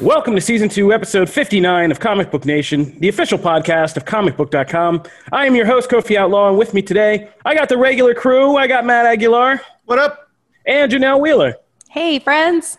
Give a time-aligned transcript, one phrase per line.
[0.00, 5.02] Welcome to season two, episode 59 of Comic Book Nation, the official podcast of comicbook.com.
[5.30, 8.56] I am your host, Kofi Outlaw, and with me today, I got the regular crew.
[8.56, 9.60] I got Matt Aguilar.
[9.84, 10.30] What up?
[10.64, 11.54] And Janelle Wheeler.
[11.90, 12.78] Hey, friends.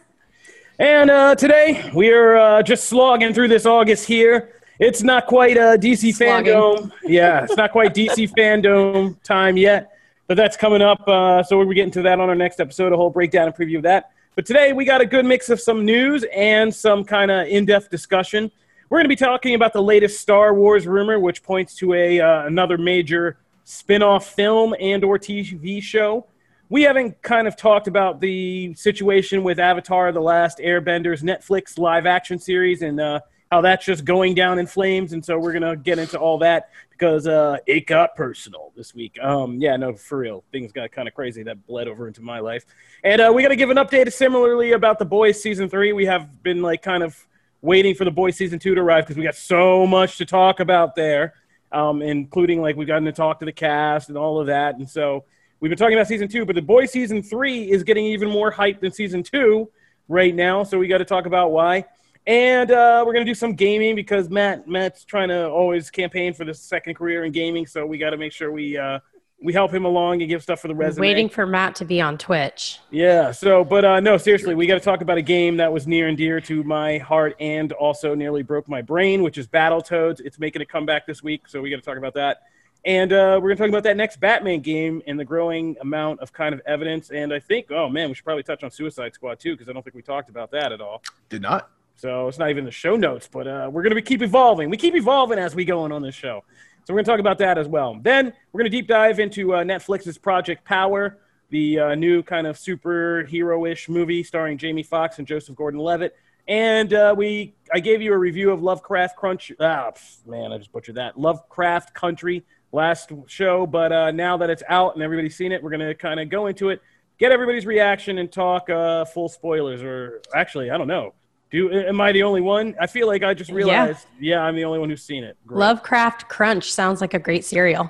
[0.79, 4.55] And uh, today, we are uh, just slogging through this August here.
[4.79, 6.55] It's not quite uh, DC Slogging.
[6.55, 6.91] FanDome.
[7.03, 9.91] Yeah, it's not quite DC FanDome time yet,
[10.25, 11.07] but that's coming up.
[11.07, 13.55] Uh, so we'll be getting to that on our next episode, a whole breakdown and
[13.55, 14.09] preview of that.
[14.33, 17.89] But today we got a good mix of some news and some kind of in-depth
[17.89, 18.49] discussion.
[18.89, 22.21] We're going to be talking about the latest Star Wars rumor, which points to a
[22.21, 26.27] uh, another major spin-off film and or TV show.
[26.69, 32.39] We haven't kind of talked about the situation with Avatar: The Last Airbender's Netflix live-action
[32.39, 33.19] series and uh,
[33.51, 35.11] how that's just going down in flames.
[35.11, 38.95] And so we're going to get into all that because uh, it got personal this
[38.95, 39.19] week.
[39.21, 40.45] Um, yeah, no, for real.
[40.53, 42.65] Things got kind of crazy that bled over into my life.
[43.03, 45.91] And uh, we got to give an update similarly about The Boys season three.
[45.91, 47.27] We have been like kind of
[47.61, 50.61] waiting for The Boys season two to arrive because we got so much to talk
[50.61, 51.33] about there,
[51.73, 54.75] um, including like we've gotten to talk to the cast and all of that.
[54.75, 55.25] And so
[55.59, 58.49] we've been talking about season two, but The Boys season three is getting even more
[58.49, 59.69] hype than season two
[60.07, 60.63] right now.
[60.63, 61.83] So we got to talk about why.
[62.27, 66.45] And uh, we're gonna do some gaming because Matt Matt's trying to always campaign for
[66.45, 68.99] the second career in gaming, so we got to make sure we uh,
[69.43, 71.01] we help him along and give stuff for the resume.
[71.01, 72.79] Waiting for Matt to be on Twitch.
[72.91, 73.31] Yeah.
[73.31, 76.07] So, but uh, no, seriously, we got to talk about a game that was near
[76.07, 80.21] and dear to my heart and also nearly broke my brain, which is Battletoads.
[80.21, 82.43] It's making a comeback this week, so we got to talk about that.
[82.85, 86.19] And uh, we're going to talk about that next Batman game and the growing amount
[86.19, 87.11] of kind of evidence.
[87.11, 89.73] And I think, oh man, we should probably touch on Suicide Squad too, because I
[89.73, 91.01] don't think we talked about that at all.
[91.29, 91.69] Did not.
[92.01, 94.71] So it's not even the show notes, but uh, we're going to keep evolving.
[94.71, 96.43] We keep evolving as we go on on this show.
[96.83, 97.95] So we're going to talk about that as well.
[98.01, 101.19] Then we're going to deep dive into uh, Netflix's Project Power,
[101.51, 106.15] the uh, new kind of superhero-ish movie starring Jamie Foxx and Joseph Gordon-Levitt.
[106.47, 109.51] And uh, we, I gave you a review of Lovecraft Crunch.
[109.59, 109.91] Ah,
[110.25, 111.19] man, I just butchered that.
[111.19, 115.69] Lovecraft Country last show, but uh, now that it's out and everybody's seen it, we're
[115.69, 116.81] going to kind of go into it,
[117.19, 119.83] get everybody's reaction, and talk uh, full spoilers.
[119.83, 121.13] Or actually, I don't know.
[121.51, 122.75] Do am I the only one?
[122.79, 124.07] I feel like I just realized.
[124.19, 125.35] Yeah, I'm the only one who's seen it.
[125.45, 125.59] Great.
[125.59, 127.89] Lovecraft Crunch sounds like a great cereal.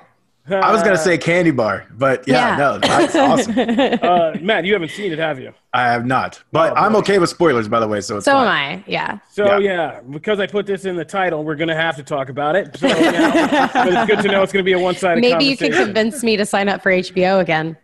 [0.50, 2.56] I was gonna say candy bar, but yeah, Yeah.
[2.56, 3.54] no, that's awesome.
[4.02, 5.54] uh, Matt, you haven't seen it, have you?
[5.72, 8.00] I have not, but Oh, I'm okay with spoilers, by the way.
[8.00, 8.46] So it's So fine.
[8.72, 8.84] am I.
[8.88, 9.18] Yeah.
[9.30, 9.58] So Yeah.
[9.58, 10.00] yeah.
[10.10, 12.76] because I put this in the title, we're gonna have to talk about it.
[12.76, 15.20] So, yeah, but it's good to know it's gonna be a one-sided.
[15.20, 17.76] Maybe you can convince me to sign up for HBO again.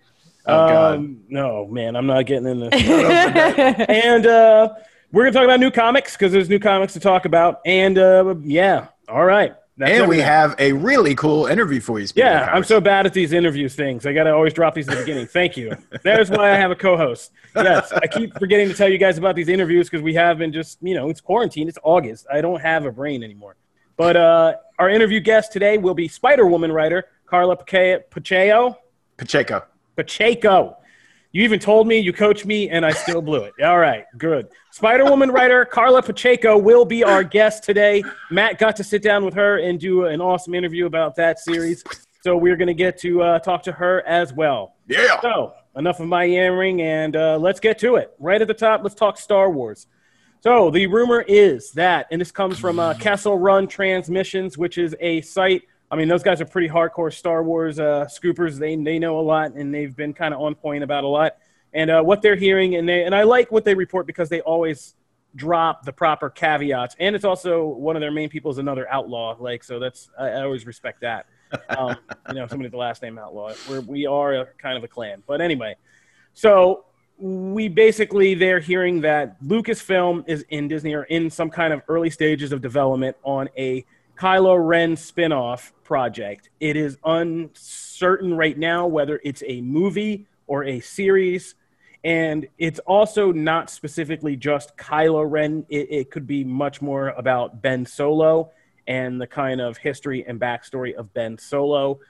[0.47, 0.95] Oh, God.
[0.97, 2.71] Um, no, man, I'm not getting in this.
[3.89, 4.71] and uh,
[5.13, 7.61] we're gonna talk about new comics because there's new comics to talk about.
[7.65, 9.55] And uh, yeah, all right.
[9.77, 12.09] That's and we have a really cool interview for you.
[12.17, 14.07] Yeah, I'm so bad at these interviews things.
[14.07, 15.27] I got to always drop these at the beginning.
[15.29, 15.73] Thank you.
[16.03, 17.31] There's why I have a co-host.
[17.55, 20.53] Yes, I keep forgetting to tell you guys about these interviews because we have been
[20.53, 21.69] just, you know, it's quarantine.
[21.69, 22.27] It's August.
[22.33, 23.55] I don't have a brain anymore.
[23.97, 28.77] But uh, our interview guest today will be Spider-Woman writer Karla Pache- Pacheco.
[29.17, 29.65] Pacheco.
[29.95, 30.77] Pacheco.
[31.33, 33.53] You even told me, you coached me, and I still blew it.
[33.63, 34.49] All right, good.
[34.73, 38.03] Spider Woman writer Karla Pacheco will be our guest today.
[38.31, 41.85] Matt got to sit down with her and do an awesome interview about that series.
[42.23, 44.75] So we're going to get to uh, talk to her as well.
[44.87, 45.21] Yeah.
[45.21, 48.13] So, enough of my yammering, and uh, let's get to it.
[48.19, 49.87] Right at the top, let's talk Star Wars.
[50.41, 54.97] So, the rumor is that, and this comes from uh, Kessel Run Transmissions, which is
[55.01, 55.63] a site.
[55.91, 58.59] I mean, those guys are pretty hardcore Star Wars uh, scoopers.
[58.59, 61.37] They, they know a lot, and they've been kind of on point about a lot.
[61.73, 64.41] And uh, what they're hearing, and, they, and I like what they report because they
[64.41, 64.95] always
[65.37, 66.97] drop the proper caveats.
[66.99, 69.37] And it's also one of their main people is another outlaw.
[69.39, 71.27] Like, so that's, I, I always respect that
[71.69, 71.97] um,
[72.29, 73.53] you know, somebody with the last name Outlaw.
[73.69, 75.23] We're, we are a, kind of a clan.
[75.27, 75.77] But anyway,
[76.35, 76.85] so
[77.19, 82.11] we basically they're hearing that Lucasfilm is in Disney or in some kind of early
[82.11, 83.85] stages of development on a
[84.19, 86.51] Kylo Ren spin-off project.
[86.59, 91.55] It is uncertain right now whether it's a movie or a series,
[92.03, 95.65] and it's also not specifically just Kylo Ren.
[95.69, 98.51] It, it could be much more about Ben Solo
[98.89, 102.01] and the kind of history and backstory of Ben Solo.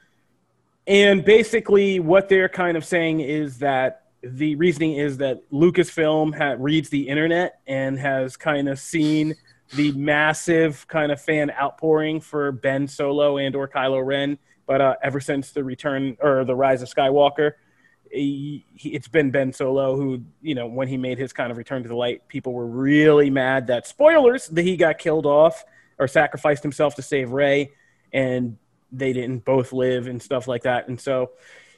[0.87, 6.57] And basically, what they're kind of saying is that the reasoning is that Lucasfilm ha-
[6.59, 9.35] reads the internet and has kind of seen
[9.75, 14.38] the massive kind of fan outpouring for Ben Solo and or Kylo Ren.
[14.67, 17.53] But uh, ever since the return or the rise of Skywalker,
[18.11, 21.59] he, he, it's been Ben Solo who, you know, when he made his kind of
[21.59, 25.65] return to the light, people were really mad that spoilers that he got killed off
[25.99, 27.73] or sacrificed himself to save Rey,
[28.12, 28.56] and
[28.93, 30.88] they didn't both live and stuff like that.
[30.88, 31.32] And so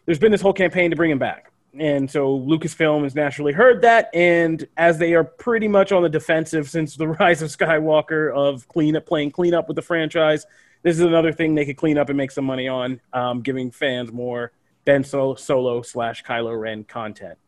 [0.05, 1.53] there's been this whole campaign to bring him back.
[1.79, 6.09] And so Lucasfilm has naturally heard that, and as they are pretty much on the
[6.09, 10.47] defensive since the rise of Skywalker of clean up, playing cleanup with the franchise,
[10.83, 13.71] this is another thing they could clean up and make some money on, um, giving
[13.71, 14.53] fans more
[14.85, 17.39] Ben Solo slash Kylo Ren content.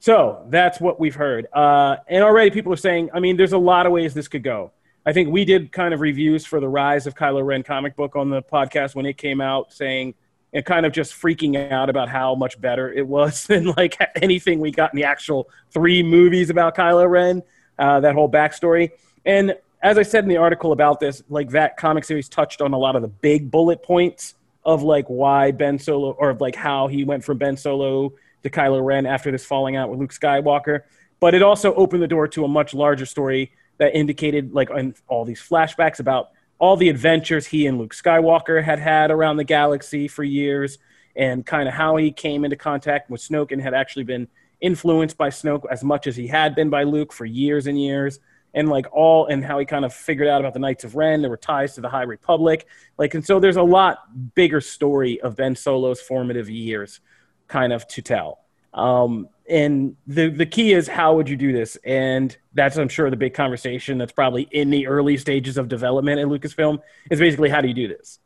[0.00, 3.10] So that's what we've heard, uh, and already people are saying.
[3.14, 4.72] I mean, there's a lot of ways this could go.
[5.06, 8.16] I think we did kind of reviews for the rise of Kylo Ren comic book
[8.16, 10.14] on the podcast when it came out, saying
[10.52, 14.60] and kind of just freaking out about how much better it was than like anything
[14.60, 17.42] we got in the actual three movies about Kylo Ren,
[17.78, 18.90] uh, that whole backstory.
[19.24, 22.72] And as I said in the article about this, like that comic series touched on
[22.72, 24.34] a lot of the big bullet points
[24.64, 28.12] of like why Ben Solo or of like how he went from Ben Solo
[28.42, 30.82] to Kylo Ren after this falling out with Luke Skywalker.
[31.18, 34.70] But it also opened the door to a much larger story that indicated like
[35.08, 36.30] all these flashbacks about
[36.62, 40.78] all the adventures he and Luke Skywalker had had around the galaxy for years,
[41.16, 44.28] and kind of how he came into contact with Snoke and had actually been
[44.60, 48.20] influenced by Snoke as much as he had been by Luke for years and years.
[48.54, 51.20] And like all, and how he kind of figured out about the Knights of Ren.
[51.20, 52.68] There were ties to the High Republic.
[52.96, 57.00] Like, and so there's a lot bigger story of Ben Solo's formative years
[57.48, 58.38] kind of to tell.
[58.72, 61.76] Um, and the the key is how would you do this?
[61.84, 66.18] And that's I'm sure the big conversation that's probably in the early stages of development
[66.18, 68.18] at Lucasfilm is basically how do you do this?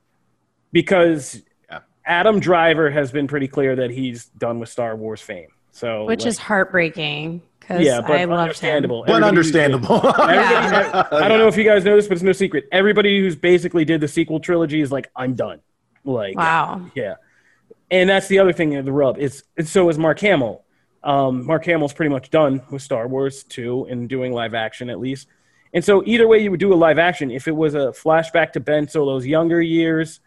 [0.73, 1.81] Because yeah.
[2.05, 5.49] Adam Driver has been pretty clear that he's done with Star Wars fame.
[5.73, 9.03] So which like, is heartbreaking because yeah, but I understandable.
[9.05, 10.01] But understandable.
[10.05, 11.09] yeah.
[11.13, 12.69] I don't know if you guys know this, but it's no secret.
[12.71, 15.61] Everybody who's basically did the sequel trilogy is like, I'm done.
[16.05, 16.87] Like, wow.
[16.95, 17.17] Yeah.
[17.91, 20.63] And that's the other thing, the rub is, so is Mark Hamill.
[21.07, 24.99] Um, Mark Hamill's pretty much done with Star Wars 2 and doing live action at
[24.99, 25.29] least.
[25.73, 28.53] And so either way you would do a live action, if it was a flashback
[28.55, 30.19] to Ben Solo's younger years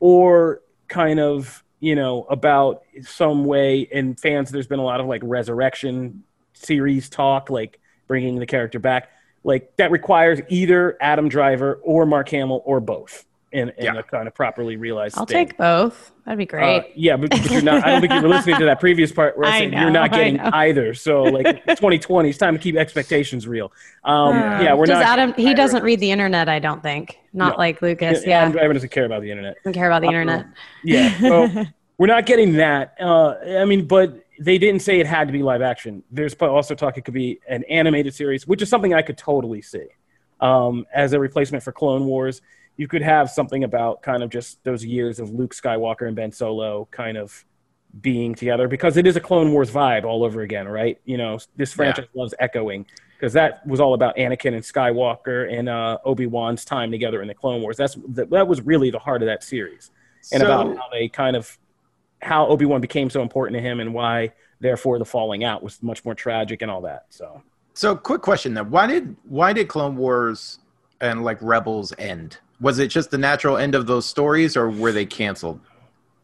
[0.00, 5.06] or kind of, you know, about some way in fans, there's been a lot of
[5.06, 6.24] like resurrection
[6.54, 9.10] series talk, like bringing the character back.
[9.44, 13.98] Like that requires either Adam Driver or Mark Hamill or both in, in yeah.
[13.98, 15.18] a kind of properly realized.
[15.18, 15.48] I'll thing.
[15.48, 16.12] take both.
[16.24, 16.78] That'd be great.
[16.78, 17.84] Uh, yeah, but, but, you're not.
[17.84, 19.80] I don't think you were listening to that previous part where I, I said know,
[19.82, 20.94] you're not getting either.
[20.94, 23.72] So like 2020, it's time to keep expectations real.
[24.04, 25.18] Um, uh, yeah, we're does not.
[25.18, 25.34] Adam?
[25.34, 26.48] He doesn't read the internet.
[26.48, 27.18] I don't think.
[27.32, 27.58] Not no.
[27.58, 28.24] like Lucas.
[28.24, 29.56] Yeah, Adam Driver doesn't care about the internet.
[29.56, 30.46] Doesn't care about the um, internet.
[30.84, 31.18] Yeah.
[31.20, 31.64] So
[31.98, 32.96] we're not getting that.
[33.00, 36.02] Uh, I mean, but they didn't say it had to be live action.
[36.10, 39.62] There's also talk it could be an animated series, which is something I could totally
[39.62, 39.86] see
[40.40, 42.42] um, as a replacement for Clone Wars
[42.76, 46.32] you could have something about kind of just those years of Luke Skywalker and Ben
[46.32, 47.44] Solo kind of
[48.00, 50.98] being together because it is a Clone Wars vibe all over again, right?
[51.04, 52.22] You know, this franchise yeah.
[52.22, 52.86] loves echoing
[53.22, 57.28] because that was all about Anakin and Skywalker and uh, Obi Wan's time together in
[57.28, 57.76] the Clone Wars.
[57.76, 59.90] That's that was really the heart of that series,
[60.32, 61.58] and so, about how they kind of
[62.22, 65.82] how Obi Wan became so important to him and why, therefore, the falling out was
[65.82, 67.06] much more tragic and all that.
[67.10, 67.42] So,
[67.74, 70.58] so quick question then: Why did why did Clone Wars
[71.00, 72.38] and like Rebels end?
[72.62, 75.60] Was it just the natural end of those stories, or were they canceled?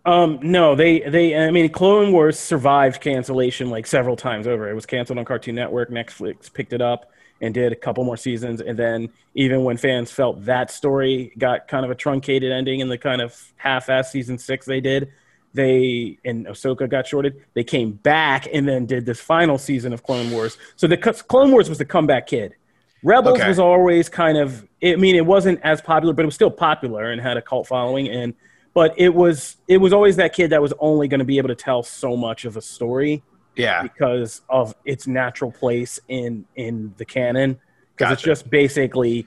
[0.06, 1.36] Um, no, they they.
[1.36, 4.70] I mean, Clone Wars survived cancellation like several times over.
[4.70, 5.90] It was canceled on Cartoon Network.
[5.90, 7.10] Netflix picked it up
[7.42, 11.68] and did a couple more seasons, and then even when fans felt that story got
[11.68, 15.12] kind of a truncated ending in the kind of half-ass season six they did,
[15.52, 17.44] they and Ahsoka got shorted.
[17.54, 20.56] They came back and then did this final season of Clone Wars.
[20.76, 22.54] So the Clone Wars was the comeback kid.
[23.02, 23.48] Rebels okay.
[23.48, 24.66] was always kind of.
[24.82, 27.66] I mean, it wasn't as popular, but it was still popular and had a cult
[27.66, 28.08] following.
[28.08, 28.34] And
[28.74, 31.48] but it was it was always that kid that was only going to be able
[31.48, 33.22] to tell so much of a story.
[33.56, 37.58] Yeah, because of its natural place in in the canon.
[37.96, 38.12] Because gotcha.
[38.12, 39.26] it's just basically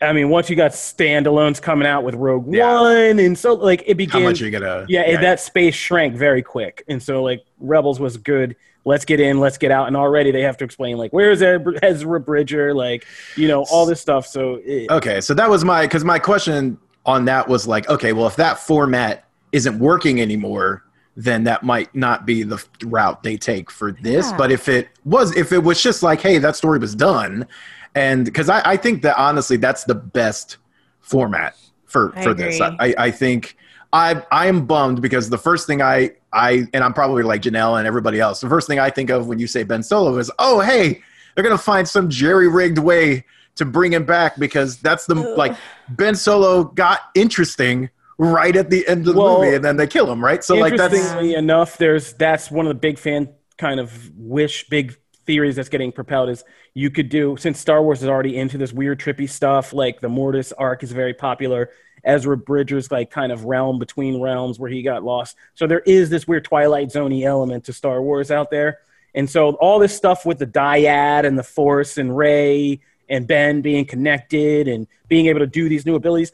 [0.00, 2.80] I mean, once you got standalones coming out with Rogue Yeah.
[2.80, 4.22] One, and so like it How began.
[4.24, 4.84] much are you gonna?
[4.88, 8.56] yeah, and that space shrank very quick, and so like Rebels was good.
[8.86, 11.74] Let's get in, let's get out, and already they have to explain like where's Ezra
[11.82, 13.04] Ezra Bridger, like
[13.36, 14.26] you know all this stuff.
[14.26, 18.12] So it, Okay, so that was my because my question on that was like, okay,
[18.12, 20.84] well, if that format isn't working anymore,
[21.16, 24.30] then that might not be the route they take for this.
[24.30, 24.36] Yeah.
[24.36, 27.46] But if it was, if it was just like, hey, that story was done,
[27.94, 30.58] and because I, I think that honestly, that's the best
[31.00, 32.60] format for I for this.
[32.60, 33.56] I, I think
[33.96, 37.78] I I am bummed because the first thing I I and I'm probably like Janelle
[37.78, 38.40] and everybody else.
[38.42, 41.02] The first thing I think of when you say Ben Solo is, oh hey,
[41.34, 43.24] they're gonna find some jerry rigged way
[43.54, 45.56] to bring him back because that's the like
[45.88, 47.88] Ben Solo got interesting
[48.18, 50.44] right at the end of the Well, movie and then they kill him right.
[50.44, 54.68] So like that's interestingly enough, there's that's one of the big fan kind of wish
[54.68, 58.58] big theories that's getting propelled is you could do since Star Wars is already into
[58.58, 61.70] this weird trippy stuff like the Mortis arc is very popular.
[62.04, 65.36] Ezra Bridger's like kind of realm between realms where he got lost.
[65.54, 68.78] So there is this weird Twilight Zoney element to Star Wars out there.
[69.14, 73.62] And so all this stuff with the dyad and the Force and Rey and Ben
[73.62, 76.32] being connected and being able to do these new abilities,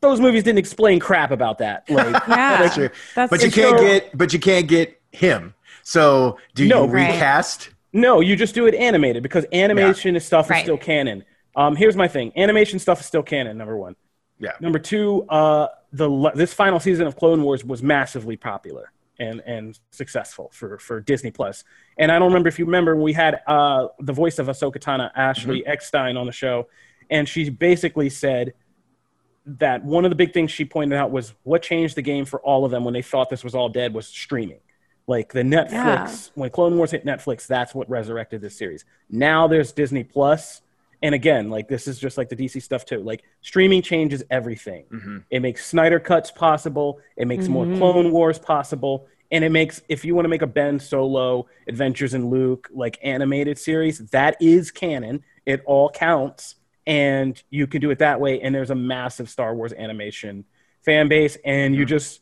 [0.00, 1.84] those movies didn't explain crap about that.
[1.90, 2.58] Like Yeah.
[2.62, 2.90] that's true.
[3.14, 5.54] That's But you And can't so- get but you can't get him.
[5.82, 6.86] So do you No.
[6.86, 7.10] Right.
[7.12, 7.70] recast?
[7.92, 10.62] No, you just do it animated because animation is stuff is Right.
[10.62, 11.24] still canon.
[11.54, 13.58] Um, here's my thing: animation stuff is still canon.
[13.58, 13.94] Number one.
[14.42, 14.52] Yeah.
[14.60, 19.78] Number two, uh, the this final season of Clone Wars was massively popular and and
[19.90, 21.64] successful for for Disney Plus.
[21.96, 25.10] And I don't remember if you remember we had uh, the voice of Ahsoka Tano,
[25.14, 25.70] Ashley Mm-hmm.
[25.70, 26.66] Eckstein, on the show,
[27.08, 28.54] and she basically said
[29.46, 32.40] that one of the big things she pointed out was what changed the game for
[32.40, 34.60] all of them when they thought this was all dead was streaming.
[35.08, 36.16] Like the Netflix, Yeah.
[36.36, 38.84] when Clone Wars hit Netflix, that's what resurrected this series.
[39.10, 40.62] Now there's Disney Plus,
[41.02, 42.98] and again, like this is just like the DC stuff too.
[42.98, 44.84] Like streaming changes everything.
[44.90, 45.24] Mhm.
[45.30, 47.00] It makes Snyder cuts possible.
[47.16, 47.78] It makes more Mhm.
[47.78, 52.14] Clone Wars possible, and it makes if you want to make a Ben Solo Adventures
[52.14, 55.22] in Luke like animated series, that is canon.
[55.44, 56.54] It all counts,
[56.86, 58.40] and you can do it that way.
[58.40, 60.44] And there's a massive Star Wars animation
[60.82, 62.20] fan base, and you just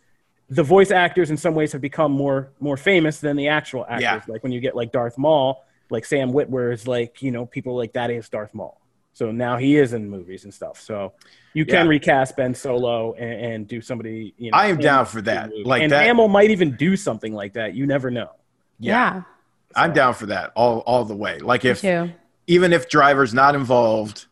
[0.48, 4.02] the voice actors in some ways have become more more famous than the actual actors.
[4.02, 4.20] Yeah.
[4.26, 7.76] Like when you get like Darth Maul, like Sam Witwer is like you know people
[7.76, 8.80] like that is Darth Maul.
[9.12, 10.80] So now he is in movies and stuff.
[10.80, 11.12] So
[11.52, 11.90] you can Yeah.
[11.90, 14.34] recast Ben Solo and, and do somebody.
[14.38, 15.50] You know, I am down for that.
[15.64, 17.74] Like and that- Hamill might even do something like that.
[17.74, 18.30] You never know.
[18.78, 19.22] yeah.
[19.76, 21.38] I'm down for that all all the way.
[21.38, 22.10] Like if too.
[22.48, 24.26] even if driver's not involved,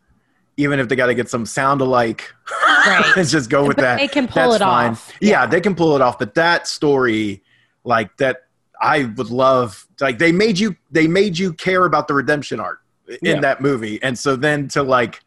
[0.56, 2.32] even if they got to get some sound alike,
[2.86, 3.12] Right.
[3.16, 3.96] let's just go with But that.
[3.98, 4.90] they can pull That's it fine.
[4.92, 5.12] off.
[5.20, 6.18] Yeah, they can pull it off.
[6.18, 7.44] But that story,
[7.84, 8.47] like that,
[8.80, 9.86] I would love.
[10.00, 13.40] Like they made you, they made you care about the redemption arc in Yeah.
[13.40, 15.20] that movie, and so then to like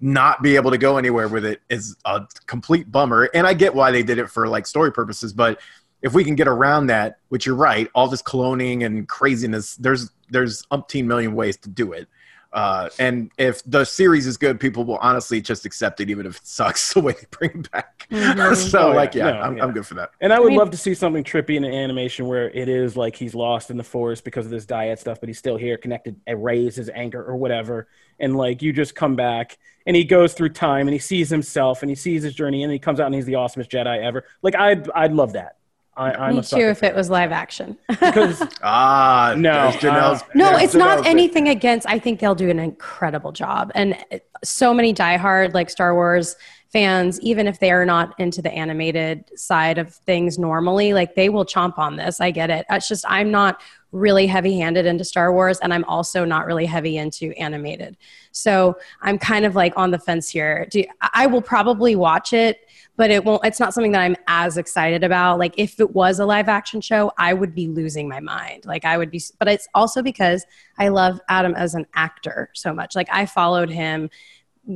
[0.00, 3.28] not be able to go anywhere with it is a complete bummer.
[3.34, 5.60] And I get why they did it for like story purposes, but
[6.02, 10.10] if we can get around that, which you're right, all this cloning and craziness, there's
[10.30, 12.08] there's umpteen million ways to do it.
[12.52, 16.36] Uh, and if the series is good, people will honestly just accept it, even if
[16.38, 18.06] it sucks the way they bring it back.
[18.10, 18.56] Mhm.
[18.70, 18.94] so, Oh, yeah.
[18.96, 19.62] like, yeah, No, I'm, yeah.
[19.62, 20.10] I'm good for that.
[20.20, 22.96] And I would mean- love to see something trippy in an animation where it is
[22.96, 25.76] like he's lost in the forest because of this dyad stuff, but he's still here,
[25.76, 27.86] connected, erase his anger or whatever.
[28.18, 31.82] And like you just come back and he goes through time and he sees himself
[31.82, 34.24] and he sees his journey and he comes out and he's the awesomest Jedi ever.
[34.42, 35.56] Like I'd I'd love that.
[36.00, 37.76] I, I'm Me a too if for it was live action.
[37.88, 40.22] because Ah, No, Janelle's.
[40.22, 41.86] uh, No, there's it's not Janelle's- anything against.
[41.86, 43.70] I think they'll do an incredible job.
[43.74, 43.96] And
[44.42, 46.36] so many diehard like Star Wars
[46.72, 51.28] fans, even if they are not into the animated side of things normally, like they
[51.28, 52.20] will chomp on this.
[52.20, 52.64] I get it.
[52.70, 53.60] It's just I'm not
[53.92, 57.96] really heavy handed into Star Wars and I'm also not really heavy into animated.
[58.30, 60.66] So I'm kind of like on the fence here.
[60.70, 62.60] Do I will probably watch it,
[62.96, 65.40] but it won't it's not something that I'm as excited about.
[65.40, 68.64] Like if it was a live action show, I would be losing my mind.
[68.64, 70.46] Like I would be but it's also because
[70.78, 72.94] I love Adam as an actor so much.
[72.94, 74.08] Like I followed him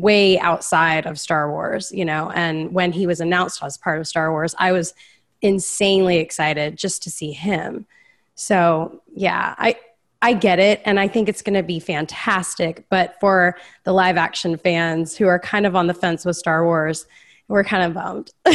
[0.01, 4.09] way outside of Star Wars, you know, and when he was announced as part of
[4.09, 4.93] Star Wars, I was
[5.41, 7.87] insanely excited just to see him.
[8.35, 9.77] So, yeah, I
[10.21, 14.17] I get it and I think it's going to be fantastic, but for the live
[14.17, 17.07] action fans who are kind of on the fence with Star Wars,
[17.49, 18.31] we're kind of bummed.
[18.47, 18.55] like,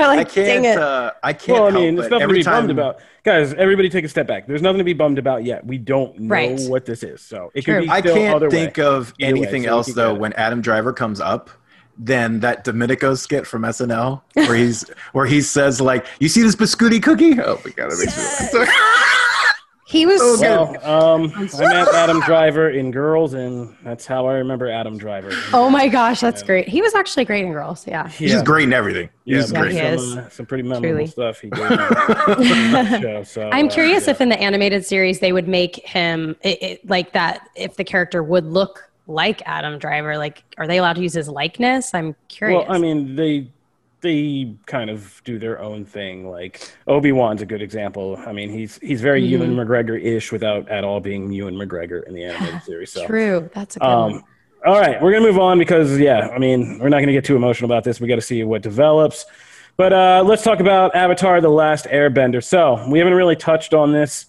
[0.00, 0.64] I can't.
[0.66, 0.78] it.
[0.78, 1.58] Uh, I can't.
[1.58, 3.00] well, I mean, but it's nothing to every be bummed about.
[3.22, 4.46] Guys, everybody take a step back.
[4.46, 5.66] There's nothing to be bummed about yet.
[5.66, 6.58] We don't know Right.
[6.68, 7.20] what this is.
[7.20, 7.74] So it True.
[7.80, 8.82] could be I can't other think way.
[8.84, 10.14] of Either way, anything so else though.
[10.14, 11.50] When Adam Driver comes up,
[11.98, 16.56] then that Domenico skit from SNL where he's where he says like, "You see this
[16.56, 17.38] biscotti cookie?
[17.38, 18.68] Oh my god, that makes me laugh.
[19.90, 20.72] He was Oh, so.
[20.84, 25.30] Well, um, I met Adam Driver in Girls, and that's how I remember Adam Driver.
[25.52, 26.68] Oh my gosh, that's great.
[26.68, 27.84] He was actually great in Girls.
[27.88, 28.06] Yeah.
[28.08, 29.10] He's just great in everything.
[29.24, 29.72] He's yeah, great.
[29.72, 30.16] he some, is.
[30.16, 31.06] uh, some pretty memorable Truly.
[31.08, 33.00] stuff he did.
[33.02, 34.12] show, so, I'm uh, curious yeah.
[34.12, 37.48] if in the animated series they would make him it, it, like that.
[37.56, 41.28] If the character would look like Adam Driver, like are they allowed to use his
[41.28, 41.94] likeness?
[41.94, 42.64] I'm curious.
[42.64, 43.48] Well, I mean, they
[44.00, 46.28] they kind of do their own thing.
[46.28, 48.18] Like Obi Wan's a good example.
[48.26, 49.52] I mean, he's he's very Mm-hmm.
[49.52, 52.92] Ewan McGregor ish without at all being Ewan McGregor in the animated series.
[52.92, 53.50] So, true.
[53.54, 54.24] That's a good um, one.
[54.66, 57.36] all right, we're gonna move on because yeah, I mean, we're not gonna get too
[57.36, 58.00] emotional about this.
[58.00, 59.26] We got to see what develops.
[59.76, 62.42] But uh, let's talk about Avatar: The Last Airbender.
[62.42, 64.26] So we haven't really touched on this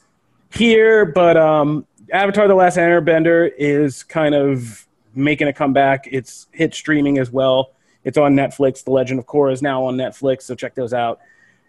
[0.53, 6.07] here, but um, Avatar: The Last Airbender is kind of making a comeback.
[6.11, 7.71] It's hit streaming as well.
[8.03, 8.83] It's on Netflix.
[8.83, 11.19] The Legend of Korra is now on Netflix, so check those out.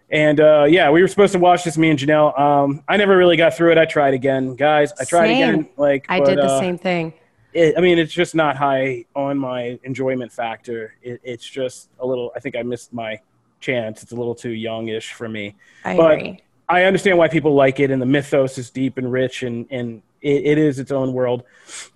[0.09, 2.39] And uh, yeah, we were supposed to watch this, me and Janelle.
[2.39, 3.77] Um, I never really got through it.
[3.77, 4.91] I tried again, guys.
[4.99, 5.49] I tried Same.
[5.49, 5.69] again.
[5.77, 7.13] Like I but, did the uh, same thing.
[7.53, 10.95] it, I mean, it's just not high on my enjoyment factor.
[11.01, 12.31] It, it's just a little.
[12.35, 13.19] I think I missed my
[13.59, 14.03] chance.
[14.03, 15.55] It's a little too youngish for me.
[15.83, 16.39] I but- agree.
[16.69, 20.01] I understand why people like it, and the mythos is deep and rich, and and
[20.21, 21.43] it, it is its own world.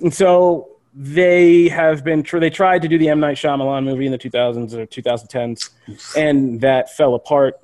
[0.02, 2.24] And so they have been.
[2.24, 5.70] Tr- they tried to do the M Night Shyamalan movie in the 2000s or 2010s,
[6.18, 7.60] and that fell apart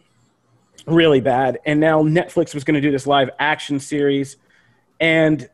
[0.85, 1.57] really bad.
[1.65, 4.37] And now Netflix was going to do this live action series,
[4.99, 5.49] and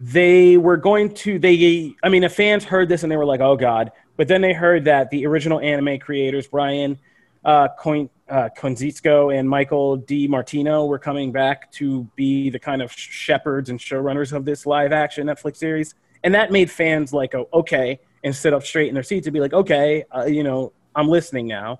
[0.00, 3.40] they were going to they i mean the fans heard this and they were like
[3.40, 6.98] oh god but then they heard that the original anime creators brian
[7.44, 12.90] uh, Coin, uh, Konietzko and michael DiMartino were coming back to be the kind of
[12.90, 17.48] shepherds and showrunners of this live action netflix series and that made fans like oh,
[17.54, 20.72] okay and sit up straight in their seats and be like okay uh, you know
[20.96, 21.78] i'm listening now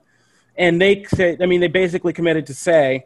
[0.56, 3.04] and they said i mean they basically committed to say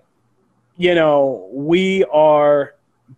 [0.76, 2.74] you know we are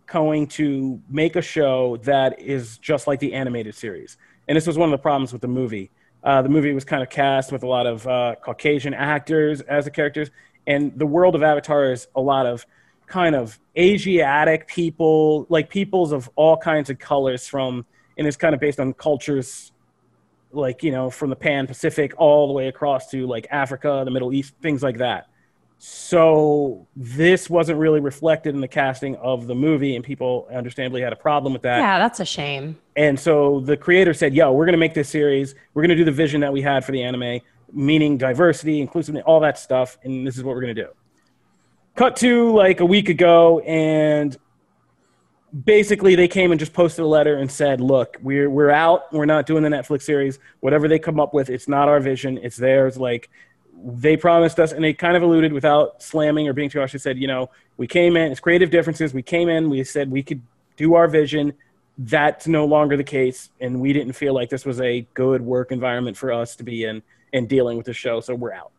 [0.07, 4.17] going to make a show that is just like the animated series.
[4.47, 5.91] And this was one of the problems with the movie.
[6.23, 9.85] Uh, the movie was kind of cast with a lot of uh, Caucasian actors as
[9.85, 10.29] the characters,
[10.67, 12.65] and the world of Avatar is a lot of
[13.07, 17.85] kind of Asiatic people, like peoples of all kinds of colors from,
[18.21, 19.71] and it's kind of based on cultures
[20.51, 24.11] like, you know, from the Pan Pacific all the way across to like Africa, the
[24.11, 25.27] Middle East, things like that.
[25.79, 31.11] So this wasn't really reflected in the casting of the movie, and people understandably had
[31.11, 31.79] a problem with that.
[31.79, 32.77] Yeah, that's a shame.
[32.95, 35.55] And so the creator said, "Yo, we're going to make this series.
[35.73, 37.41] We're going to do the vision that we had for the anime,
[37.73, 40.89] meaning diversity, inclusiveness, all that stuff, and this is what we're going to do."
[41.95, 44.37] Cut to like a week ago, and
[45.65, 49.11] basically they came and just posted a letter and said, "Look, we're we're out.
[49.13, 50.39] We're not doing the Netflix series.
[50.59, 52.39] Whatever they come up with, it's not our vision.
[52.41, 53.29] It's theirs." Like
[53.83, 56.93] they promised us, and they kind of alluded without slamming or being too harsh.
[56.93, 58.31] They said, "You know, we came in.
[58.31, 59.13] It's creative differences.
[59.13, 59.69] We came in.
[59.69, 60.41] We said we could
[60.77, 61.53] do our vision."
[61.97, 65.71] That's no longer the case, and we didn't feel like this was a good work
[65.71, 68.71] environment for us to be in and dealing with the show, so we're out.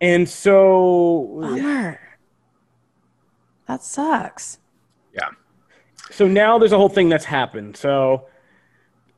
[0.00, 2.00] And so Bummer.
[3.66, 4.58] That sucks.
[6.10, 7.76] So now there's a whole thing that's happened.
[7.76, 8.26] So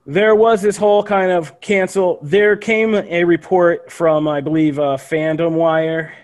[0.06, 2.18] there was this whole kind of cancel.
[2.22, 6.14] There came a report from, I believe, uh, Fandom Wire,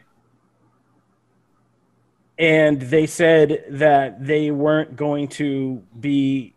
[2.38, 6.55] and they said that they weren't going to be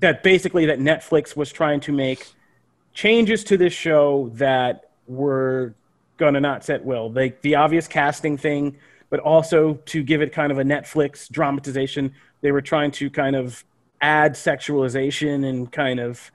[0.00, 2.26] that basically that Netflix was trying to make
[2.94, 5.74] changes to this show that were
[6.16, 7.10] gonna not set well.
[7.10, 8.76] Like the obvious casting thing,
[9.10, 12.14] but also to give it kind of a Netflix dramatization.
[12.40, 13.64] They were trying to kind of
[14.00, 16.30] add sexualization and kind of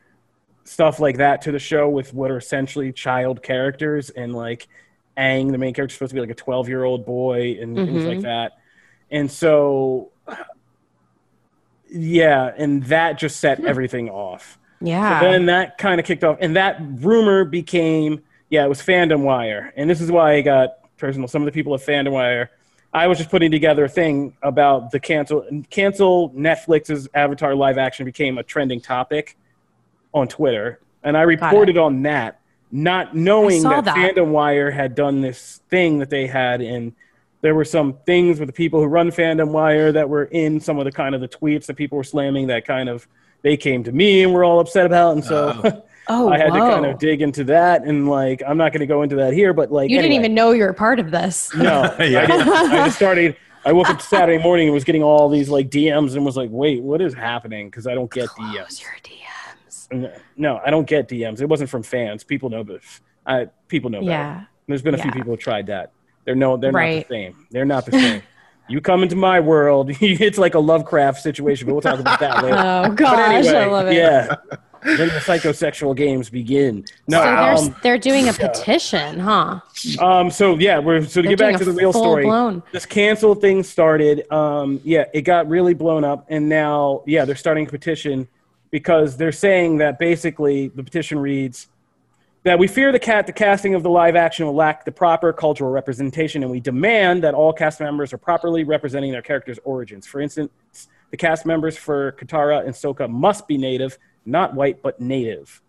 [0.65, 4.67] stuff like that to the show with what are essentially child characters and like
[5.17, 8.05] Aang, the main character, supposed to be like a 12 year old boy and things
[8.05, 8.23] like Mhm.
[8.23, 8.53] that.
[9.11, 10.09] And so,
[11.89, 14.57] yeah, and that just set everything off.
[14.81, 15.19] Yeah.
[15.19, 19.21] So then that kind of kicked off, and that rumor became yeah, it was Fandom
[19.21, 21.27] Wire, and this is why I got personal.
[21.27, 22.51] Some of the people at Fandom Wire,
[22.93, 28.05] I was just putting together a thing about the cancel cancel Netflix's Avatar live action
[28.05, 29.35] became a trending topic
[30.13, 32.39] on Twitter, and I reported on that,
[32.71, 33.95] not knowing that, that.
[33.95, 36.93] Fandom Wire had done this thing that they had, and
[37.41, 40.77] there were some things with the people who run Fandom Wire that were in some
[40.77, 43.07] of the kind of the tweets that people were slamming that kind of
[43.41, 45.61] they came to me and were all upset about, and so.
[45.63, 45.83] Oh.
[46.07, 48.85] oh, I had to kind of dig into that, and like I'm not going to
[48.87, 51.53] go into that here, but like You didn't even know you were part of this.
[51.55, 52.21] no, Yeah.
[52.21, 52.49] I, didn't.
[52.49, 53.35] I just started.
[53.65, 56.49] I woke up Saturday morning and was getting all these like DMs and was like,
[56.51, 58.81] "Wait, what is happening?" Because I don't get Close DMs.
[58.81, 59.91] your DMs.
[59.91, 61.39] No, No, I don't get DMs.
[61.41, 62.23] It wasn't from fans.
[62.23, 63.01] People know this.
[63.25, 64.11] I people know better.
[64.11, 64.43] Yeah.
[64.67, 65.91] There's been a few people who tried that.
[66.25, 67.47] They're no, they're not the same.
[67.51, 68.23] They're not the same.
[68.69, 69.89] You come into my world.
[70.01, 72.57] it's like a Lovecraft situation, but we'll talk about that later.
[72.57, 73.93] Oh But gosh, I love it.
[73.95, 74.35] Yeah.
[74.85, 76.85] Then the psychosexual games begin.
[77.07, 79.59] No, So they're, um, they're doing a petition, huh?
[79.99, 82.23] um, so yeah, we're so to They're get back to the real story.
[82.23, 84.31] full-blown- This cancel thing started.
[84.31, 88.27] Um, yeah, it got really blown up, and now yeah, they're starting a petition
[88.71, 91.67] because they're saying that basically the petition reads
[92.43, 95.31] that we fear the cat the casting of the live action will lack the proper
[95.31, 100.05] cultural representation, and we demand that all cast members are properly representing their characters' origins.
[100.05, 100.51] For instance,
[101.11, 105.61] the cast members for Katara and Sokka must be native, not white, but native.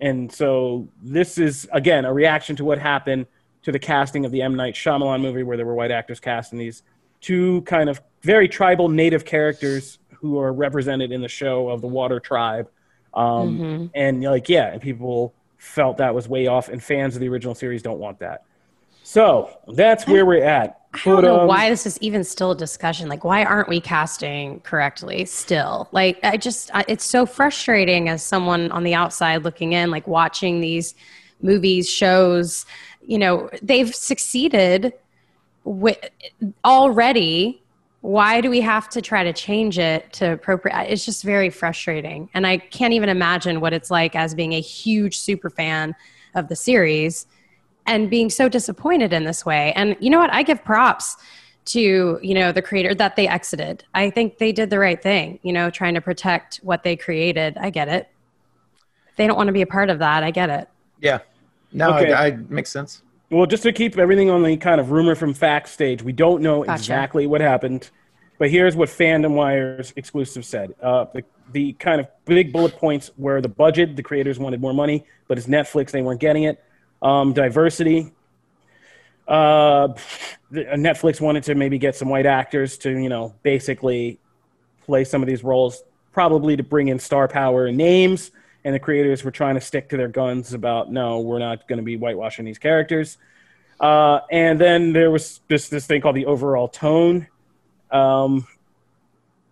[0.00, 3.26] And so this is again a reaction to what happened
[3.62, 6.52] to the casting of the M Night Shyamalan movie, where there were white actors cast
[6.52, 6.82] in these
[7.20, 11.86] two kind of very tribal native characters who are represented in the show of the
[11.86, 12.68] Water Tribe.
[13.14, 17.28] Um, And like, yeah, and people felt that was way off, and fans of the
[17.28, 18.44] original series don't want that.
[19.06, 20.80] So that's where we're at.
[20.92, 23.08] I don't know um, why this is even still a discussion.
[23.08, 25.88] Like, why aren't we casting correctly still?
[25.92, 30.08] Like, I just, I, it's so frustrating as someone on the outside looking in, like
[30.08, 30.96] watching these
[31.40, 32.66] movies, shows.
[33.00, 34.92] You know, they've succeeded
[35.62, 35.98] with
[36.64, 37.62] already.
[38.00, 40.88] Why do we have to try to change it to appropriate?
[40.88, 44.60] It's just very frustrating, and I can't even imagine what it's like as being a
[44.60, 45.94] huge super fan
[46.34, 47.26] of the series
[47.86, 49.72] and being so disappointed in this way.
[49.74, 50.32] And you know what?
[50.32, 51.16] I give props
[51.66, 53.84] to, you know, the creator that they exited.
[53.94, 57.58] I think they did the right thing, you know, trying to protect what they created.
[57.58, 58.08] I get it.
[59.16, 60.68] They don't want to be a part of that, I get it.
[61.00, 61.18] Yeah.
[61.72, 62.12] No, Okay.
[62.12, 63.02] I, I makes sense.
[63.30, 66.42] Well, just to keep everything on the kind of rumor from fact stage, we don't
[66.42, 66.80] know Gotcha.
[66.80, 67.90] exactly what happened,
[68.38, 70.74] but here's what Fandom Wire's exclusive said.
[70.80, 74.72] Uh, the, the kind of big bullet points were the budget, the creators wanted more
[74.72, 76.62] money, but it's Netflix, they weren't getting it.
[77.02, 78.12] Um, diversity,
[79.28, 79.88] uh,
[80.52, 84.18] Netflix wanted to maybe get some white actors to, you know, basically
[84.84, 85.82] play some of these roles,
[86.12, 88.30] probably to bring in star power and names.
[88.64, 91.78] And the creators were trying to stick to their guns about, no, we're not going
[91.78, 93.18] to be whitewashing these characters.
[93.78, 97.26] Uh, and then there was this this thing called the overall tone.
[97.90, 98.46] Um,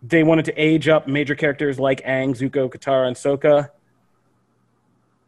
[0.02, 3.70] they wanted to age up major characters like Aang, Zuko, Katara, and Sokka.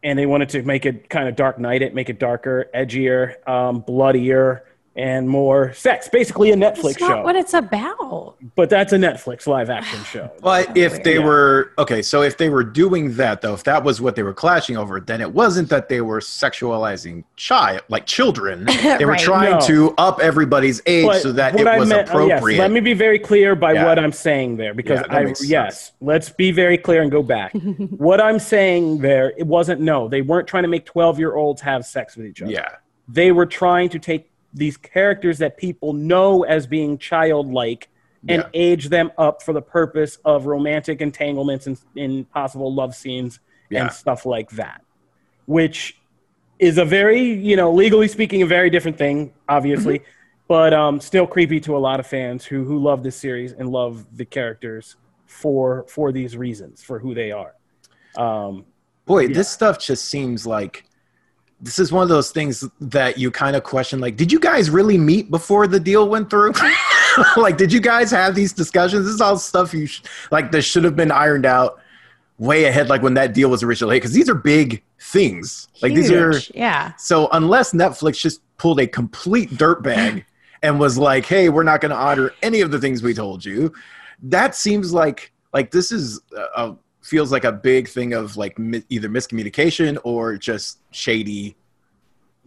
[0.07, 3.45] And they wanted to make it kind of Dark Knight it, make it darker, edgier,
[3.45, 4.63] um, bloodier,
[4.97, 6.09] and more sex.
[6.09, 7.21] Basically, a Netflix It's not show.
[7.23, 8.35] what it's about.
[8.55, 10.31] but that's a Netflix live action show.
[10.41, 11.25] But if they Yeah.
[11.25, 14.33] were okay, so if they were doing that though, if that was what they were
[14.33, 18.65] clashing over, then it wasn't that they were sexualizing child like children.
[18.97, 19.59] They were trying No.
[19.67, 22.55] to up everybody's age But so that it I was meant- uh, appropriate.
[22.55, 23.85] yes, let me be very clear by Yeah.
[23.85, 25.49] what I'm saying there, because Yeah, I makes sense.
[25.51, 27.53] yes, let's be very clear and go back.
[27.97, 31.61] what I'm saying there, it wasn't no, they weren't trying to make 12 year olds
[31.61, 32.51] have sex with each other.
[32.51, 32.69] yeah.
[33.07, 37.89] They were trying to take these characters that people know as being childlike
[38.27, 38.49] and Yeah.
[38.53, 43.83] age them up for the purpose of romantic entanglements and in possible love scenes Yeah.
[43.83, 44.81] and stuff like that,
[45.45, 45.99] which
[46.59, 50.09] is a very, you know, legally speaking, a very different thing, obviously, Mm-hmm.
[50.47, 53.69] but um, still creepy to a lot of fans who who love this series and
[53.69, 54.95] love the characters
[55.27, 57.53] for for these reasons, for who they are.
[58.15, 58.65] Um,
[59.05, 60.83] Boy, this stuff just seems like
[61.59, 64.69] this is one of those things that you kind of question like did you guys
[64.69, 66.53] really meet before the deal went through
[67.37, 70.61] like did you guys have these discussions this is all stuff you sh- like that
[70.61, 71.79] should have been ironed out
[72.37, 76.11] way ahead like when that deal was originally because these are big things like these
[76.11, 76.51] are Huge.
[76.53, 76.93] yeah.
[76.95, 80.23] so unless netflix just pulled a complete dirtbag
[80.63, 83.43] and was like hey we're not going to honor any of the things we told
[83.43, 83.73] you
[84.21, 88.59] that seems like like this is a, a feels like a big thing of like
[88.59, 91.55] mi- either miscommunication or just shady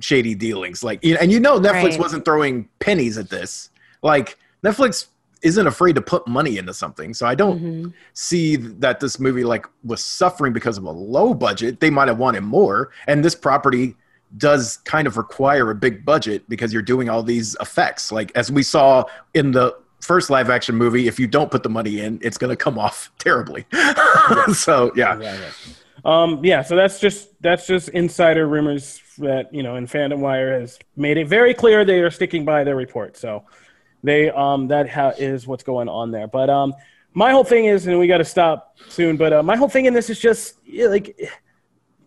[0.00, 0.82] shady dealings.
[0.82, 1.98] Like and you know netflix Right.
[2.00, 3.70] wasn't throwing pennies at this.
[4.02, 5.06] Like netflix
[5.42, 7.14] isn't afraid to put money into something.
[7.14, 7.92] So i don't Mhm.
[8.12, 11.80] see that this movie like was suffering because of a low budget.
[11.80, 12.90] They might have wanted more.
[13.06, 13.96] And this property
[14.36, 18.12] does kind of require a big budget because you're doing all these effects.
[18.12, 21.68] Like as we saw in the first live action movie if you don't put the
[21.68, 23.66] money in it's going to come off terribly
[24.52, 25.50] so yeah.
[26.04, 30.58] Um, yeah, so that's just that's just insider rumors that you know, and Fandom Wire
[30.58, 33.16] has made it very clear they are sticking by their report.
[33.16, 33.44] So
[34.02, 36.26] they um that ha- is what's going on there.
[36.26, 36.74] But um,
[37.12, 39.16] my whole thing is, and we got to stop soon.
[39.16, 41.18] But uh, my whole thing in this is just yeah, like,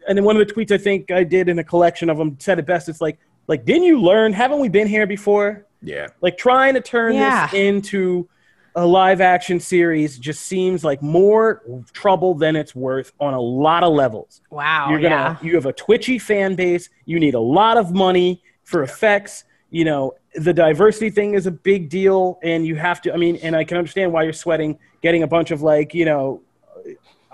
[0.07, 2.37] and then one of the tweets I think I did in a collection of them
[2.39, 2.89] said it best.
[2.89, 4.33] It's like like didn't you learn?
[4.33, 5.65] Haven't we been here before?
[5.83, 7.47] Yeah like trying to turn Yeah.
[7.47, 8.27] this into
[8.75, 11.61] a live action series just seems like more
[11.93, 14.41] trouble than it's worth on a lot of levels.
[14.49, 14.89] Wow.
[14.89, 15.47] You're gonna yeah.
[15.47, 19.85] you have a twitchy fan base, you need a lot of money for effects, you
[19.85, 23.13] know, the diversity thing is a big deal, and you have to.
[23.13, 26.05] I mean, and I can understand why you're sweating getting a bunch of like you
[26.05, 26.41] know,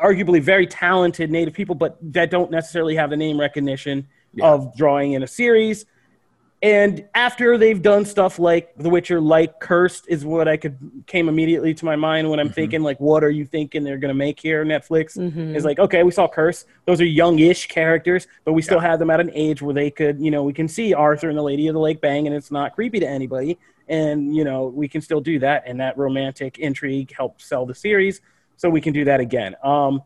[0.02, 4.48] arguably very talented Native people, but that don't necessarily have the name recognition Yeah.
[4.52, 5.86] of drawing in a series.
[6.62, 11.30] And after they've done stuff like The Witcher, like Cursed, is what I could came
[11.30, 12.54] immediately to my mind when I'm Mhm.
[12.56, 14.66] thinking like, what are you thinking they're gonna make here?
[14.66, 15.56] Netflix Mhm.
[15.56, 16.66] is like, okay, we saw Curse.
[16.86, 20.20] Those are youngish characters, but we still have them at an age where they could,
[20.20, 22.52] you know, we can see Arthur and the Lady of the Lake bang, and it's
[22.52, 23.58] not creepy to anybody.
[23.88, 27.74] And you know, we can still do that, and that romantic intrigue helps sell the
[27.74, 28.20] series,
[28.58, 29.56] so we can do that again.
[29.64, 30.04] Um,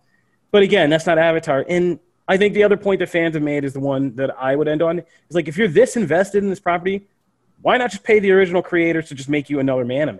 [0.51, 1.65] but again, that's not Avatar.
[1.67, 4.55] And I think the other point that fans have made is the one that I
[4.55, 4.99] would end on.
[4.99, 7.05] Is like if you're this invested in this property,
[7.61, 10.19] why not just pay the original creators to just make you another anime?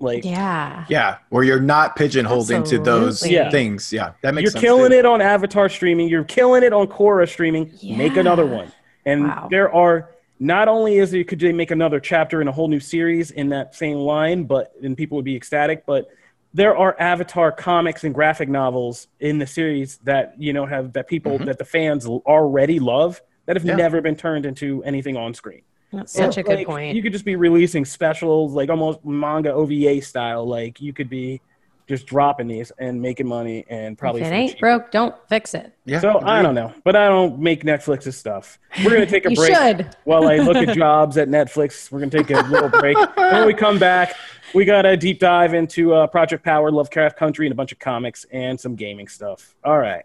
[0.00, 0.84] Like Yeah.
[0.88, 3.48] Yeah, where you're not pigeonholed into those Yeah.
[3.50, 3.92] things.
[3.92, 4.62] Yeah, that makes you're sense.
[4.64, 4.98] killing too.
[4.98, 6.08] it on Avatar streaming.
[6.08, 7.72] You're killing it on Korra streaming.
[7.82, 8.72] Make another one.
[9.06, 9.48] And Wow.
[9.50, 12.80] there are not only is it could they make another chapter in a whole new
[12.80, 15.86] series in that same line, but and people would be ecstatic.
[15.86, 16.08] But
[16.54, 21.08] there are Avatar comics and graphic novels in the series that you know have that
[21.08, 21.46] people Mhm.
[21.46, 23.74] that the fans already love that have Yeah.
[23.76, 25.62] never been turned into anything on screen.
[25.92, 26.96] That's such a Like, good point.
[26.96, 30.46] You could just be releasing specials, like almost manga OVA style.
[30.46, 31.40] Like you could be
[31.86, 34.60] just dropping these and making money and probably if it ain't cheap.
[34.60, 35.70] broke, don't fix it.
[35.84, 38.58] Yeah, So I don't know, but I don't make Netflix's stuff.
[38.82, 39.88] We're gonna take a You break should.
[40.04, 41.92] while I look at jobs at Netflix.
[41.92, 42.96] We're gonna take a little break.
[43.16, 44.14] when we come back,
[44.54, 47.78] we got a deep dive into uh, Project Power, Lovecraft Country, and a bunch of
[47.78, 49.54] comics and some gaming stuff.
[49.64, 50.04] All right.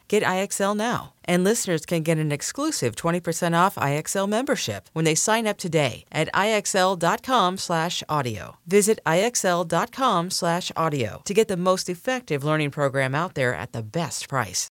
[0.11, 1.13] Get IXL now.
[1.23, 6.03] And listeners can get an exclusive 20% off IXL membership when they sign up today
[6.11, 8.57] at IXL.com/audio.
[8.67, 14.67] Visit IXL.com/audio to get the most effective learning program out there at the best price.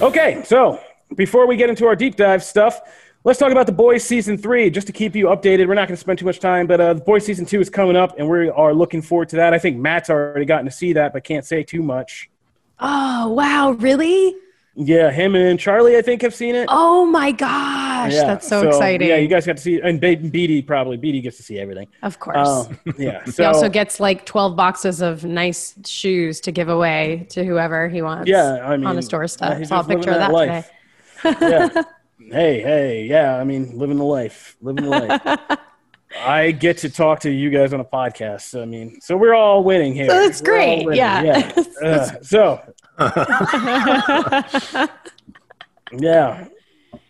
[0.00, 0.80] Okay, so
[1.16, 2.80] before we get into our deep dive stuff,
[3.24, 4.70] let's talk about the Boys season three.
[4.70, 6.94] Just to keep you updated, we're not going to spend too much time, but uh,
[6.94, 9.54] the Boys season two is coming up, and we are looking forward to that.
[9.54, 12.30] I think Matt's already gotten to see that, but can't say too much.
[12.78, 13.72] Oh, wow.
[13.72, 14.36] Really?
[14.74, 16.66] Yeah, him and Charlie, I think, have seen it.
[16.70, 18.12] Oh my gosh.
[18.14, 19.06] Yeah, That's so, exciting.
[19.06, 20.96] Yeah, you guys got to see, and Be- Beatty probably.
[20.96, 21.88] Beatty gets to see everything.
[22.02, 22.48] of course.
[22.48, 23.22] Um, yeah.
[23.24, 28.00] he also gets like 12 boxes of nice shoes to give away to whoever he
[28.00, 28.30] wants.
[28.30, 30.70] yeah, I mean, on a store yeah, Saw a picture of that life.
[31.20, 31.36] today.
[31.74, 31.82] yeah.
[32.32, 33.36] Hey, hey, yeah.
[33.36, 35.58] I mean, living the life, living the life.
[36.18, 38.42] I get to talk to you guys on a podcast.
[38.42, 40.08] So, I mean, so we're all winning here.
[40.08, 41.52] So that's We're great, winning, yeah.
[41.82, 42.62] Uh, so,
[45.92, 46.46] yeah.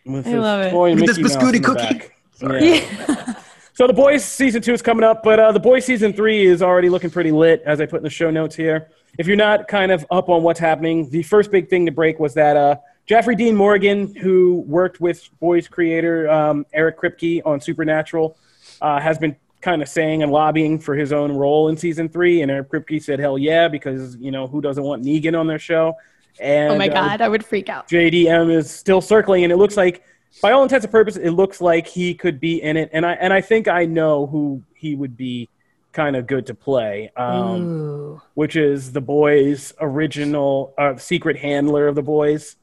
[0.04, 0.70] With I his love it.
[0.70, 1.98] toy With this biscuity cookie.
[1.98, 2.16] back.
[2.40, 3.34] Yeah.
[3.74, 6.62] So the boys season two is coming up, but uh, the boys season three is
[6.62, 8.90] already looking pretty lit, as I put in the show notes here.
[9.18, 12.18] If you're not kind of up on what's happening, the first big thing to break
[12.18, 17.60] was that uh, Jeffrey Dean Morgan, who worked with boys creator um, Eric Kripke on
[17.60, 18.36] Supernatural,
[18.80, 22.42] uh, has been kind of saying and lobbying for his own role in season three.
[22.42, 25.58] And Eric Kripke said, "Hell yeah," because you know who doesn't want Negan on their
[25.58, 25.96] show?
[26.40, 27.20] And oh my uh, God.
[27.20, 27.88] I would freak out.
[27.88, 30.02] JDM is still circling, and it looks like,
[30.40, 32.90] by all intents and purposes, it looks like he could be in it.
[32.92, 35.48] And I and I think I know who he would be
[35.92, 41.94] kind of good to play, um, which is the boys' original uh, secret handler of
[41.94, 42.56] the boys.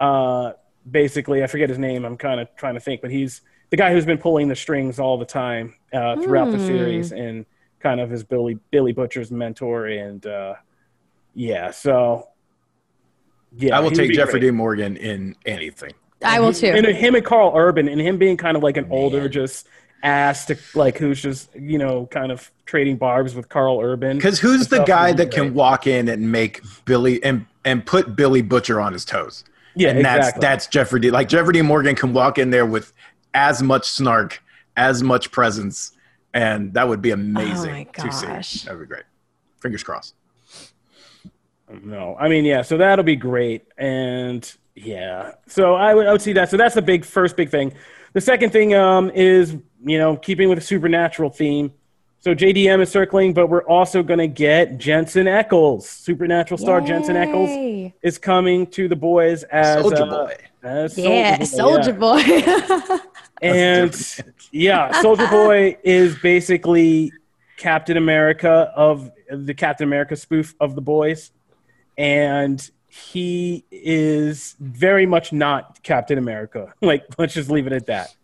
[0.00, 0.52] Uh,
[0.90, 2.04] basically, I forget his name.
[2.04, 4.98] I'm kind of trying to think, but he's the guy who's been pulling the strings
[4.98, 6.66] all the time uh, throughout the Hmm.
[6.66, 7.44] series, and
[7.80, 9.86] kind of his Billy Billy Butcher's mentor.
[9.86, 10.54] And uh,
[11.34, 12.28] yeah, so.
[13.56, 14.42] Yeah, I will take Jeffrey great.
[14.48, 15.92] Dean Morgan in anything.
[16.24, 16.68] I will too.
[16.68, 19.66] And him and Karl Urban, and him being kind of like an older, just
[20.04, 24.18] ass to like who's just you know kind of trading barbs with Karl Urban.
[24.18, 27.84] Because who's the guy would be that can walk in and make Billy and and
[27.84, 29.42] put Billy Butcher on his toes?
[29.74, 30.40] Yeah, and that's exactly.
[30.40, 31.10] that's Jeffrey D.
[31.10, 31.62] Like Jeffrey D.
[31.62, 32.92] Morgan can walk in there with
[33.34, 34.42] as much snark,
[34.76, 35.92] as much presence
[36.34, 38.26] and that would be amazing Oh my to see.
[38.26, 38.62] gosh.
[38.62, 39.04] That would be great.
[39.60, 40.14] Fingers crossed.
[41.82, 42.62] No, I mean, yeah.
[42.62, 45.32] So that'll be great, and yeah.
[45.46, 46.50] So I would, I would see that.
[46.50, 47.72] So that's the big first big thing.
[48.12, 51.72] The second thing um, is you know keeping with the supernatural theme.
[52.22, 57.16] So JDM is circling, but we're also going to get Jensen Ackles, supernatural star Jensen
[57.16, 60.36] Ackles is coming to the boys as Soldier uh, Boy.
[60.62, 62.80] as Yeah, Soldier Boy, yeah.
[62.86, 62.96] Boy.
[63.42, 64.16] and
[64.52, 67.10] yeah, Soldier Boy is basically
[67.56, 71.30] Captain America of the Captain America spoof of the boys,
[71.96, 76.74] and he is very much not Captain America.
[76.82, 78.14] Like, let's just leave it at that.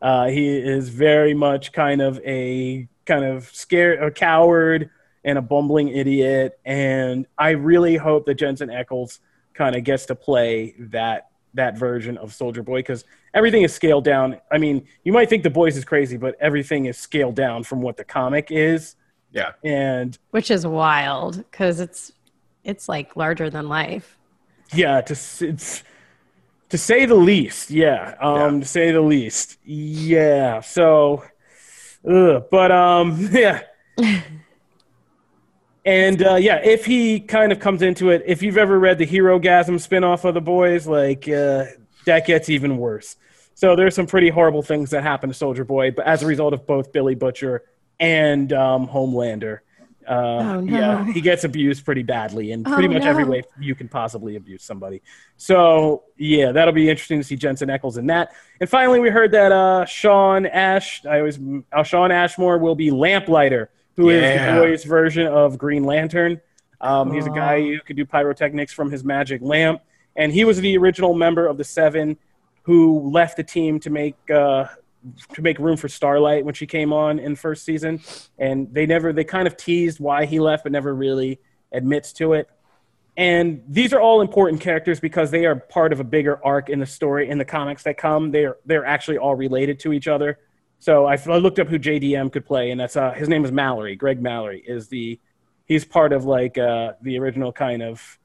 [0.00, 4.90] Uh, he is very much kind of a kind of scared, a coward,
[5.24, 6.58] and a bumbling idiot.
[6.64, 9.18] And I really hope that Jensen Ackles
[9.54, 14.04] kind of gets to play that that version of Soldier Boy because everything is scaled
[14.04, 14.36] down.
[14.52, 17.82] I mean, you might think the boys is crazy, but everything is scaled down from
[17.82, 18.94] what the comic is.
[19.32, 19.52] Yeah.
[19.64, 22.12] And Which is wild because it's
[22.62, 24.16] it's like larger than life.
[24.72, 25.82] yeah, to it's
[26.68, 27.70] to say the least.
[27.70, 29.58] Yeah, um, to say the least.
[29.64, 30.60] Yeah.
[30.60, 31.24] So,
[32.08, 33.62] ugh, but um, yeah.
[35.84, 39.06] And uh, yeah, if he kind of comes into it, if you've ever read the
[39.06, 41.64] Herogasm spinoff of the boys, like uh,
[42.04, 43.16] that gets even worse.
[43.54, 46.54] So there's some pretty horrible things that happen to Soldier Boy, but as a result
[46.54, 47.64] of both Billy Butcher
[47.98, 49.60] and um, Homelander.
[50.10, 50.76] Uh, Oh, no.
[50.78, 54.34] Yeah, he gets abused pretty badly in pretty Oh, much every way you can possibly
[54.36, 55.02] abuse somebody.
[55.36, 58.32] So yeah, that'll be interesting to see Jensen Ackles in that.
[58.60, 61.38] And finally, we heard that uh, Sean Ash, I always
[61.72, 64.56] uh, Shawn Ashmore will be Lamplighter, who is Yeah.
[64.56, 66.40] the boys' version of Green Lantern.
[66.80, 69.80] Um, He's a guy who could do pyrotechnics from his magic lamp,
[70.16, 72.16] and he was the original member of the Seven
[72.62, 74.64] who left the team to make uh,
[75.34, 78.00] to make room for Starlight when she came on in first season.
[78.38, 81.40] And they never they kind of teased why he left, but never really
[81.72, 82.48] admits to it.
[83.16, 86.78] And these are all important characters because they are part of a bigger arc in
[86.78, 88.30] the story in the comics that come.
[88.30, 90.38] They're they're actually all related to each other.
[90.78, 93.52] So I, I looked up who JDM could play, and that's uh, his name is
[93.52, 93.96] Mallory.
[93.96, 95.20] Greg Mallory is the
[95.66, 98.18] he's part of like uh, the original kind of.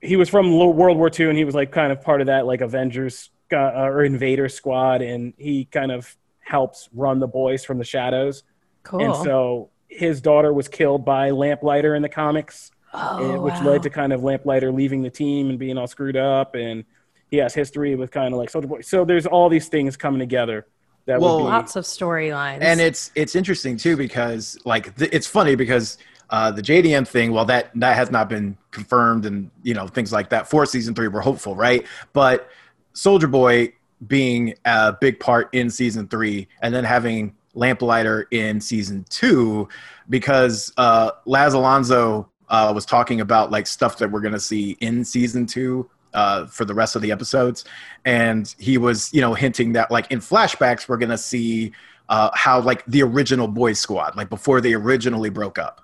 [0.00, 2.46] He was from World War II, and he was like kind of part of that
[2.46, 7.78] like Avengers uh, or Invader squad, and he kind of helps run the boys from
[7.78, 8.42] the shadows.
[8.82, 9.00] Cool.
[9.04, 13.72] And so his daughter was killed by Lamplighter in the comics oh, and- which wow.
[13.72, 16.84] led to kind of Lamplighter leaving the team and being all screwed up, and
[17.30, 18.80] he has history with kind of like Soldier Boy.
[18.80, 20.66] So there's all these things coming together
[21.06, 22.58] that Well, would be lots of storylines.
[22.60, 25.98] and it's it's interesting too because like th- it's funny because
[26.30, 30.12] uh, the JDM thing, well, that that has not been confirmed, and you know things
[30.12, 31.08] like that for season three.
[31.08, 31.86] We're hopeful, right?
[32.12, 32.50] But
[32.98, 33.72] Soldier Boy
[34.08, 39.68] being a big part in season three, and then having Lamplighter in season two,
[40.08, 45.04] because uh, Laz Alonso uh, was talking about like stuff that we're gonna see in
[45.04, 47.64] season two uh, for the rest of the episodes,
[48.04, 51.70] and he was you know hinting that like in flashbacks we're gonna see
[52.08, 55.82] uh, how like the original boys squad like before they originally broke up.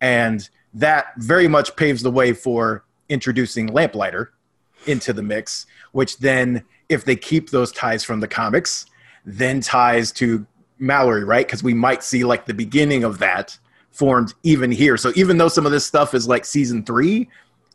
[0.00, 4.32] And that very much paves the way for introducing lamplighter
[4.86, 5.66] into the mix
[5.96, 8.84] which then if they keep those ties from the comics
[9.24, 10.46] then ties to
[10.78, 11.46] mallory right?
[11.46, 13.58] Because we might see like the beginning of that
[13.90, 14.98] formed even here.
[14.98, 17.28] So even though some of this stuff is like season three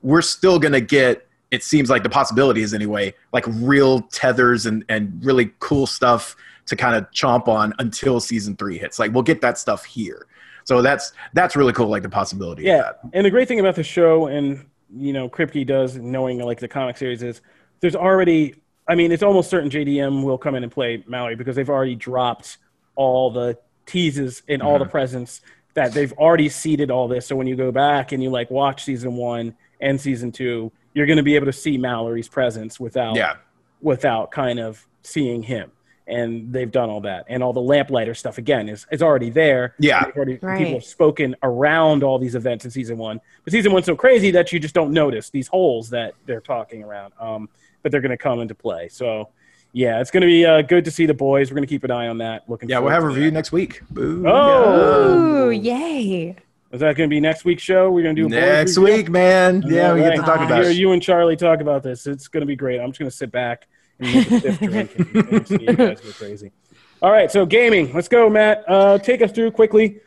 [0.04, 4.86] we're still gonna get it seems like the possibility is anyway like real tethers and
[4.88, 6.36] and really cool stuff
[6.68, 9.00] to kind of chomp on until season three hits.
[9.00, 10.28] Like we'll get that stuff here.
[10.66, 12.92] So that's that's really cool like the possibility yeah.
[13.14, 14.64] And the great thing about the show, and
[14.96, 17.42] you know, Kripke does knowing like the comic series is
[17.82, 18.56] there's already.
[18.88, 21.96] I mean, it's almost certain JDM will come in and play Mallory because they've already
[21.96, 22.58] dropped
[22.96, 25.42] all the teases and all the presents
[25.76, 27.28] that they've already seeded all this.
[27.28, 31.06] So when you go back and you like watch season one and season two, you're
[31.06, 33.36] going to be able to see Mallory's presence without yeah
[33.82, 35.72] without kind of seeing him.
[36.08, 39.76] And they've done all that, and all the lamplighter stuff again is, is already there.
[39.80, 40.04] Yeah.
[40.16, 40.58] Already, Right.
[40.58, 44.30] people have spoken around all these events in season one, but season one's so crazy
[44.32, 47.14] that you just don't notice these holes that they're talking around.
[47.20, 47.48] Um,
[47.82, 48.88] but they're going to come into play.
[48.90, 49.30] So,
[49.74, 51.50] yeah, it's going to be uh, good to see the boys.
[51.50, 52.50] We're going to keep an eye on that.
[52.50, 52.70] Looking.
[52.70, 53.32] yeah we'll have a review that.
[53.32, 54.26] next week Boo.
[54.28, 55.48] Oh!
[55.48, 56.36] Ooh, yay.
[56.72, 57.92] Is that going to be next week's show?
[57.92, 60.72] We're going to do a next week man yeah we get to talk about hear
[60.72, 62.08] it you and Charlie talk about this.
[62.08, 62.80] It's going to be great.
[62.80, 63.68] I'm just going to sit back
[64.00, 66.52] and make a stiff drink and, and see you guys go crazy.
[67.02, 67.92] All right, so gaming.
[67.94, 68.64] Let's go, Matt.
[68.68, 70.02] Uh, take us through quickly.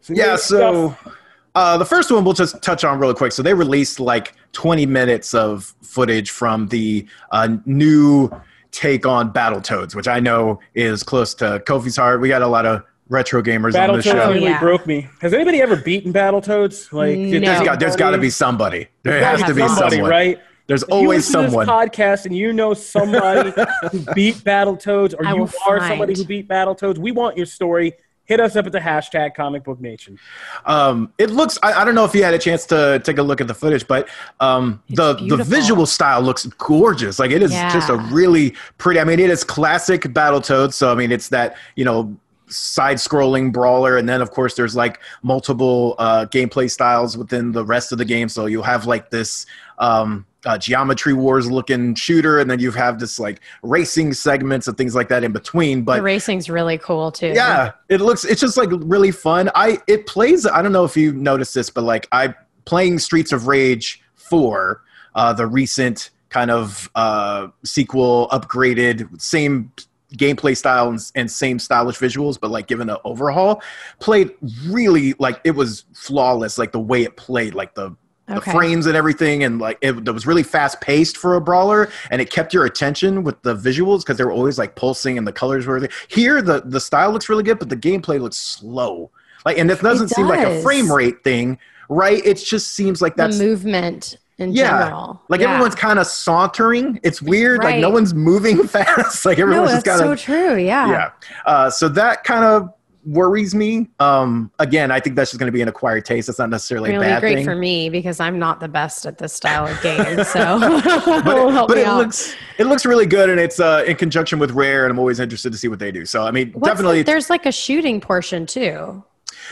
[0.00, 1.16] some yeah so stuff.
[1.54, 4.86] Uh, the first one we'll just touch on really quick so they released like 20
[4.86, 8.30] minutes of footage from the uh, new
[8.72, 12.20] take on Battletoads, which I know is close to Kofi's heart.
[12.20, 14.28] We got a lot of retro gamers on this Battletoads show.
[14.28, 14.60] really Yeah.
[14.60, 15.08] broke me.
[15.20, 16.92] Has anybody ever beaten Battletoads?
[16.92, 17.30] Like, No.
[17.30, 18.86] There's doesn't got, there's got to be somebody.
[19.02, 20.10] There has to be somebody, someone.
[20.10, 20.38] right?
[20.68, 21.66] There's If you always listen to someone.
[21.66, 23.50] this podcast and you know somebody
[23.90, 27.46] who beat Battletoads or I you will are somebody who beat Battletoads, we want your
[27.46, 27.94] story.
[28.30, 30.18] Hit us up at the hashtag Comic Book Nation.
[30.64, 31.58] Um, it looks.
[31.62, 33.54] I, I don't know if you had a chance to take a look at the
[33.54, 34.08] footage, but
[34.38, 37.18] um, the the visual style looks gorgeous.
[37.18, 39.00] Like it is just a really pretty.
[39.00, 40.74] I mean, it is classic battle Battletoads.
[40.74, 42.16] So I mean, it's that you know
[42.50, 47.92] side-scrolling brawler, and then of course there's like multiple uh, gameplay styles within the rest
[47.92, 48.28] of the game.
[48.28, 49.46] So you'll have like this.
[49.78, 54.74] Um, uh, geometry wars looking shooter and then you have this like racing segments and
[54.74, 57.28] things like that in between but the racing's really cool too.
[57.34, 58.24] yeah, it looks.
[58.24, 59.50] It's just like really fun.
[59.54, 60.46] I it plays.
[60.46, 62.34] I don't know if you noticed this, but like I
[62.64, 64.82] playing Streets of Rage four,
[65.14, 69.72] uh, the recent kind of uh, sequel, upgraded, same
[70.16, 73.62] gameplay style and, and same stylish visuals, but like given an overhaul,
[74.00, 74.30] played
[74.66, 76.58] really like it was flawless.
[76.58, 77.94] Like the way it played, like the
[78.32, 78.52] the Okay.
[78.52, 82.22] frames and everything and like it, it was really fast paced for a brawler and
[82.22, 85.32] it kept your attention with the visuals because they were always like pulsing and the
[85.32, 85.88] colors were there.
[86.06, 89.10] here the the style looks really good but the gameplay looks slow
[89.44, 91.58] like and it doesn't seem like a frame rate thing
[91.88, 95.20] right it just seems like The that's movement in yeah general.
[95.28, 95.50] like Yeah.
[95.52, 99.84] everyone's kind of sauntering it's weird like no one's moving fast like No, everyone's that's
[99.84, 100.56] just kind so true.
[100.56, 100.90] Yeah.
[100.90, 101.10] yeah
[101.46, 102.70] uh, so that kind of
[103.06, 106.38] worries me um again i think that's just going to be an acquired taste that's
[106.38, 109.32] not necessarily a bad great thing for me because I'm not the best at this
[109.32, 110.22] style of game.
[110.24, 111.24] So but, it,
[111.68, 114.90] but it looks it looks really good and it's uh, in conjunction with rare and
[114.92, 117.30] i'm always interested to see what they do so i mean What's definitely the- there's
[117.30, 119.02] like a shooting portion too.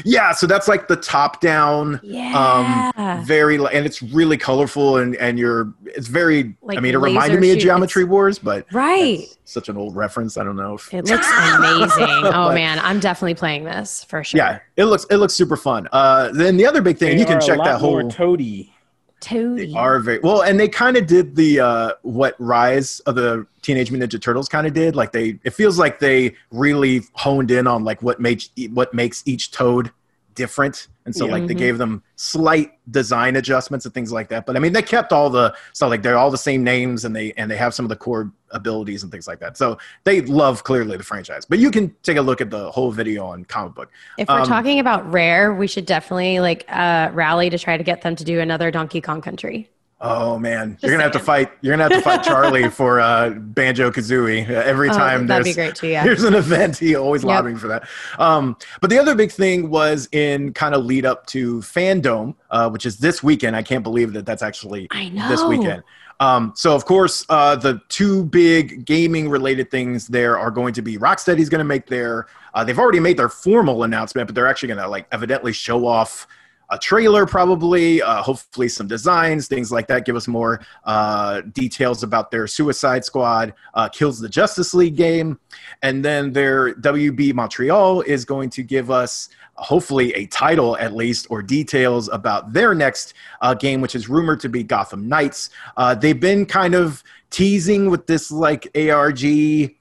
[0.04, 2.92] Yeah so that's like the top down Yeah.
[2.96, 7.00] um very and it's really colorful and and you're it's very i mean it laser
[7.00, 9.26] reminded me of shoot- geometry wars but Right.
[9.44, 11.90] such an old reference i don't know if It looks amazing.
[11.98, 14.38] oh But- man, I'm definitely playing this for sure.
[14.38, 17.26] yeah it looks it looks super fun uh then the other big thing and you
[17.26, 18.72] can check lot that whole toady.
[19.20, 19.74] Toady.
[19.74, 23.90] are very well and they kind of did the uh what rise of the teenage
[23.90, 27.66] mutant ninja turtles kind of did like they it feels like they really honed in
[27.66, 29.90] on like what makes what makes each toad
[30.38, 31.32] different and so Yeah.
[31.32, 31.58] like they Mhm.
[31.66, 35.28] gave them slight design adjustments and things like that but i mean they kept all
[35.38, 37.88] the so like they're all the same names and they and they have some of
[37.90, 41.70] the core abilities and things like that so they love clearly the franchise but you
[41.70, 44.78] can take a look at the whole video on comic book If we're Um, talking
[44.80, 48.40] about rare, we should definitely like uh, rally to try to get them to do
[48.40, 49.68] another Donkey Kong Country.
[50.00, 51.50] Oh man, Just you're gonna have to fight.
[51.60, 55.42] You're gonna have to fight Charlie for uh, Banjo Kazooie uh, every Oh, time that'd
[55.44, 56.04] be great too, yeah.
[56.04, 56.78] there's an event.
[56.78, 57.28] He always Yep.
[57.28, 57.88] lobbying for that.
[58.16, 62.70] Um, but the other big thing was in kind of lead up to FanDome, uh,
[62.70, 63.56] which is this weekend.
[63.56, 64.86] I can't believe that that's actually
[65.28, 65.82] this weekend.
[66.20, 70.82] Um, so of course, uh, the two big gaming related things there are going to
[70.82, 72.26] be Rocksteady's going to make their.
[72.54, 75.86] Uh, they've already made their formal announcement, but they're actually going to like evidently show
[75.86, 76.26] off
[76.70, 80.04] a trailer, probably, uh, hopefully some designs, things like that.
[80.04, 85.38] Give us more uh, details about their Suicide Squad uh, Kills the Justice League game,
[85.82, 91.26] and then their WB Montreal is going to give us hopefully a title at least
[91.30, 95.50] or details about their next uh, game, which is rumored to be Gotham Knights.
[95.76, 99.74] Uh, they've been kind of teasing with this like ARG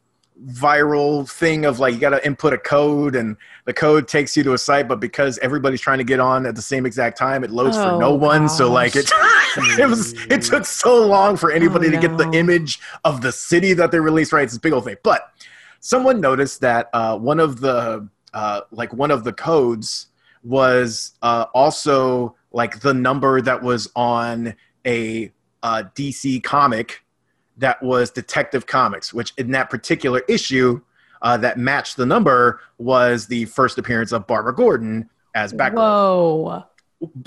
[0.45, 3.35] viral thing of like you got to input a code and
[3.65, 6.55] the code takes you to a site but because everybody's trying to get on at
[6.55, 8.47] the same exact time it loads for Oh, no one.
[8.47, 9.09] So like it
[9.79, 13.31] it was it took so long for anybody Oh, to get the image of the
[13.31, 14.43] city that they released right?
[14.43, 14.97] It's this big old thing.
[15.03, 15.21] But
[15.79, 20.07] someone noticed that uh, one of the uh, like one of the codes
[20.43, 25.31] was uh, also like the number that was on a
[25.63, 27.03] uh, DC comic
[27.57, 30.81] that was Detective Comics, which in that particular issue
[31.21, 35.75] uh, that matched the number was the first appearance of Barbara Gordon as Batgirl.
[35.75, 36.63] Whoa.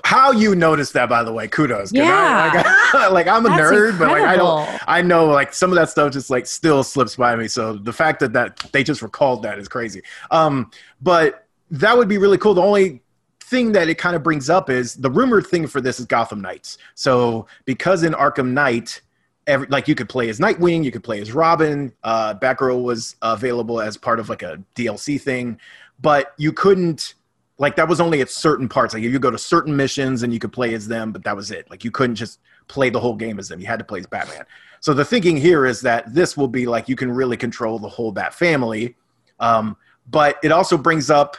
[0.05, 1.93] How you noticed that, by the way, kudos.
[1.93, 2.63] 'cause I- Yeah.
[2.95, 4.69] like, like, I'm a That's nerd, but like I don't.
[4.89, 7.47] I know like some of that stuff just like still slips by me.
[7.47, 10.03] So the fact that that they just recalled that is crazy.
[10.33, 10.71] Um,
[11.01, 12.55] but that would be really cool.
[12.55, 13.01] The only
[13.45, 16.41] thing that it kind of brings up is the rumored thing for this is Gotham
[16.41, 16.79] Knights.
[16.97, 19.01] So because in Arkham Knight,
[19.47, 21.93] every, like you could play as Nightwing, you could play as Robin.
[22.03, 25.59] Uh, Batgirl was available as part of like a DLC thing,
[26.01, 27.15] but you couldn't
[27.59, 28.95] like that was only at certain parts.
[28.95, 31.51] Like you go to certain missions and you could play as them, but that was
[31.51, 31.71] it.
[31.71, 33.61] Like you couldn't just play the whole game as them.
[33.61, 34.47] You had to play as Batman.
[34.81, 37.89] So the thinking here is that this will be like you can really control the
[37.89, 38.97] whole Bat family,
[39.39, 39.77] um,
[40.09, 41.37] but it also brings up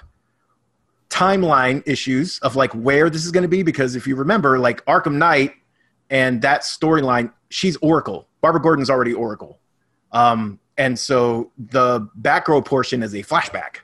[1.10, 4.86] timeline issues of like where this is going to be because if you remember, like
[4.86, 5.56] Arkham Knight
[6.12, 8.28] and that storyline, she's Oracle.
[8.42, 9.60] Barbara Gordon's already Oracle,
[10.12, 13.78] um, and so the Batgirl portion is a flashback.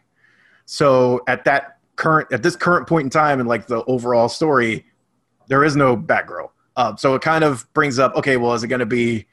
[0.65, 4.85] So at that current at this current point in time and like the overall story,
[5.47, 6.49] there is no Batgirl.
[6.75, 9.25] Uh, so it kind of brings up, okay, well, is it going to be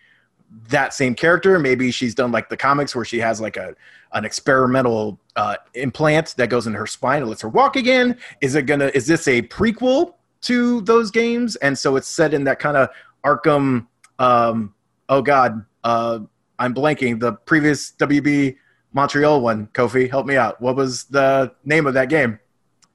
[0.71, 1.59] that same character?
[1.59, 3.75] Maybe she's done like the comics where she has like a
[4.13, 8.17] an experimental uh, implant that goes in her spine and lets her walk again.
[8.41, 8.91] Is it gonna?
[8.95, 10.15] Is this a prequel
[10.45, 11.57] to those games?
[11.57, 12.89] And so it's set in that kind of
[13.25, 13.87] Arkham.
[14.19, 14.75] Um,
[15.09, 16.21] oh God, uh,
[16.59, 17.21] I'm blanking.
[17.21, 18.57] The previous WB
[18.93, 19.67] Montreal one.
[19.69, 20.61] Kofi, help me out.
[20.61, 22.39] What was the name of that game?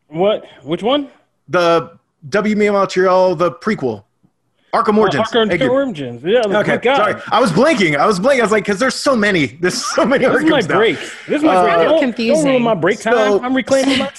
[0.07, 0.45] What?
[0.63, 1.09] Which one?
[1.47, 1.97] The
[2.29, 4.05] WB Montreal, the prequel.
[4.73, 5.27] Arkham Origins.
[5.33, 6.23] Uh, Arkham Origins.
[6.23, 6.41] Yeah.
[6.45, 6.77] Okay.
[6.77, 6.95] God.
[6.95, 7.95] Sorry, I was blanking.
[7.97, 8.39] I was blanking.
[8.39, 9.47] I was like, because there's so many.
[9.47, 10.25] There's so many.
[10.25, 10.77] This is my Arkhams now.
[10.77, 10.95] break.
[10.97, 11.87] This is my Uh, break.
[11.89, 12.43] Don't, confusing.
[12.45, 13.13] don't ruin my break time.
[13.15, 14.07] So- I'm reclaiming my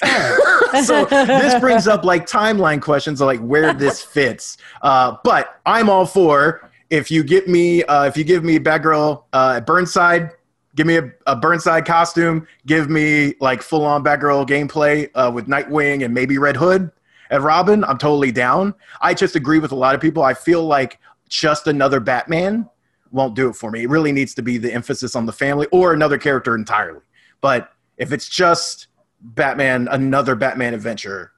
[0.71, 0.83] time.
[0.83, 4.57] so this brings up like timeline questions of like where this fits.
[4.81, 9.23] Uh, but I'm all for if you get me uh, if you give me Batgirl
[9.33, 10.31] uh, at Burnside,
[10.75, 15.47] give me a, a Burnside costume, give me like full on Batgirl gameplay uh, with
[15.47, 16.91] Nightwing and maybe Red Hood
[17.31, 17.83] at Robin.
[17.85, 18.75] I'm totally down.
[19.01, 20.21] I just agree with a lot of people.
[20.23, 22.69] I feel like just another Batman
[23.11, 23.83] won't do it for me.
[23.83, 27.01] It really needs to be the emphasis on the family or another character entirely.
[27.39, 28.87] But if it's just
[29.21, 31.31] Batman, another Batman adventure,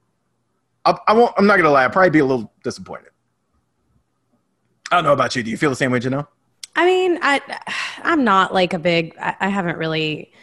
[0.86, 1.34] I, I won't.
[1.38, 1.84] I'm not gonna lie.
[1.84, 3.12] I'll probably be a little disappointed.
[4.92, 5.44] I don't know about you.
[5.44, 6.28] Do you feel the same way, Janelle?
[6.76, 7.42] I mean, I
[8.04, 9.16] I'm not like a big.
[9.20, 10.34] I, I haven't really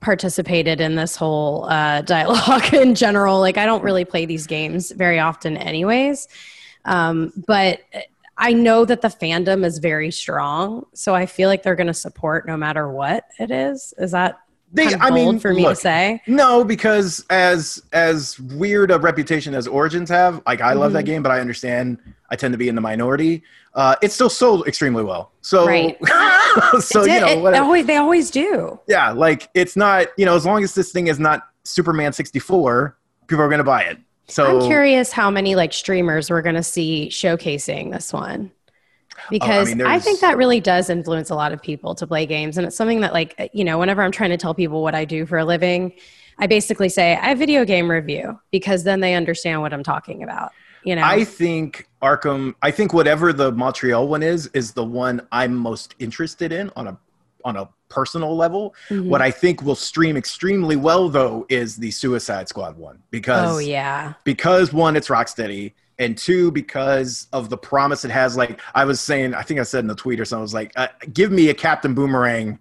[0.00, 3.40] participated in this whole uh, dialogue in general.
[3.40, 6.28] Like, I don't really play these games very often, anyways.
[6.84, 7.80] Um, but
[8.36, 11.94] I know that the fandom is very strong, so I feel like they're going to
[11.94, 13.92] support no matter what it is.
[13.98, 14.40] Is that
[14.72, 16.22] They- kind of I mean, for me look, to say?
[16.26, 21.22] No, because as as weird a reputation as Origins have, like I love that game,
[21.22, 21.98] but I understand
[22.30, 23.42] I tend to be in the minority.
[23.74, 25.32] Uh, it still sold extremely well.
[25.42, 25.96] So, Right.
[26.80, 28.78] so you know, it always, they always do.
[28.88, 32.96] yeah, like it's not you know as long as this thing is not Superman 64,
[33.26, 33.98] people are gonna buy it.
[34.30, 38.52] So I'm curious how many like streamers we're going to see showcasing this one.
[39.28, 42.26] Because I, Oh, there's- think that really does influence a lot of people to play
[42.26, 42.56] games.
[42.56, 45.04] And it's something that, like, you know, whenever I'm trying to tell people what I
[45.04, 45.92] do for a living,
[46.38, 50.52] I basically say, I video game review because then they understand what I'm talking about.
[50.82, 52.54] You know, I think Arkham.
[52.62, 56.86] I think whatever the Montreal one is is the one I'm most interested in on
[56.86, 56.96] a
[57.44, 58.74] on a personal level.
[58.88, 59.04] Mhm.
[59.06, 63.58] What I think will stream extremely well though is the Suicide Squad one because oh,
[63.58, 64.14] yeah.
[64.24, 68.36] because one it's Rocksteady and two because of the promise it has.
[68.36, 70.40] Like I was saying, I think I said in the tweet or something.
[70.40, 72.58] I was like, uh, give me a Captain Boomerang.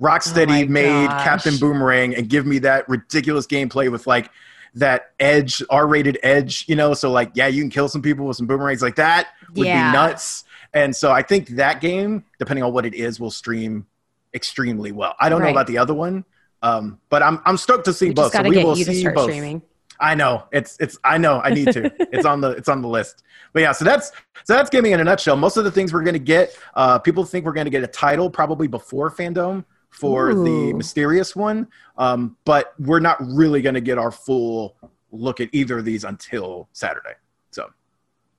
[0.00, 1.24] Rocksteady Oh made gosh.
[1.24, 4.30] Captain Boomerang and give me that ridiculous gameplay with like
[4.74, 8.36] that edge r-rated edge you know so like yeah you can kill some people with
[8.36, 9.90] some boomerangs like that would Yeah.
[9.90, 13.86] be nuts and so i think that game depending on what it is will stream
[14.34, 16.26] extremely well i don't know about the other one
[16.60, 19.62] um, but i'm i'm stoked to see We both so we will see both streaming.
[20.00, 22.88] I know it's it's i know i need to it's on the it's on the
[22.88, 23.22] list
[23.52, 24.12] but yeah so that's
[24.44, 26.98] so that's gaming in a nutshell most of the things we're going to get uh,
[26.98, 31.66] people think we're going to get a title probably before FanDome for the mysterious one
[31.96, 34.76] um, but we're not really going to get our full
[35.10, 37.14] look at either of these until saturday
[37.50, 37.70] so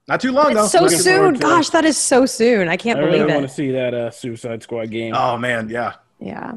[0.08, 1.34] not too long though so Looking soon.
[1.34, 1.42] to it.
[1.42, 2.70] Gosh, that is so soon.
[2.70, 3.30] I can't believe it.
[3.30, 5.14] I want to see that uh, Suicide Squad game.
[5.16, 6.54] oh man yeah Yeah.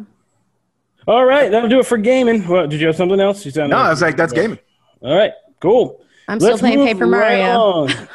[1.08, 2.46] All right, that'll do it for gaming.
[2.46, 3.44] Well, did you have something else?
[3.44, 4.58] You sounded no i was like that's gaming
[5.02, 6.02] All right, cool.
[6.28, 7.58] I'm still Let's playing Paper Mario.
[7.58, 7.90] on.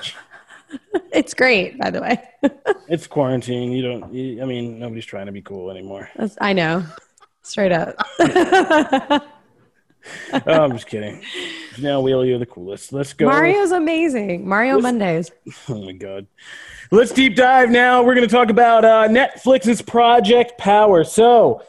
[1.11, 2.21] It's great, by the way.
[2.89, 3.71] it's quarantine.
[3.71, 4.13] You don't.
[4.13, 6.09] You, I mean, nobody's trying to be cool anymore.
[6.17, 6.83] That's, I know.
[7.43, 7.95] Straight up.
[10.33, 11.21] Oh, I'm just kidding.
[11.79, 12.93] Now, Wheel, you're the coolest.
[12.93, 13.25] Let's go.
[13.25, 14.47] Mario's amazing.
[14.47, 15.31] Mario Mondays.
[15.67, 16.27] Oh my god.
[16.91, 18.03] Let's deep dive now.
[18.03, 21.03] We're going to talk about uh, Netflix's Project Power.
[21.03, 21.63] So,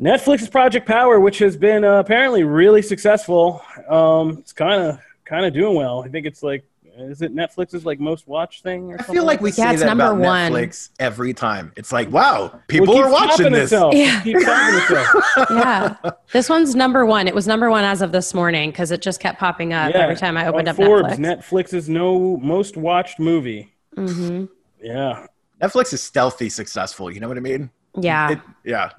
[0.00, 5.46] Netflix's Project Power, which has been uh, apparently really successful, um, it's kind of kind
[5.46, 6.02] of doing well.
[6.04, 6.64] I think it's like,
[6.96, 8.92] is it Netflix's like most watched thing?
[8.92, 10.52] Or i feel like we Yeah, say it's that number about one.
[10.52, 13.94] netflix every time it's like wow Well, people are watching this Itself.
[13.94, 14.20] Yeah.
[14.20, 15.24] It keeps topping itself.
[15.50, 15.96] Yeah.
[16.32, 17.26] this one's number one.
[17.26, 20.02] It was number one as of this morning because it just kept popping up Yeah.
[20.02, 21.66] every time I opened On up Forbes, Netflix.
[21.68, 23.72] Netflix's no most watched movie.
[23.96, 24.44] hmm
[24.82, 25.26] Yeah,
[25.62, 28.32] netflix is stealthy successful you know what i mean Yeah.
[28.32, 28.90] It- yeah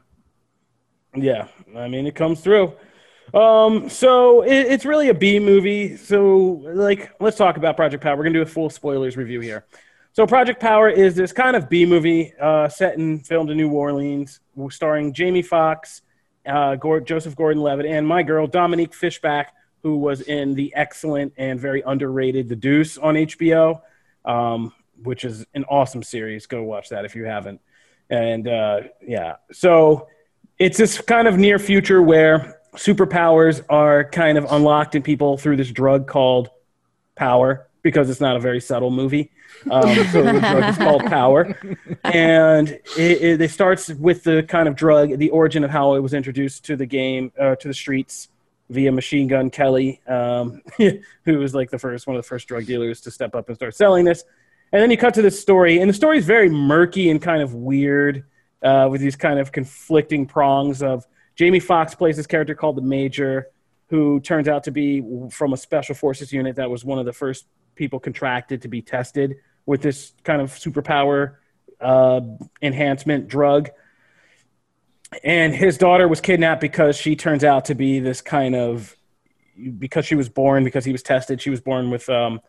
[1.16, 1.48] yeah.
[1.76, 2.74] I mean, it comes through.
[3.34, 5.98] Um, so it, it's really a B movie.
[5.98, 8.16] So like, let's talk about Project Power.
[8.16, 9.66] We're gonna do a full spoilers review here.
[10.14, 13.72] So Project Power is this kind of B movie uh, set and filmed in New
[13.72, 14.40] Orleans,
[14.70, 16.02] starring Jamie Foxx,
[16.46, 19.54] uh, Joseph Gordon-Levitt, and my girl Dominique Fishback,
[19.84, 23.82] who was in the excellent and very underrated The Deuce on HBO,
[24.24, 24.72] um,
[25.04, 26.48] which is an awesome series.
[26.48, 27.60] Go watch that if you haven't.
[28.10, 30.08] And uh, yeah, so
[30.60, 35.58] it's this kind of near future where superpowers are kind of unlocked in people through
[35.58, 36.50] this drug called
[37.16, 39.32] power because it's not a very subtle movie.
[39.70, 41.58] Um, so the drug is called Power,
[42.04, 46.00] and it, it, it, starts with the kind of drug, the origin of how it
[46.00, 48.30] was introduced to the game, uh, to the streets
[48.70, 52.66] via Machine Gun Kelly, um, who was like the first one of the first drug
[52.66, 54.24] dealers to step up and start selling this.
[54.72, 57.42] And then you cut to this story, and the story is very murky and kind
[57.42, 58.26] of weird,
[58.66, 61.06] uh, with these kind of conflicting prongs of
[61.36, 63.48] Jamie Foxx plays this character called the Major,
[63.90, 67.14] who turns out to be from a special forces unit that was one of the
[67.14, 67.46] first
[67.76, 69.36] people contracted to be tested
[69.66, 71.36] with this kind of superpower
[71.80, 72.22] uh,
[72.62, 73.70] enhancement drug.
[75.24, 78.96] And his daughter was kidnapped because she turns out to be this kind of
[79.78, 81.42] because she was born because he was tested.
[81.42, 82.42] She was born with um,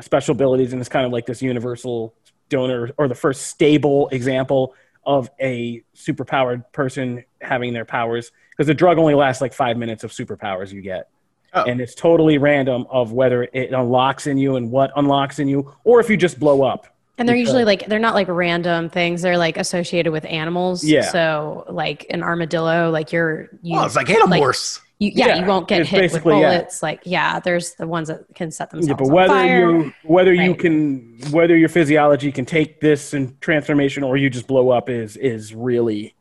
[0.00, 2.14] special abilities and it's kind of like this universal
[2.48, 8.74] donor or the first stable example of a superpowered person having their powers because the
[8.74, 11.08] drug only lasts like five minutes of superpowers you get.
[11.52, 11.64] Oh.
[11.64, 15.74] And it's totally random of whether it unlocks in you and what unlocks in you,
[15.82, 16.86] or if you just blow up.
[17.18, 19.20] And they're usually like they're not like random things.
[19.20, 20.82] They're like associated with animals.
[20.82, 21.02] Yeah.
[21.10, 23.78] So like an armadillo, like you're you.
[23.78, 24.78] Oh, it's like Animorphs.
[24.78, 26.80] Like, you, yeah, yeah, you won't get hit with bullets.
[26.80, 26.86] Yeah.
[26.86, 28.88] Like, yeah, there's the ones that can set themselves.
[28.88, 29.70] Yeah, but whether fire.
[29.70, 30.42] you whether right.
[30.42, 34.90] you can whether your physiology can take this and transformation or you just blow up
[34.90, 36.14] is is really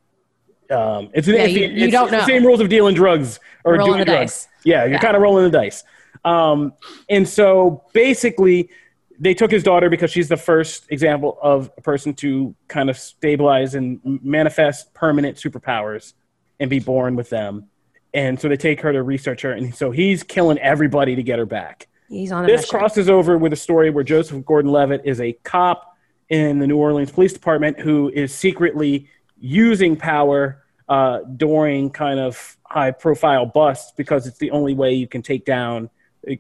[0.72, 2.20] um, it's, yeah, you, you it's, don't know.
[2.20, 4.46] the same rules of dealing drugs or rolling doing drugs.
[4.46, 4.48] Dice.
[4.64, 5.84] Yeah, you're kind of rolling the dice.
[6.24, 6.74] Um,
[7.10, 8.70] and so basically,
[9.20, 12.98] they took his daughter because she's the first example of a person to kind of
[12.98, 16.14] stabilize and manifest permanent superpowers
[16.62, 17.68] and be born with them
[18.14, 21.40] and so they take her to research her, and so he's killing everybody to get
[21.40, 21.88] her back.
[22.08, 22.48] He's on.
[22.48, 25.96] this crosses over with a story where Joseph Gordon-Levitt is a cop
[26.30, 29.08] in the New Orleans Police Department who is secretly
[29.40, 35.22] using power uh, during kind of high-profile busts because it's the only way you can
[35.22, 35.90] take down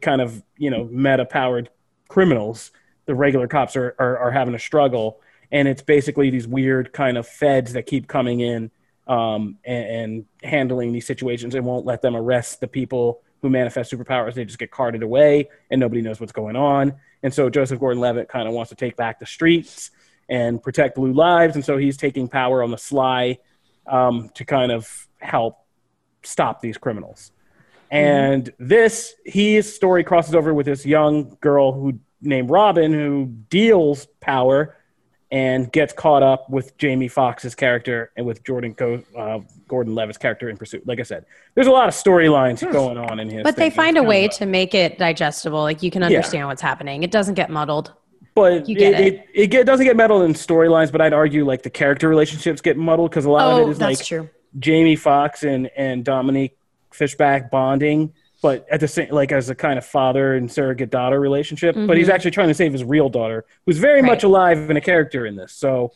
[0.01, 1.69] kind of you know meta-powered
[2.07, 2.71] criminals.
[3.05, 7.15] The regular cops are, are, are having a struggle, and it's basically these weird kind
[7.17, 8.71] of feds that keep coming in
[9.09, 13.91] um, and, and, handling these situations and won't let them arrest the people who manifest
[13.91, 14.35] superpowers.
[14.35, 16.93] They just get carted away and nobody knows what's going on.
[17.23, 19.89] And so Joseph Gordon Levitt kind of wants to take back the streets
[20.29, 21.55] and protect blue lives.
[21.55, 23.39] And so he's taking power on the sly
[23.87, 25.57] um, to kind of help
[26.23, 27.31] stop these criminals.
[27.89, 34.05] And this, his story crosses over with this young girl who named Robin who deals
[34.21, 34.77] power
[35.31, 40.17] and gets caught up with Jamie Foxx's character and with Jordan Co- uh, Gordon Levitt's
[40.17, 40.87] character in pursuit.
[40.87, 42.71] Like I said, there's a lot of storylines hmm.
[42.71, 43.43] going on in his.
[43.43, 45.61] But they find a way to make it digestible.
[45.61, 46.45] Like you can understand yeah.
[46.47, 47.03] what's happening.
[47.03, 47.93] It doesn't get muddled.
[48.35, 49.27] But you get it, it.
[49.33, 50.91] It, it doesn't get muddled in storylines.
[50.91, 53.71] But I'd argue like the character relationships get muddled because a lot oh, of it
[53.71, 54.29] is like true.
[54.57, 56.57] Jamie Foxx and and Dominique
[56.91, 61.19] Fishback bonding but at the same like as a kind of father and surrogate daughter
[61.19, 61.87] relationship mm-hmm.
[61.87, 62.15] but he's mm-hmm.
[62.15, 64.09] actually trying to save his real daughter who's very right.
[64.09, 65.91] much alive and a character in this so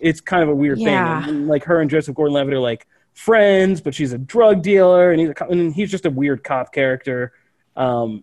[0.00, 1.24] it's kind of a weird yeah.
[1.24, 5.10] thing and, like her and joseph gordon-levitt are like friends but she's a drug dealer
[5.10, 7.32] and he's a, and he's just a weird cop character
[7.76, 8.22] um,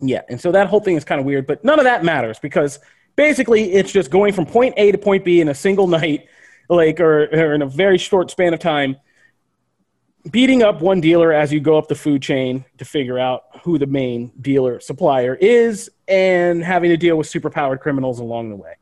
[0.00, 2.38] yeah and so that whole thing is kind of weird but none of that matters
[2.38, 2.78] because
[3.16, 6.26] basically it's just going from point a to point b in a single night
[6.68, 8.96] like or, or in a very short span of time
[10.30, 13.78] beating up one dealer as you go up the food chain to figure out who
[13.78, 18.74] the main dealer supplier is and having to deal with superpowered criminals along the way.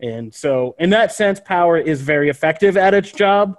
[0.00, 3.56] And so, in that sense, Power is very effective at its job.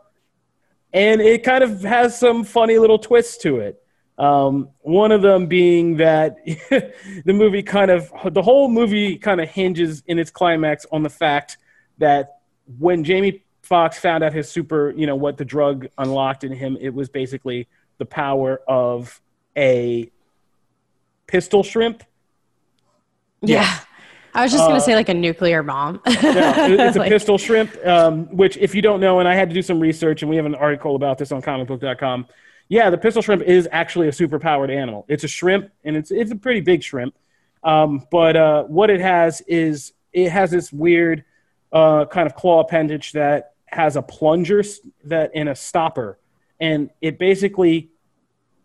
[0.93, 3.81] And it kind of has some funny little twists to it.
[4.17, 9.49] Um, one of them being that the movie kind of, the whole movie kind of
[9.49, 11.57] hinges in its climax on the fact
[11.97, 12.39] that
[12.77, 16.77] when Jamie Foxx found out his super, you know, what the drug unlocked in him,
[16.79, 19.19] it was basically the power of
[19.57, 20.11] a
[21.27, 22.03] pistol shrimp.
[23.41, 23.61] Yeah.
[23.61, 23.79] yeah.
[24.35, 26.01] I was just going to uh, say like a nuclear bomb.
[26.07, 29.49] yeah, it's a like, pistol shrimp, um, which if you don't know, and I had
[29.49, 32.27] to do some research and we have an article about this on comicbook.com.
[32.67, 35.05] Yeah, the pistol shrimp is actually a super powered animal.
[35.07, 37.15] It's a shrimp and it's, it's a pretty big shrimp.
[37.63, 41.23] Um, but uh, what it has is it has this weird
[41.71, 44.63] uh, kind of claw appendage that has a plunger
[45.03, 46.17] that in a stopper,
[46.59, 47.89] and it basically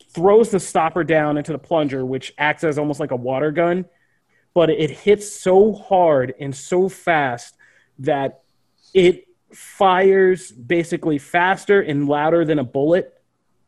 [0.09, 3.85] throws the stopper down into the plunger, which acts as almost like a water gun.
[4.55, 7.57] But it hits so hard and so fast
[8.01, 8.43] that
[8.95, 13.15] it fires basically faster and louder than a bullet.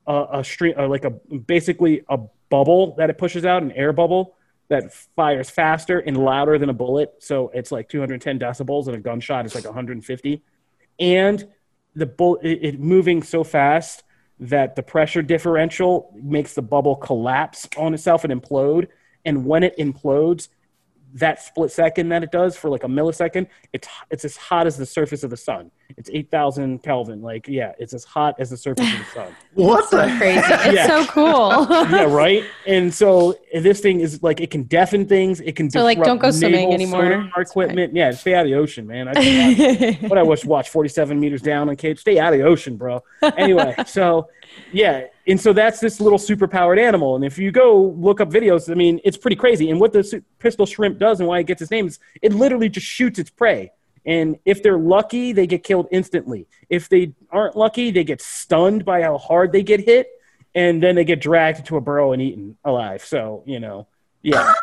[0.04, 2.18] Uh, a stream, uh, like a basically a
[2.50, 4.34] bubble that it pushes out, an air bubble
[4.68, 7.14] that fires faster and louder than a bullet.
[7.20, 10.42] So it's like 210 decibels, and a gunshot is like 150
[10.98, 11.46] and
[11.94, 14.02] the bull it, it moving so fast
[14.40, 18.88] that the pressure differential makes the bubble collapse on itself and implode.
[19.24, 20.48] And when it implodes,
[21.14, 24.76] that split second that it does for like a millisecond, it's it's as hot as
[24.76, 25.70] the surface of the sun.
[25.98, 27.20] It's eight thousand Kelvin.
[27.20, 29.36] Like, yeah, it's as hot as the surface of the sun.
[29.54, 30.40] What So the crazy.
[30.40, 30.86] It's Yeah.
[30.86, 31.66] so cool.
[31.90, 32.44] yeah, right.
[32.66, 35.40] And so this thing is like it can deafen things.
[35.40, 37.02] It can So, like, don't go swimming anymore.
[37.02, 37.94] sonar That's equipment.
[37.94, 39.08] Yeah, stay out of the ocean, man.
[39.08, 39.12] I
[39.54, 42.00] just what I watch watch forty seven meters down Uncaged.
[42.00, 43.02] Stay out of the ocean, bro.
[43.36, 44.28] Anyway, so
[44.72, 47.16] yeah, and so that's this little superpowered animal.
[47.16, 49.70] And if you go look up videos, I mean, it's pretty crazy.
[49.70, 52.68] And what the pistol shrimp does and why it gets its name is it literally
[52.68, 53.72] just shoots its prey.
[54.04, 56.48] And if they're lucky, they get killed instantly.
[56.68, 60.08] If they aren't lucky, they get stunned by how hard they get hit,
[60.54, 63.04] and then they get dragged into a burrow and eaten alive.
[63.04, 63.86] So you know,
[64.22, 64.52] yeah.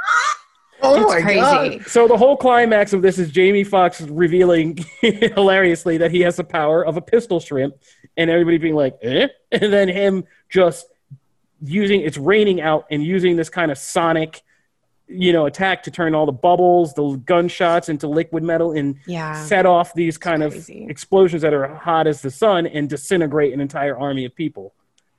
[0.82, 1.40] Oh it's my crazy.
[1.80, 1.88] god!
[1.88, 6.44] So the whole climax of this is Jamie Fox revealing hilariously that he has the
[6.44, 7.76] power of a pistol shrimp,
[8.18, 10.88] and everybody being like, "Eh?" and then him just
[11.62, 14.42] using it's raining out and using this kind of sonic,
[15.08, 19.34] you know, attack to turn all the bubbles, the gunshots into liquid metal, and Yeah.
[19.44, 20.86] set off these kind of crazy.
[20.90, 24.74] explosions that are hot as the sun and disintegrate an entire army of people.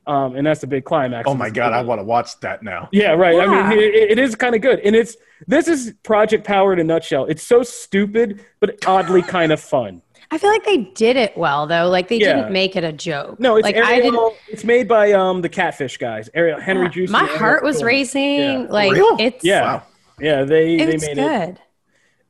[0.06, 1.28] Um, and that's the big climax.
[1.28, 1.72] Oh my this god!
[1.72, 2.88] I want to watch that now.
[2.90, 3.38] Yeah, right.
[3.38, 6.78] I mean, it, it is kind of good, and it's this is Project Power in
[6.80, 7.26] a nutshell.
[7.26, 10.02] It's so stupid, but oddly kind of fun.
[10.32, 11.88] I feel like they did it well though.
[11.88, 12.36] Like they Yeah.
[12.36, 13.38] didn't make it a joke.
[13.40, 14.34] No, it's like Ariel, I didn't.
[14.48, 17.12] It's made by um the Catfish guys, Ariel Henry Joost.
[17.12, 17.86] My heart was Cohen.
[17.86, 18.38] racing.
[18.40, 18.66] Yeah.
[18.70, 19.16] Like Real?
[19.20, 19.82] it's Yeah, Wow.
[20.20, 20.44] yeah.
[20.44, 21.58] They it they was made it, good.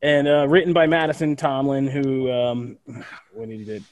[0.03, 2.79] and uh, written by Mattson Tomlin, who um,
[3.33, 3.85] what did he did,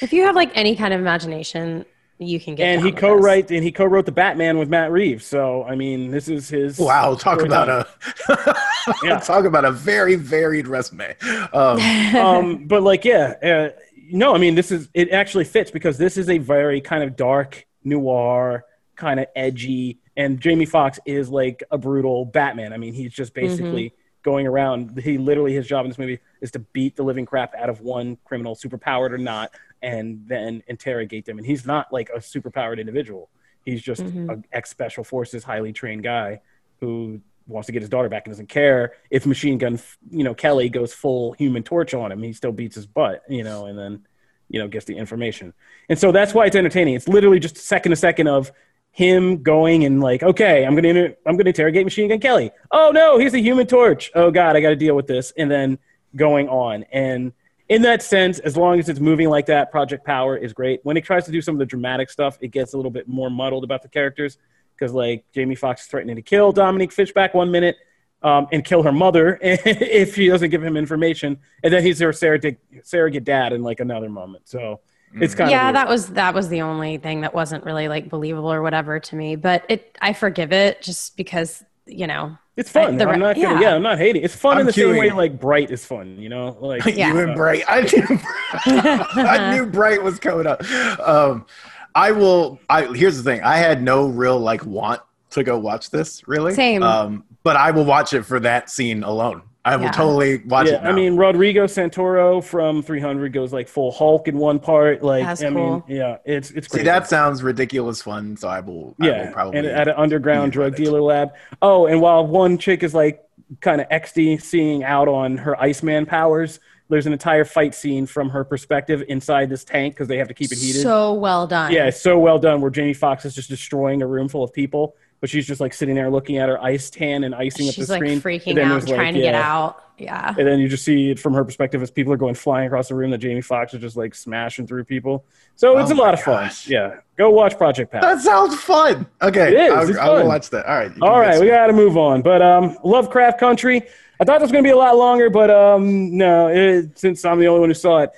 [0.00, 1.84] If you have like any kind of imagination,
[2.18, 2.64] you can get.
[2.64, 5.24] and down he with co-wrote and he co-wrote the Batman with Matt Reeves.
[5.24, 6.78] So I mean, this is his.
[6.78, 7.14] Wow!
[7.14, 7.86] Talk about a
[9.02, 9.18] Yeah.
[9.18, 11.14] talk about a very varied resume.
[11.52, 11.80] Um,
[12.16, 13.68] um, but like, yeah, uh,
[14.10, 17.16] no, I mean, this is it actually fits because this is a very kind of
[17.16, 18.64] dark noir,
[18.96, 22.72] kind of edgy, and Jamie Foxx is like a brutal Batman.
[22.72, 23.92] I mean, he's just basically
[24.22, 24.98] going around.
[25.00, 27.80] He literally his job in this movie is to beat the living crap out of
[27.80, 29.52] one criminal, superpowered or not,
[29.82, 31.38] and then interrogate them.
[31.38, 33.30] And he's not like a superpowered individual.
[33.64, 34.30] He's just mm-hmm.
[34.30, 36.40] an ex special forces, highly trained guy
[36.80, 40.34] who wants to get his daughter back and doesn't care if machine gun you know
[40.34, 42.22] kelly goes full human torch on him.
[42.22, 44.06] He still beats his butt you know and then
[44.48, 45.52] you know gets the information.
[45.88, 46.94] And so that's why it's entertaining.
[46.94, 48.52] It's literally just second to second of
[48.90, 52.50] him going and like okay i'm gonna inter- i'm gonna interrogate machine gun kelly.
[52.70, 54.10] Oh no he's a human torch.
[54.14, 55.32] Oh god i gotta deal with this.
[55.36, 55.78] And then
[56.16, 56.84] going on.
[56.92, 57.32] And
[57.68, 60.96] in that sense as long as it's moving like that project power is great when
[60.96, 63.30] it tries to do some of the dramatic stuff it gets a little bit more
[63.30, 64.38] muddled about the characters
[64.78, 67.76] because like Jamie Foxx is threatening to kill Dominique Fishback one minute
[68.22, 72.12] um, and kill her mother if she doesn't give him information, and then he's her
[72.12, 74.48] surrogate, surrogate dad in like another moment.
[74.48, 74.80] So
[75.14, 75.72] it's kind yeah, of yeah.
[75.72, 79.16] that was that was the only thing that wasn't really like believable or whatever to
[79.16, 79.36] me.
[79.36, 82.36] But it, I forgive it just because you know.
[82.58, 82.94] It's fun.
[82.94, 83.60] I- the I'm re- not gonna, yeah.
[83.60, 83.74] yeah.
[83.74, 84.22] I'm not hating.
[84.22, 86.18] It's fun I'm in the same way like Bright is fun.
[86.18, 87.08] You know, like Yeah.
[87.14, 87.64] You and Bright.
[87.68, 88.20] I knew,
[89.24, 90.62] I knew Bright was coming up.
[91.00, 91.46] Um,
[91.94, 92.60] I will.
[92.68, 93.42] I here's the thing.
[93.42, 95.00] I had no real like want
[95.30, 96.54] to go watch this really.
[96.54, 96.82] Same.
[96.82, 99.42] Um, but I will watch it for that scene alone.
[99.68, 99.90] I will Yeah.
[99.92, 100.84] totally watch yeah, it.
[100.84, 100.90] Now.
[100.90, 105.02] I mean, Rodrigo Santoro from 300 goes like full Hulk in one part.
[105.02, 105.84] Like, That's I cool.
[105.86, 108.36] mean, yeah, it's it's see that sounds ridiculous fun.
[108.36, 108.94] So I will.
[109.00, 111.32] I yeah, will probably and at an underground drug dealer lab.
[111.60, 113.24] Oh, and while one chick is like
[113.60, 116.60] kind of XD seeing out on her Iceman powers,
[116.90, 120.34] there's an entire fight scene from her perspective inside this tank because they have to
[120.34, 120.82] keep it heated.
[120.82, 121.72] So well done.
[121.72, 122.60] yeah, so well done.
[122.60, 125.72] Where Jamie Foxx is just destroying a room full of people, but she's just like
[125.74, 128.12] sitting there looking at her ice tan and icing up the like screen.
[128.12, 129.84] And freaking out, there's, like, trying to get out.
[129.98, 130.32] Yeah.
[130.38, 132.86] And then you just see it from her perspective as people are going flying across
[132.88, 135.24] the room that Jamie Foxx is just like smashing through people.
[135.56, 136.50] So it's Oh a lot my of fun.
[136.68, 138.02] Yeah, go watch Project Power.
[138.02, 139.06] That sounds fun.
[139.20, 140.66] Okay, It is, I'll- it's I will watch that.
[140.66, 140.92] All right.
[141.02, 141.40] All right.
[141.40, 142.22] we got to move on.
[142.22, 143.82] But um, Lovecraft Country.
[144.20, 147.24] I thought it was going to be a lot longer, but um, no, it, since
[147.24, 148.10] I'm the only one who saw it,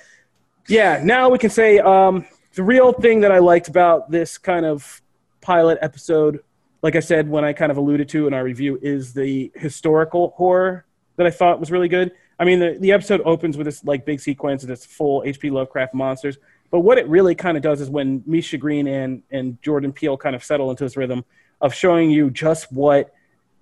[0.67, 0.99] yeah.
[1.03, 2.25] Now we can say um,
[2.55, 4.99] the real thing that I liked about this kind of
[5.41, 6.39] pilot episode,
[6.81, 10.33] like I said when I kind of alluded to in our review, is the historical
[10.37, 10.85] horror
[11.17, 12.11] that I thought was really good.
[12.39, 15.51] I mean, the, the episode opens with this like big sequence of this full H.P.
[15.51, 16.37] Lovecraft monsters.
[16.71, 20.17] But what it really kind of does is when Misha Green and, and Jordan Peele
[20.17, 21.23] kind of settle into this rhythm
[21.59, 23.13] of showing you just what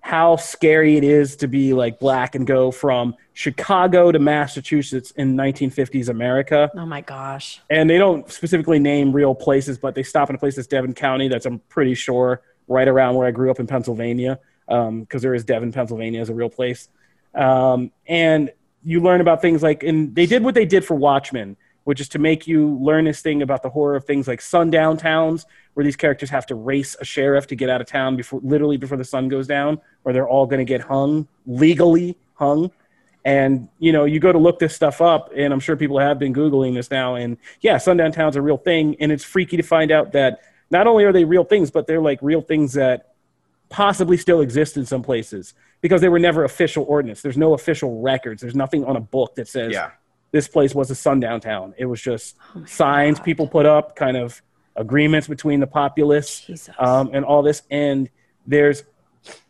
[0.02, 5.36] how scary it is to be like black and go from Chicago to Massachusetts in
[5.36, 6.70] 1950s America.
[6.74, 7.60] Oh my gosh.
[7.68, 10.94] And they don't specifically name real places, but they stop in a place that's Devon
[10.94, 11.28] County.
[11.28, 12.40] That's I'm pretty sure
[12.70, 16.34] right around where I grew up in Pennsylvania, because there is Devon, Pennsylvania, as a
[16.34, 16.88] real place.
[17.34, 18.50] Um, and
[18.82, 22.08] you learn about things like, and they did what they did for Watchmen, which is
[22.10, 25.44] to make you learn this thing about the horror of things like sundown towns,
[25.74, 28.76] where these characters have to race a sheriff to get out of town before, literally
[28.76, 32.70] before the sun goes down, or they're all going to get hung legally hung.
[33.24, 36.18] And you know, you go to look this stuff up, and I'm sure people have
[36.18, 37.16] been googling this now.
[37.16, 40.40] And yeah, sundown town's are a real thing, and it's freaky to find out that
[40.70, 43.14] not only are they real things, but they're like real things that
[43.68, 47.22] possibly still exist in some places because they were never official ordinance.
[47.22, 48.42] There's no official records.
[48.42, 49.90] There's nothing on a book that says Yeah.
[50.32, 51.74] this place was a sundown town.
[51.78, 54.42] It was just signs people put up, kind of
[54.76, 57.62] agreements between the populace, um, and all this.
[57.70, 58.08] And
[58.46, 58.84] there's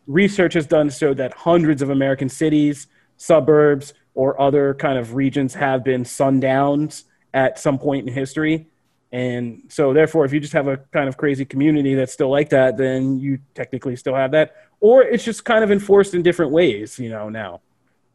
[0.06, 5.54] research has done so that hundreds of American cities, suburbs, or other kind of regions
[5.54, 8.66] have been sundowns at some point in history.
[9.12, 12.50] And so, therefore, if you just have a kind of crazy community that's still like
[12.50, 14.54] that, then you technically still have that.
[14.80, 17.60] Or it's just kind of enforced in different ways, you know, now.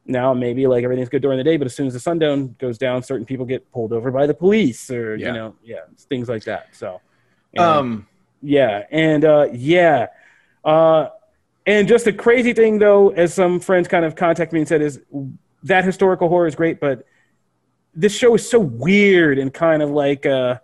[0.06, 2.78] Now, maybe like everything's good during the day, but as soon as the sundown goes
[2.78, 5.28] down, certain people get pulled over by the police or, Yeah.
[5.28, 5.80] you know, yeah,
[6.10, 6.68] things like that.
[6.74, 7.02] So,
[7.56, 8.08] and- Um,
[8.41, 10.08] yeah, and uh, yeah,
[10.64, 11.10] uh,
[11.66, 14.82] and just a crazy thing though, as some friends kind of contacted me and said,
[14.82, 15.02] is
[15.64, 17.06] that historical horror is great, but
[17.96, 20.60] this show is so weird and kind of like uh,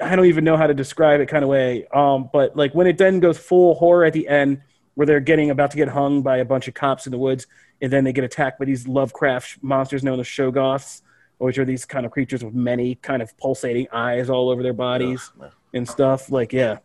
[0.00, 1.86] I don't even know how to describe it kind of way.
[1.92, 4.62] Um, but like when it then goes full horror at the end,
[4.94, 7.46] where they're getting about to get hung by a bunch of cops in the woods,
[7.80, 11.02] and then they get attacked by these Lovecraft monsters known as Shoggoths,
[11.38, 14.72] which are these kind of creatures with many kind of pulsating eyes all over their
[14.72, 15.30] bodies
[15.74, 16.30] and stuff.
[16.30, 16.78] Like, yeah.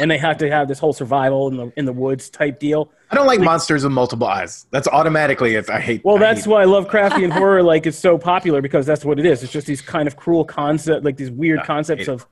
[0.00, 2.92] and they have to have this whole survival in the in the woods type deal.
[3.10, 4.66] I don't like monsters with multiple eyes.
[4.70, 6.04] That's automatically if I hate.
[6.04, 9.24] Well, I that's hate- why Lovecraftian horror like is so popular because that's what it
[9.26, 9.42] is.
[9.42, 12.26] It's just these kind of cruel concept, like these weird Ah, concepts of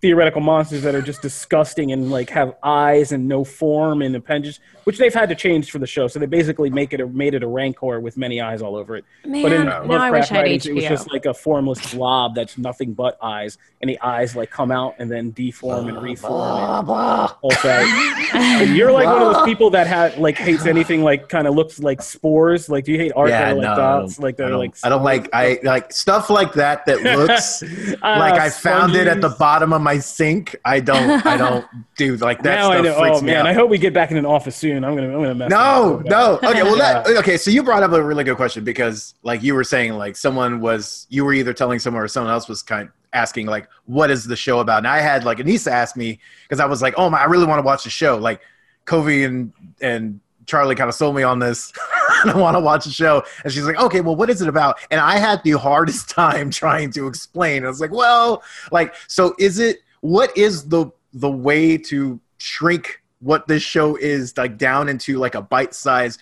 [0.00, 4.60] theoretical monsters that are just disgusting and like have eyes and no form and appendages,
[4.84, 6.08] which they've had to change for the show.
[6.08, 8.96] So they basically make it a, made it a rancor with many eyes all over
[8.96, 9.04] it.
[9.24, 11.34] Man, but in now I Lovecraft wish I had writings, it was just like a
[11.34, 15.88] formless blob that's nothing but eyes, and the eyes like come out and then deform
[15.88, 16.88] and reform.
[16.88, 17.84] And okay.
[18.34, 21.54] And you're like one of those people that had like hates anything like kind of
[21.54, 22.68] looks like spores.
[22.68, 24.18] Like, do you hate art Yeah, that are like no, dots?
[24.18, 27.62] I Like don't, they're like I don't like I like stuff like that that looks
[28.02, 30.56] Ah, like I found it at the bottom of my sink.
[30.64, 31.66] I don't I don't
[31.96, 33.14] do like that now stuff oh, I know.
[33.16, 33.46] Oh man, out.
[33.46, 34.84] I hope we get back in an office soon.
[34.84, 35.50] I'm gonna, I'm gonna mess.
[35.50, 36.38] No, with no.
[36.42, 37.36] Okay, well, that, okay.
[37.36, 40.60] So you brought up a really good question because, like, you were saying, like, someone
[40.60, 44.10] was you were either telling someone or someone else was kind of asking, like, what
[44.10, 44.78] is the show about?
[44.78, 47.46] And I had like Anissa ask me because I was like, oh my, I really
[47.46, 48.16] want to watch the show.
[48.16, 48.40] Like,
[48.86, 50.20] Kofi and and
[50.50, 51.72] Charlie kind of sold me on this.
[52.24, 53.22] I want to watch the show.
[53.44, 54.78] And she's like, okay, well, what is it about?
[54.90, 57.64] And I had the hardest time trying to explain.
[57.64, 58.42] I was like, well,
[58.72, 59.78] like, so is it?
[60.00, 65.34] What is the the way to shrink what this show is like down into like
[65.34, 66.18] a bite size?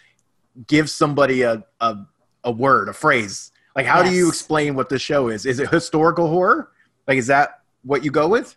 [0.67, 1.97] Give somebody a a
[2.45, 3.51] a word, a phrase.
[3.75, 5.47] Like, how do you explain what this show is?
[5.47, 6.73] Is it historical horror?
[7.07, 8.57] Like, is that what you go with?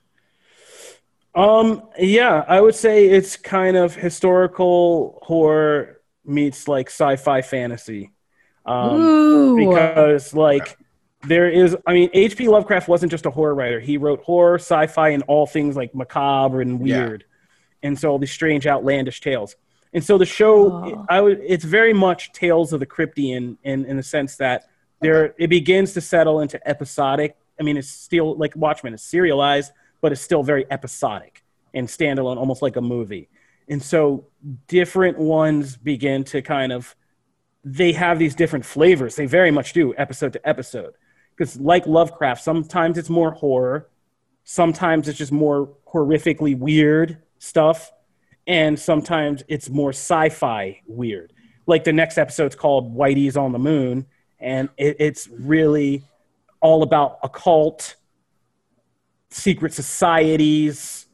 [1.34, 8.11] Um, yeah, I would say it's kind of historical horror meets like sci-fi fantasy.
[8.65, 9.57] Um, Ooh.
[9.69, 10.77] because like
[11.27, 15.09] there is i mean hp lovecraft wasn't just a horror writer he wrote horror sci-fi
[15.09, 17.05] and all things like macabre and Yeah.
[17.05, 17.25] weird
[17.84, 19.55] and so all these strange outlandish tales
[19.93, 21.05] and so the show Oh.
[21.09, 24.63] i would it's very much tales of the cryptian in in the sense that
[24.99, 29.71] there it begins to settle into episodic i mean it's still like watchmen is serialized
[30.01, 31.43] but it's still very episodic
[31.73, 33.29] and standalone almost like a movie
[33.71, 34.25] and so
[34.67, 36.93] different ones begin to kind of
[37.63, 39.15] they have these different flavors.
[39.15, 40.93] They very much do, episode to episode.
[41.35, 43.89] Because, like Lovecraft, sometimes it's more horror,
[44.43, 47.91] sometimes it's just more horrifically weird stuff,
[48.45, 51.33] and sometimes it's more sci fi weird.
[51.65, 54.05] Like the next episode's called Whitey's on the Moon,
[54.39, 56.03] and it, it's really
[56.59, 57.95] all about occult,
[59.32, 61.07] secret societies,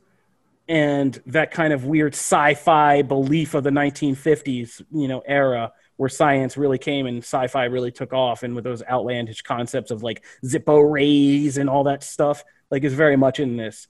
[0.68, 6.58] and that kind of weird sci-fi belief of the 1950s, you know, era where science
[6.58, 10.92] really came and sci-fi really took off, and with those outlandish concepts of like Zippo
[10.92, 13.88] rays and all that stuff, like is very much in this.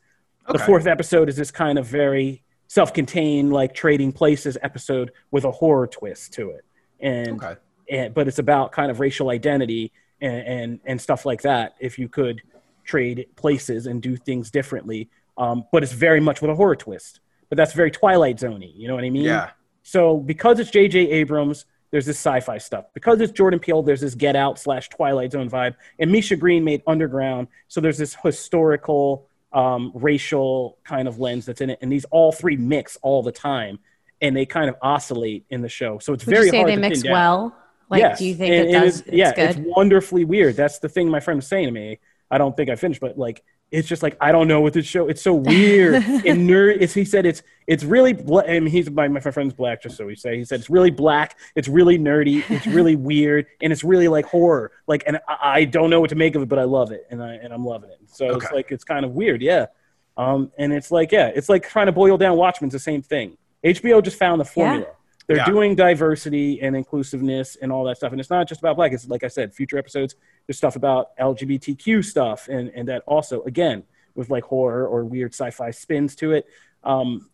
[0.49, 5.51] The fourth episode is this kind of very self-contained, like trading places episode with a
[5.51, 6.63] horror twist to it,
[7.01, 7.55] and Okay.
[7.91, 11.75] and but it's about kind of racial identity and, and and stuff like that.
[11.81, 12.41] If you could
[12.87, 17.19] trade places and do things differently, um, but it's very much with a horror twist.
[17.49, 18.73] But that's very Twilight Zoney.
[18.75, 19.23] You know what I mean?
[19.25, 19.51] Yeah.
[19.83, 21.11] So because it's J.J.
[21.11, 22.85] Abrams, there's this sci-fi stuff.
[22.93, 25.75] Because it's Jordan Peele, there's this Get Out slash Twilight Zone vibe.
[25.99, 31.61] And Misha Green made Underground, so there's this historical, um, racial kind of lens that's
[31.61, 31.79] in it.
[31.81, 33.79] And these all three mix all the time,
[34.21, 35.99] and they kind of oscillate in the show.
[35.99, 37.55] So it's Would very you say hard they to mix well?
[37.89, 38.19] Like, yes.
[38.19, 38.99] do you think And- it does?
[38.99, 39.49] It's, It's yeah, good.
[39.51, 40.57] it's wonderfully weird.
[40.57, 41.99] That's the thing my friend was saying to me.
[42.29, 44.85] I don't think I finished, but like it's just like I don't know what this
[44.85, 45.07] show.
[45.07, 46.77] It's so weird and nerd.
[46.79, 48.13] It's, he said it's it's really.
[48.13, 50.37] Bla- I mean, he's my my friend's black, just so we say.
[50.37, 51.37] He said it's really black.
[51.55, 52.49] It's really nerdy.
[52.49, 54.71] It's really weird, and it's really like horror.
[54.87, 57.05] Like, and I, I don't know what to make of it, but I love it,
[57.09, 57.99] and I and I'm loving it.
[58.07, 59.67] So it's like it's kind of weird, yeah.
[60.15, 63.37] Um, and it's like yeah, it's like trying to boil down Watchmen's the same thing.
[63.63, 64.87] HBO just found the formula.
[65.27, 65.45] They're Yeah.
[65.45, 68.11] doing diversity and inclusiveness and all that stuff.
[68.13, 68.93] And it's not just about black.
[68.93, 70.15] It's like I said, future episodes,
[70.47, 72.47] there's stuff about LGBTQ stuff.
[72.47, 73.83] And, and that also, again,
[74.15, 76.45] with like horror or weird sci-fi spins to it.
[76.83, 77.29] Um,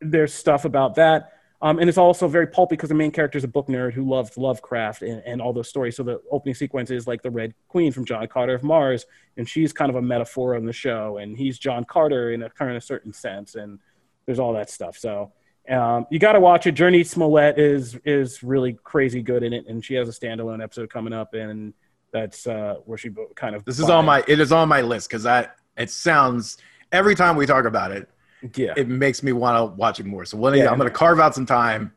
[0.00, 1.32] there's stuff about that.
[1.62, 4.04] Um, and it's also very pulpy because the main character is a book nerd who
[4.04, 5.96] loves Lovecraft and, and all those stories.
[5.96, 9.06] So the opening sequence is like the Red Queen from John Carter of Mars,
[9.38, 12.50] and she's kind of a metaphor on the show, and he's John Carter in a
[12.50, 13.78] kind of certain sense, and
[14.26, 14.98] there's all that stuff.
[14.98, 15.32] So
[15.70, 16.74] um, you got to watch it.
[16.74, 20.90] Jurnee Smollett is is really crazy good in it, and she has a standalone episode
[20.90, 21.74] coming up, and
[22.12, 25.08] that's uh, where she kind of This is on my it is on my list
[25.08, 26.58] because I it sounds
[26.92, 28.08] every time we talk about it,
[28.54, 28.74] yeah.
[28.76, 30.24] it makes me want to watch it more.
[30.24, 31.92] So one of Yeah, I'm gonna carve out some time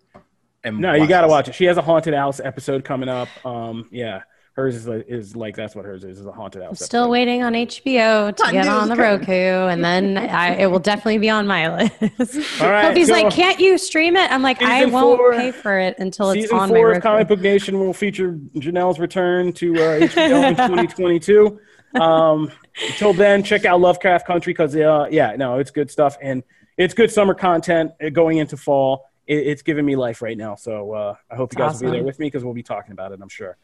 [0.64, 1.56] and No, you got to watch it.
[1.56, 3.30] She has a haunted house episode coming up.
[3.46, 4.24] Um, yeah,
[4.60, 6.82] hers is like, is like that's what hers is is a haunted house.
[6.82, 7.12] I'm still episode.
[7.12, 9.20] waiting on HBO to I get on the coming.
[9.20, 11.94] Roku, and then I, it will definitely be on my list.
[12.62, 15.52] All right, Kofi's so- like, "Can't you stream it?" I'm like, "I won't four- pay
[15.52, 18.34] for it until it's Season on my four of Roku." Comic Book Nation will feature
[18.56, 21.60] Janelle's return to uh, HBO in 2022.
[22.00, 22.52] Um,
[22.90, 26.44] until then, check out Lovecraft Country because uh, yeah, no, it's good stuff and
[26.78, 29.06] it's good summer content uh, going into fall.
[29.28, 31.98] It, it's giving me life right now, so uh, I hope you guys will be
[31.98, 33.20] there with me because we'll be talking about it.
[33.22, 33.58] I'm sure.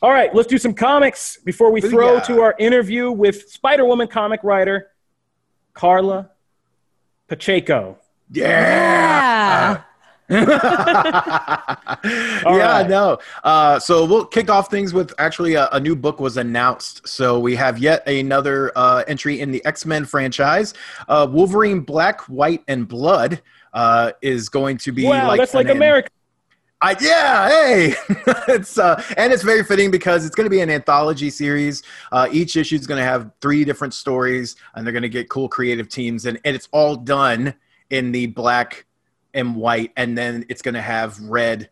[0.00, 2.26] All right, let's do some comics before we throw got?
[2.26, 4.90] to our interview with Spider Woman comic writer
[5.74, 6.30] Karla
[7.26, 7.98] Pacheco.
[8.30, 9.82] Yeah.
[10.30, 10.42] yeah,
[12.44, 12.88] right.
[12.88, 13.18] no.
[13.42, 17.08] Uh, so we'll kick off things with actually a, a new book was announced.
[17.08, 20.74] So we have yet another uh, entry in the X Men franchise.
[21.08, 23.40] Uh, Wolverine Black, White, and Blood
[23.72, 26.10] uh, is going to be Wow, like that's like America.
[26.80, 27.94] I, yeah, hey,
[28.48, 31.82] it's uh, and it's very fitting because it's going to be an anthology series.
[32.12, 35.28] Uh, each issue is going to have three different stories, and they're going to get
[35.28, 37.54] cool creative teams, and, and it's all done
[37.90, 38.86] in the black
[39.34, 41.68] and white, and then it's going to have red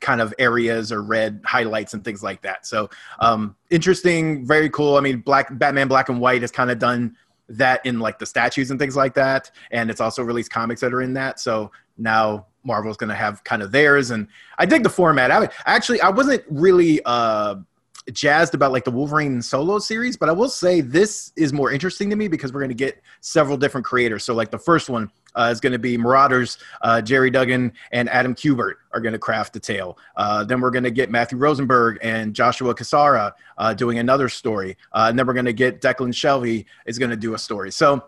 [0.00, 2.66] kind of areas or red highlights and things like that.
[2.66, 4.96] So um, interesting, very cool.
[4.96, 7.16] I mean, black Batman Black and White has kind of done
[7.48, 10.92] that in like the statues and things like that, and it's also released comics that
[10.92, 11.38] are in that.
[11.38, 14.26] So now Marvel's going to have kind of theirs, and
[14.58, 15.30] I dig the format.
[15.30, 17.56] I actually I wasn't really uh,
[18.12, 22.10] jazzed about like the Wolverine solo series, but I will say this is more interesting
[22.10, 24.24] to me because we're going to get several different creators.
[24.24, 28.08] So like the first one uh, is going to be Marauders, uh, Gerry Duggan and
[28.10, 29.98] Adam Kubert are going to craft the tale.
[30.16, 34.76] Uh, then we're going to get Matthew Rosenberg and Joshua Cassara uh, doing another story,
[34.92, 37.70] uh, and then we're going to get Declan Shalvey is going to do a story.
[37.72, 38.04] So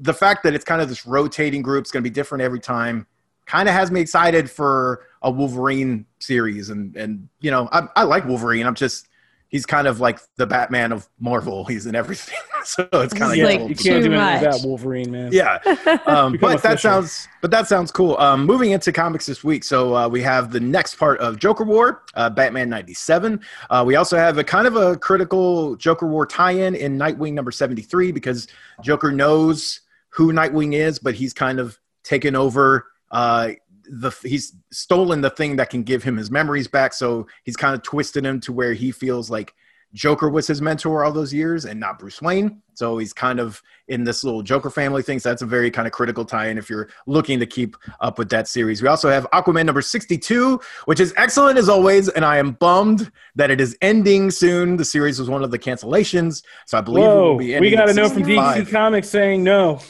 [0.00, 2.60] the fact that it's kind of this rotating group, it's going to be different every
[2.60, 3.06] time,
[3.48, 6.70] kind of has me excited for a Wolverine series.
[6.70, 8.66] And and you know, I, I like Wolverine.
[8.66, 9.08] I'm just
[9.48, 11.64] he's kind of like the Batman of Marvel.
[11.64, 14.42] He's in everything, so it's kind of He's Yeah, like you can't do anything much.
[14.42, 15.30] without Wolverine, man.
[15.32, 15.58] yeah.
[16.06, 18.16] Um, Become but that sounds but that sounds cool.
[18.18, 21.64] Um, moving into comics this week, so uh, we have the next part of Joker
[21.64, 23.40] War, uh, Batman '97.
[23.70, 27.50] Uh, we also have a kind of a critical Joker War tie-in in Nightwing number
[27.50, 28.46] 73 because
[28.82, 29.80] Joker knows
[30.10, 32.86] who Nightwing is, but he's kind of taken over.
[33.10, 33.50] Uh,
[33.90, 37.74] the he's stolen the thing that can give him his memories back, so he's kind
[37.74, 39.54] of twisted him to where he feels like
[39.94, 42.62] Joker was his mentor all those years and not Bruce Wayne.
[42.74, 45.18] So he's kind of in this little Joker family thing.
[45.18, 48.28] So that's a very kind of critical tie-in if you're looking to keep up with
[48.28, 48.82] that series.
[48.82, 53.10] We also have Aquaman number 62, which is excellent as always, and I am bummed
[53.34, 54.76] that it is ending soon.
[54.76, 57.70] The series was one of the cancellations, so I believe it Whoa, will be we
[57.70, 59.80] got a note from DC Comics saying no.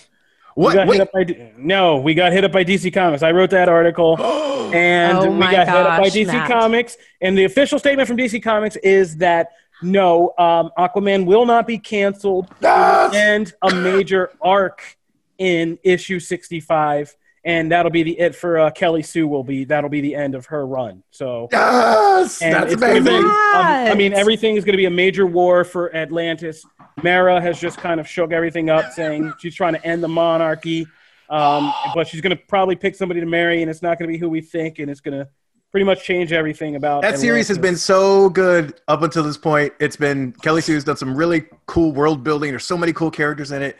[0.58, 0.74] We What?
[0.74, 3.22] got hit up by no, we got hit up by DC Comics.
[3.22, 4.20] I wrote that article,
[4.74, 6.50] and Oh we my got hit up by DC Matt.
[6.50, 6.96] Comics.
[7.20, 9.50] And the official statement from DC Comics is that
[9.84, 12.48] no, um, Aquaman will not be canceled.
[12.60, 13.14] Yes!
[13.14, 14.82] And a major arc
[15.38, 19.28] in issue sixty-five, and that'll be the it for uh, Kelly Sue.
[19.28, 21.04] Will be that'll be the end of her run.
[21.12, 24.90] So Yes, that's it's gonna be- um, I mean, everything is going to be a
[24.90, 26.64] major war for Atlantis.
[27.02, 30.86] Mera has just kind of shook everything up, saying she's trying to end the monarchy,
[31.30, 34.12] um, but she's going to probably pick somebody to marry, and it's not going to
[34.12, 35.28] be who we think, and it's going to
[35.70, 39.72] pretty much change everything about That series has been so good up until this point.
[39.80, 42.50] It's been Kelly Sue's done some really cool world building.
[42.50, 43.76] There's so many cool characters in it.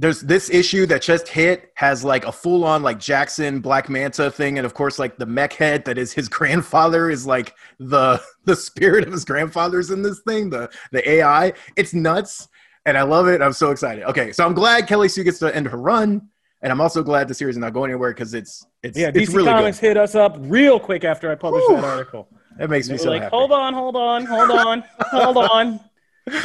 [0.00, 4.30] There's this issue that just hit has like a full on like Jackson Black Manta
[4.30, 8.22] thing, and of course like the mech head that is his grandfather is like the
[8.44, 11.52] the spirit of his grandfather's in this thing, the the AI.
[11.76, 12.48] It's nuts,
[12.86, 13.42] and I love it.
[13.42, 14.04] I'm so excited.
[14.04, 16.28] Okay, so I'm glad Kelly Sue gets to end her run,
[16.62, 19.30] and I'm also glad the series is not going anywhere because it's it's Yeah, it's
[19.32, 19.86] DC really Comics good.
[19.88, 22.28] hit us up real quick after I published that article.
[22.58, 23.36] That makes me so like, happy.
[23.36, 25.80] hold on, hold on, hold on, hold on.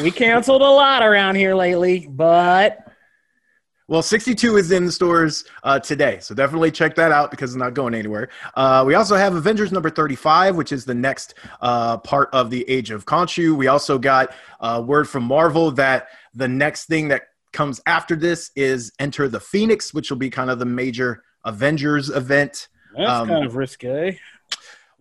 [0.01, 2.83] We canceled a lot around here lately, but
[3.88, 7.58] Well, 62 is in the stores uh, today, so definitely check that out because it's
[7.60, 8.30] not going anywhere.
[8.56, 12.68] Uh, we also have Avengers number 35, which is the next uh, part of the
[12.70, 13.58] Age of Khonshu.
[13.58, 18.52] We also got uh, word from Marvel that the next thing that comes after this
[18.56, 22.70] is Enter the Phoenix, which will be kind of the major Avengers event.
[22.96, 24.18] that's Um, kind of risque.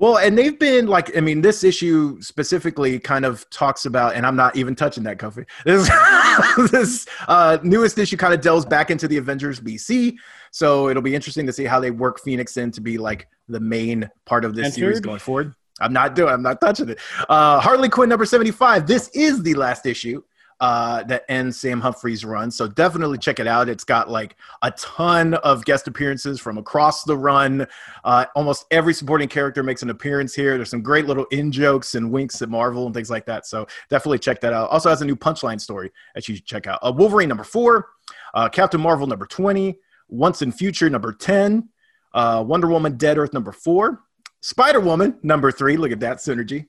[0.02, 4.26] Well, and they've been like, I mean, this issue specifically kind of talks about, and
[4.26, 5.46] I'm not even touching that, Kofi.
[5.64, 10.16] This, this uh, newest issue kind of delves back into the Avengers BC.
[10.50, 13.60] So it'll be interesting to see how they work Phoenix in to be like the
[13.60, 15.54] main part of this series going forward.
[15.80, 16.98] I'm not doing, I'm not touching it.
[17.28, 18.88] Uh, Harley Quinn number 75.
[18.88, 20.20] This is the last issue
[20.62, 22.48] uh, that ends Sam Humphries' run.
[22.52, 23.68] So definitely check it out.
[23.68, 27.66] It's got like a ton of guest appearances from across the run.
[28.04, 30.56] Uh, almost every supporting character makes an appearance here.
[30.56, 33.44] There's some great little in jokes and winks at Marvel and things like that.
[33.44, 34.70] So definitely check that out.
[34.70, 36.78] Also has a new punchline story that you should check out.
[36.80, 37.88] Uh, Wolverine number four,
[38.32, 39.76] uh, Captain Marvel number 20,
[40.10, 41.68] Once in Future number 10,
[42.14, 44.04] uh, Wonder Woman Dead Earth number four,
[44.42, 45.76] Spider Woman number three.
[45.76, 46.68] Look at that synergy.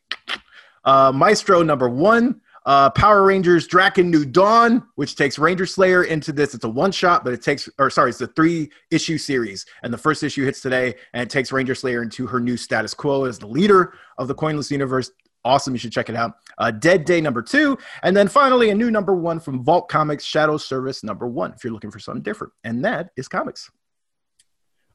[0.84, 6.32] Uh, Maestro number one, uh, Power Rangers Drakkon New Dawn, which takes Ranger Slayer into
[6.32, 6.54] this.
[6.54, 9.66] It's a one shot, but it takes, or sorry, it's a three issue series.
[9.84, 12.94] And the first issue hits today, and it takes Ranger Slayer into her new status
[12.94, 15.12] quo as the leader of the Coinless Universe.
[15.46, 15.74] Awesome.
[15.74, 16.36] You should check it out.
[16.58, 17.78] Uh, Dead Day number two.
[18.02, 21.66] And then finally, a new number one from Vault Comics Shadow Service number one, if
[21.66, 22.54] you're looking for something different.
[22.64, 23.70] And that is comics.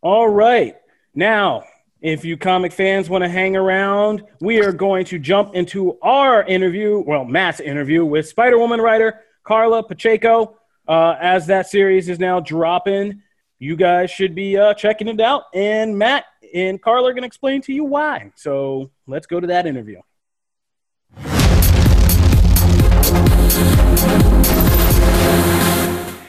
[0.01, 0.77] All right.
[1.14, 1.64] Now,
[2.01, 6.44] if you comic fans want to hang around, we are going to jump into our
[6.44, 10.57] interview, well, Matt's interview with Spider Woman writer Karla Pacheco.
[10.86, 13.20] Uh, as that series is now dropping,
[13.59, 15.44] you guys should be uh, checking it out.
[15.53, 16.24] And Matt
[16.55, 18.32] and Karla are going to explain to you why.
[18.36, 20.01] So let's go to that interview.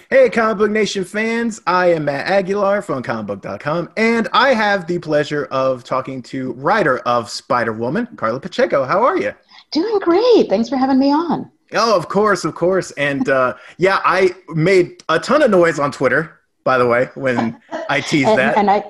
[0.10, 1.62] Hey, Comic Book Nation fans.
[1.68, 6.97] I am Matt Aguilar from comicbook.com, and I have the pleasure of talking to writer
[6.99, 8.86] of Spider Woman, Karla Pacheco.
[8.86, 9.36] How are you?
[9.72, 10.49] Doing great.
[10.49, 11.51] Thanks for having me on.
[11.74, 12.89] Oh, of course, of course.
[12.91, 17.62] And uh, yeah, I made a ton of noise on Twitter, by the way, when
[17.88, 18.57] I teased And, that.
[18.57, 18.84] and I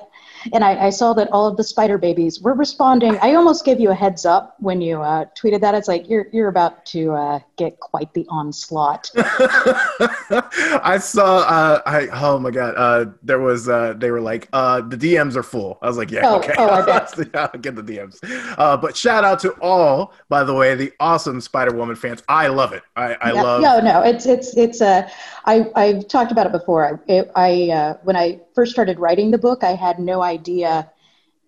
[0.54, 3.18] and I, I saw that all of the spider babies were responding.
[3.20, 5.74] I almost gave you a heads up when you uh, tweeted that.
[5.74, 9.10] It's like you're you're about to uh, get quite the onslaught.
[10.82, 11.38] I saw.
[11.40, 12.74] Uh, I oh my god.
[12.76, 13.68] Uh, there was.
[13.68, 15.78] Uh, they were like, uh, the DMs are full.
[15.82, 16.54] I was like, yeah, Oh, okay.
[16.58, 17.12] oh, I bet.
[17.34, 18.18] yeah, get the DMs.
[18.58, 22.22] Uh, but shout out to all, by the way, the awesome Spider Woman fans.
[22.28, 22.82] I love it.
[22.96, 23.62] I, I Yeah, love.
[23.62, 25.08] No, no, it's it's it's uh,
[25.44, 27.00] I I've talked about it before.
[27.08, 30.90] I, it, I uh, when I first started writing the book, I had no idea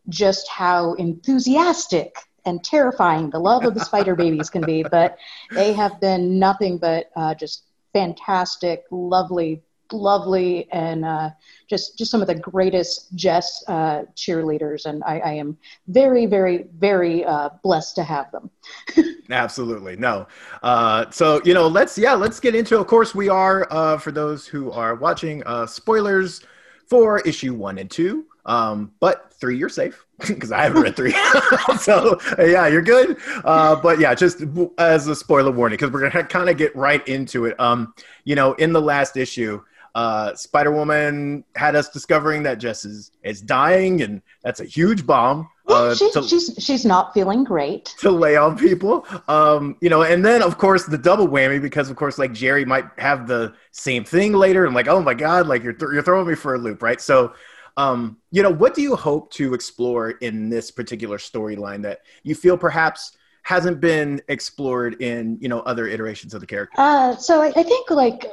[0.08, 5.18] just how enthusiastic and terrifying the love of the spider babies can be, but
[5.54, 9.62] they have been nothing but uh, just fantastic, lovely,
[9.92, 11.30] lovely, and uh,
[11.68, 15.56] just just some of the greatest Jess uh, cheerleaders, and I, I am
[15.88, 18.50] very, very, very uh, blessed to have them.
[19.30, 19.96] Absolutely.
[19.96, 20.26] No.
[20.62, 24.12] Uh, so, you know, let's, yeah, let's get into, of course, we are, uh, for
[24.12, 26.42] those who are watching, spoilers
[26.86, 28.26] for issue one and two.
[28.44, 31.14] Um, but three, you're safe because I haven't read three.
[31.78, 33.16] so, yeah, you're good.
[33.44, 34.42] Uh, but yeah, just
[34.78, 37.58] as a spoiler warning, because we're going to kind of get right into it.
[37.60, 37.94] Um,
[38.24, 39.62] you know, in the last issue,
[39.94, 45.06] uh, Spider Woman had us discovering that Jess is, is dying, and that's a huge
[45.06, 45.48] bomb.
[45.68, 47.94] Uh, she's, to- she's she's not feeling great.
[48.00, 49.06] to lay on people.
[49.28, 52.64] Um, you know, and then of course the double whammy because of course like Gerry
[52.64, 54.64] might have the same thing later.
[54.66, 57.00] and like, oh my god, like you're th- you're throwing me for a loop, right?
[57.00, 57.34] So,
[57.76, 62.34] um, you know, what do you hope to explore in this particular storyline that you
[62.34, 66.80] feel perhaps hasn't been explored in you know other iterations of the character?
[66.80, 68.26] Uh, so I, I think like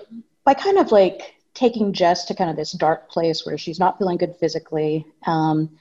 [0.43, 3.97] by kind of like taking Jess to kind of this dark place where she's not
[3.97, 5.05] feeling good physically.
[5.25, 5.77] Um,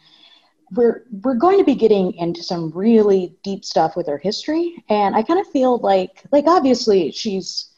[0.72, 5.16] we're we're going to be getting into some really deep stuff with her history, and
[5.16, 7.70] I kind of feel like like obviously she's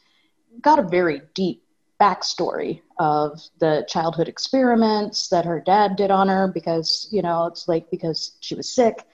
[0.61, 1.63] got a very deep
[2.01, 7.67] backstory of the childhood experiments that her dad did on her because you know it's
[7.67, 9.05] like because she was sick,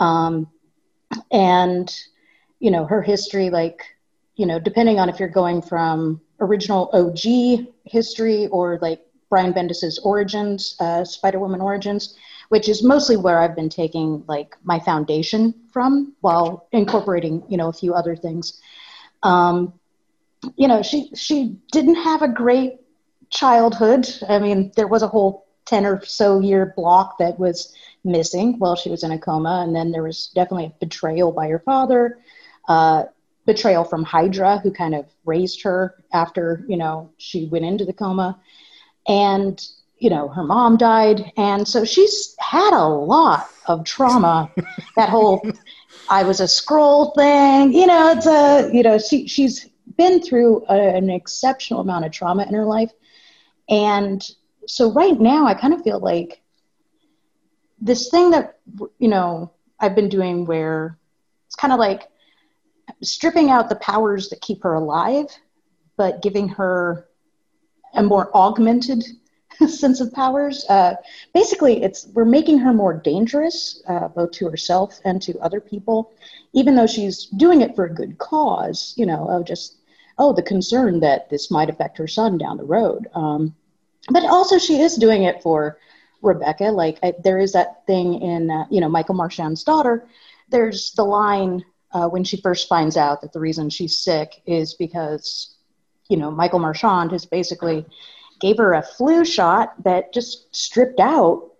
[0.00, 0.48] um,
[1.30, 1.94] and
[2.58, 3.82] you know her history like
[4.34, 9.00] you know depending on if you're going from original OG history or like
[9.30, 12.16] Brian Bendis's Origins, uh, Spider Woman Origins,
[12.48, 17.68] which is mostly where I've been taking like my foundation from, while incorporating you know
[17.68, 18.60] a few other things.
[19.22, 19.72] Um,
[20.56, 22.80] you know, she she didn't have a great
[23.30, 24.08] childhood.
[24.28, 28.76] I mean, there was a whole ten or so year block that was missing while
[28.76, 32.18] she was in a coma, and then there was definitely a betrayal by her father.
[32.68, 33.04] Uh,
[33.46, 37.92] betrayal from Hydra, who kind of raised her after you know she went into the
[37.92, 38.40] coma,
[39.08, 39.60] and
[39.98, 44.50] you know her mom died, and so she's had a lot of trauma.
[44.96, 45.42] that whole
[46.08, 50.64] I was a Skrull thing, you know, it's a you know she she's been through
[50.68, 52.92] a, an exceptional amount of trauma in her life,
[53.68, 54.26] and
[54.66, 56.42] so right now I kind of feel like
[57.80, 58.58] this thing that
[58.98, 60.98] you know I've been doing where
[61.46, 62.08] it's kind of like
[63.02, 65.26] stripping out the powers that keep her alive,
[65.96, 67.08] but giving her
[67.94, 69.04] a more augmented
[69.68, 70.64] sense of powers.
[70.68, 70.94] Uh,
[71.32, 76.12] basically, it's we're making her more dangerous, uh, both to herself and to other people,
[76.52, 78.94] even though she's doing it for a good cause.
[78.96, 79.76] You know, oh, just
[80.18, 83.08] oh, the concern that this might affect her son down the road.
[83.14, 83.54] Um,
[84.10, 85.78] but also, she is doing it for
[86.22, 86.64] Rebecca.
[86.64, 90.06] Like I, there is that thing in uh, you know Michael Marchand's daughter.
[90.50, 91.64] There's the line
[91.94, 95.54] uh, when she first finds out that the reason she's sick is because,
[96.08, 97.86] you know, Michael Marchand has basically
[98.44, 101.50] gave her a flu shot that just stripped out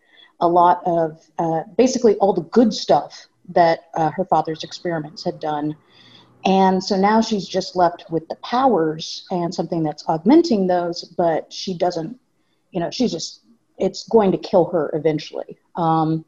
[0.41, 5.41] a lot of uh, basically all the good stuff that uh, her father's experiments had
[5.41, 5.75] done.
[6.45, 11.51] And so now she's just left with the powers and something that's augmenting those, but
[11.51, 12.21] she doesn't,
[12.71, 13.41] you know, she's just,
[13.79, 15.57] it's going to kill her eventually.
[15.77, 16.27] Um,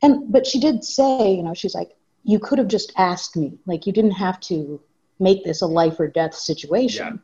[0.00, 1.90] and, but she did say, you know, she's like,
[2.22, 3.58] you could have just asked me.
[3.66, 4.80] Like you didn't have to
[5.18, 7.20] make this a life or death situation.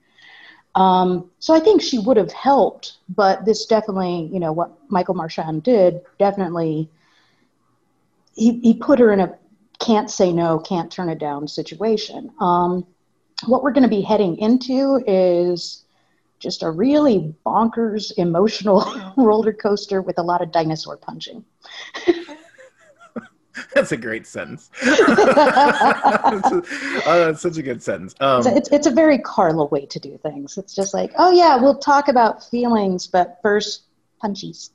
[0.75, 5.15] Um, so I think she would have helped, but this definitely, you know, what Michael
[5.15, 6.91] Marchand did definitely,
[8.35, 9.39] he, he put her in a
[9.79, 12.33] can't say no, can't turn it down situation.
[12.41, 12.87] Um,
[13.47, 15.85] what we're going to be heading into is
[16.39, 18.85] just a really bonkers emotional
[19.17, 21.45] roller coaster with a lot of dinosaur punching.
[23.75, 24.71] That's a great sentence.
[24.83, 26.43] uh,
[27.35, 28.15] such a good sentence.
[28.21, 30.59] Um, it's, it's a very Karla way to do things.
[30.59, 33.85] It's just like, oh yeah, we'll talk about feelings, but first
[34.23, 34.71] punchies,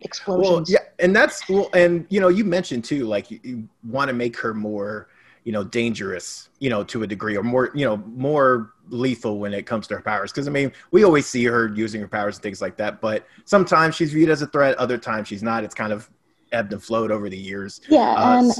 [0.00, 0.50] explosions.
[0.50, 4.08] Well, yeah, and that's well, and you know, you mentioned too, like you, you want
[4.08, 5.08] to make her more,
[5.44, 9.54] you know, dangerous, you know, to a degree, or more, you know, more lethal when
[9.54, 10.32] it comes to her powers.
[10.32, 13.26] Because I mean, we always see her using her powers and things like that, but
[13.46, 15.64] sometimes she's viewed as a threat, other times she's not.
[15.64, 16.10] It's kind of
[16.52, 17.80] ebbed and flowed over the years.
[17.88, 18.52] Yeah, uh, and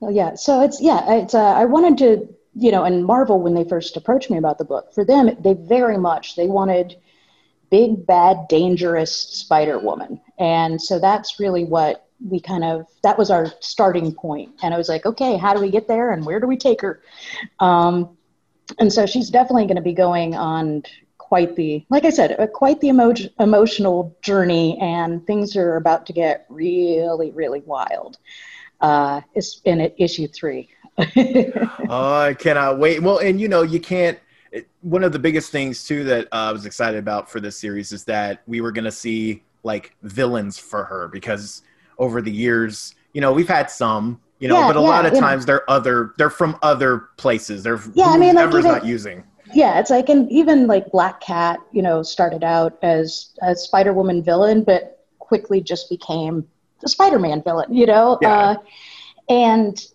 [0.00, 3.54] well, yeah, so it's yeah, it's uh, I wanted to you know, and Marvel when
[3.54, 6.96] they first approached me about the book, for them they very much they wanted
[7.70, 13.30] big bad dangerous Spider Woman, and so that's really what we kind of that was
[13.30, 14.48] our starting point.
[14.48, 16.56] point and i was like okay how do we get there and where do we
[16.56, 17.02] take her
[17.60, 18.16] um,
[18.78, 20.82] and so she's definitely going to be going on
[21.32, 26.04] quite the, like I said, uh, quite the emo- emotional journey, and things are about
[26.04, 28.18] to get really, really wild.
[28.82, 30.68] Uh, it's in issue three.
[31.88, 33.00] oh, I cannot wait.
[33.00, 34.18] Well, and you know, you can't.
[34.82, 37.92] One of the biggest things too that uh, I was excited about for this series
[37.92, 41.62] is that we were going to see like villains for her because
[41.96, 45.06] over the years, you know, we've had some, you know, yeah, but a yeah, lot
[45.06, 45.54] of times know.
[45.54, 47.62] they're other, they're from other places.
[47.62, 51.20] They're yeah, I mean, like even, not using yeah it's like and even like black
[51.20, 56.46] cat you know started out as a spider woman villain but quickly just became
[56.80, 58.18] the spider-man villain you know?
[58.20, 58.28] Yeah.
[58.30, 58.56] uh,
[59.28, 59.86] and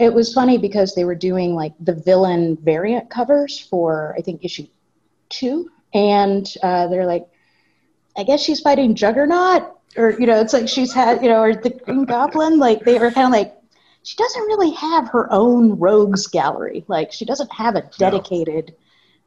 [0.00, 4.44] it was funny because they were doing like the villain variant covers for i think
[4.44, 4.66] issue
[5.28, 7.26] two and uh, they're like
[8.16, 11.54] i guess she's fighting juggernaut or you know it's like she's had you know or
[11.54, 13.56] the green goblin like they were kind of like
[14.04, 16.84] she doesn't really have her own rogues gallery.
[16.88, 18.83] Like she doesn't have a dedicated no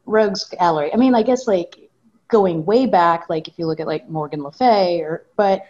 [0.08, 0.92] rogues gallery.
[0.92, 1.90] I mean, I guess like
[2.28, 5.64] going way back, like if you look at like Morgan Le Fay or, but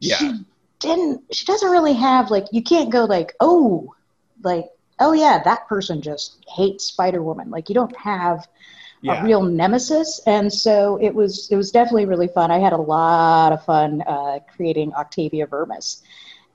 [0.00, 0.16] yeah.
[0.16, 0.32] she
[0.78, 3.94] didn't, she doesn't really have like, you can't go like, oh,
[4.42, 4.66] like,
[5.00, 7.50] oh yeah, that person just hates Spider Woman.
[7.50, 8.46] Like you don't have
[9.02, 9.20] yeah.
[9.20, 10.20] a real nemesis.
[10.26, 12.50] And so it was, it was definitely really fun.
[12.50, 16.02] I had a lot of fun uh, creating Octavia Vermis.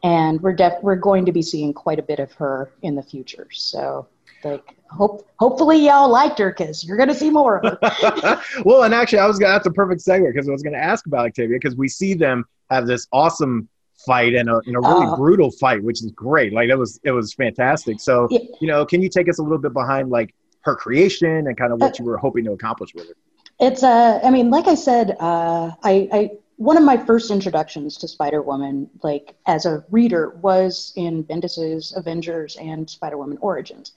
[0.05, 3.03] And we're def- we're going to be seeing quite a bit of her in the
[3.03, 3.47] future.
[3.51, 4.07] So
[4.45, 8.41] like hope hopefully y'all liked her because you're gonna see more of her.
[8.65, 11.06] well, and actually, I was gonna that's a perfect segue because I was gonna ask
[11.06, 13.68] about Octavia because we see them have this awesome
[14.06, 16.53] fight and a, and a really uh, brutal fight, which is great.
[16.53, 17.99] Like it was it was fantastic.
[17.99, 18.40] So yeah.
[18.60, 21.74] you know, can you take us a little bit behind like her creation and kind
[21.74, 23.18] of what uh, you were hoping to accomplish with it?
[23.60, 27.98] It's uh, I mean, like I said, uh, I, I one of my first introductions
[27.98, 33.94] to Spider Woman, like as a reader, was in Bendis's Avengers and Spider Woman Origins,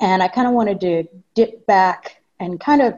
[0.00, 1.04] and I kind of wanted to
[1.34, 2.94] dip back and kind of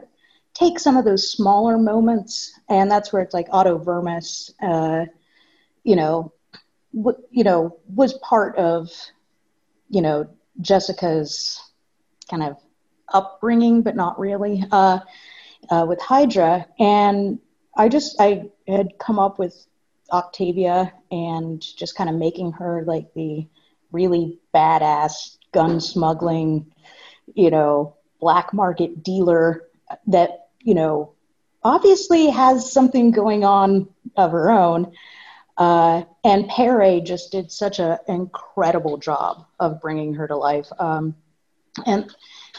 [0.53, 5.05] take some of those smaller moments, and that's where it's like Otto Vermis, uh,
[5.83, 6.33] you know,
[6.95, 8.89] w- you know, was part of,
[9.89, 10.27] you know,
[10.59, 11.61] Jessica's
[12.29, 12.57] kind of
[13.13, 14.99] upbringing, but not really, uh,
[15.69, 16.65] uh, with Hydra.
[16.79, 17.39] And
[17.75, 19.65] I just, I had come up with
[20.11, 23.47] Octavia and just kind of making her like the
[23.91, 26.70] really badass gun smuggling,
[27.35, 29.63] you know, black market dealer
[30.07, 31.13] that, you know,
[31.63, 34.93] obviously has something going on of her own.
[35.57, 40.67] Uh, and Pere just did such an incredible job of bringing her to life.
[40.79, 41.15] Um,
[41.85, 42.13] and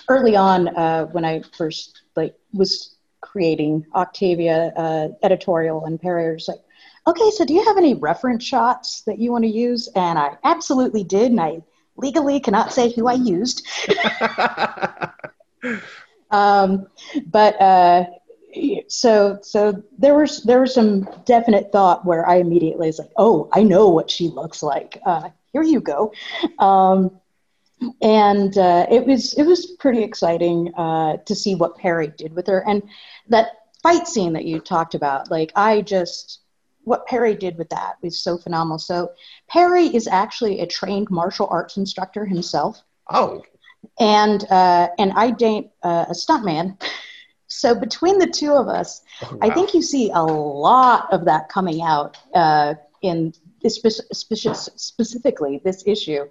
[0.09, 6.49] early on, uh, when I first like was creating Octavia uh, editorial, and Pere was
[6.49, 6.61] like,
[7.07, 10.37] "Okay, so do you have any reference shots that you want to use?" And I
[10.45, 11.63] absolutely did, and I
[12.03, 13.67] legally cannot say who I used.
[16.31, 16.87] um,
[17.27, 18.05] but uh,
[18.89, 23.49] so so there was there was some definite thought where I immediately was like, oh,
[23.53, 24.99] I know what she looks like.
[25.07, 26.13] Uh, here you go.
[26.59, 27.19] Um,
[28.01, 32.47] and uh, it was it was pretty exciting uh, to see what Pere did with
[32.47, 32.83] her and
[33.29, 33.53] that
[33.83, 35.31] fight scene that you talked about.
[35.31, 36.41] Like I just
[36.85, 38.79] what Pere did with that was so phenomenal.
[38.79, 39.13] So
[39.49, 42.83] Pere is actually a trained martial arts instructor himself.
[43.11, 43.43] Oh.
[43.99, 46.81] And uh, and I date uh, a stuntman.
[47.55, 49.39] So between the two of us, oh, wow.
[49.43, 53.35] I think you see a lot of that coming out uh, in
[53.69, 56.25] specifically this issue.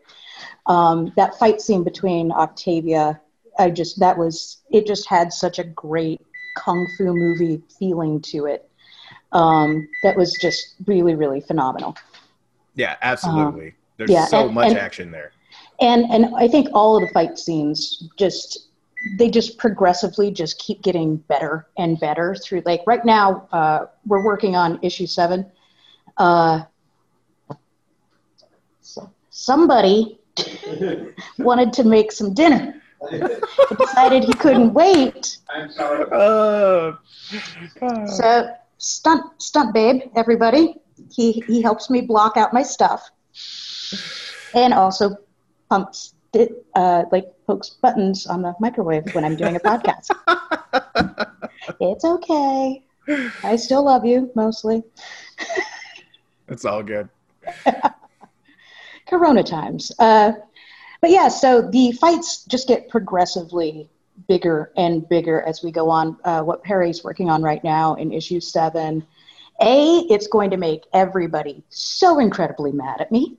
[0.65, 3.21] Um, that fight scene between Octavia,
[3.59, 4.87] I just that was it.
[4.87, 6.21] Just had such a great
[6.57, 8.70] kung fu movie feeling to it.
[9.33, 11.95] Um, that was just really, really phenomenal.
[12.75, 13.67] Yeah, absolutely.
[13.67, 15.31] Um, There's yeah, so and, much and, action there.
[15.79, 18.71] And and I think all of the fight scenes just
[19.17, 24.23] they just progressively just keep getting better and better through like right now uh, we're
[24.23, 25.49] working on issue seven
[26.17, 26.61] uh,
[28.81, 30.19] so somebody
[31.39, 32.81] wanted to make some dinner
[33.79, 36.95] decided he couldn't wait i'm sorry uh,
[38.05, 40.75] so stunt stunt babe everybody
[41.11, 43.09] he he helps me block out my stuff
[44.53, 45.15] and also
[45.69, 46.15] pumps
[46.75, 50.09] uh, like pokes buttons on the microwave when I'm doing a podcast.
[51.79, 52.83] it's okay.
[53.43, 54.83] I still love you mostly.
[56.47, 57.09] it's all good.
[59.07, 59.91] Corona times.
[59.99, 60.33] Uh,
[61.01, 63.89] but yeah, so the fights just get progressively
[64.31, 66.17] bigger and bigger as we go on.
[66.23, 69.05] Uh, what Pere's working on right now in issue seven.
[69.61, 73.35] A, it's going to make everybody so incredibly mad at me.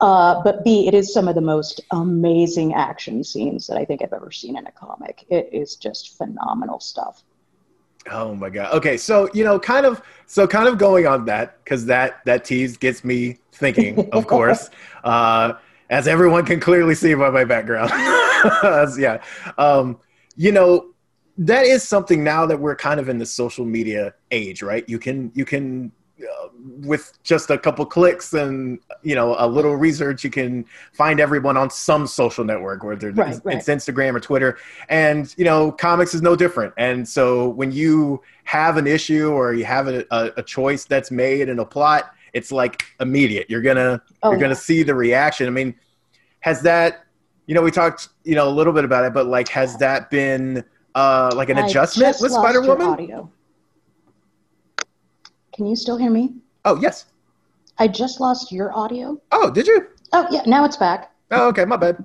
[0.00, 4.02] Uh, but B, it is some of the most amazing action scenes that I think
[4.02, 5.24] I've ever seen in a comic.
[5.30, 7.24] It is just phenomenal stuff.
[8.08, 8.72] Oh my god.
[8.74, 12.44] Okay, so you know, kind of, so kind of going on that because that that
[12.44, 14.08] tease gets me thinking.
[14.12, 14.70] Of course,
[15.02, 15.54] uh,
[15.90, 17.90] as everyone can clearly see by my background.
[18.98, 19.22] yeah,
[19.58, 19.98] um,
[20.36, 20.90] you know,
[21.38, 24.88] that is something now that we're kind of in the social media age, right?
[24.88, 25.90] You can you can
[26.20, 26.48] uh,
[26.80, 31.56] with just a couple clicks and you know a little research you can find everyone
[31.56, 33.56] on some social network whether right, right.
[33.58, 34.56] it's instagram or twitter.
[34.88, 36.72] And you know comics is no different.
[36.78, 41.10] And so when you have an issue or you have a, a, a choice that's
[41.10, 43.48] made in a plot it's like immediate.
[43.48, 45.46] You're gonna oh, you're gonna see the reaction.
[45.46, 45.74] I mean
[46.40, 47.03] has that
[47.46, 50.10] you know we talked you know a little bit about it but like has that
[50.10, 50.64] been
[50.94, 53.30] uh like an I adjustment with spider woman
[55.54, 56.34] can you still hear me?
[56.64, 57.06] Oh, yes.
[57.78, 59.20] I just lost your audio.
[59.30, 59.86] Oh, did you?
[60.12, 60.42] Oh, yeah.
[60.46, 61.12] Now it's back.
[61.30, 61.64] Oh, okay.
[61.64, 62.04] My bad.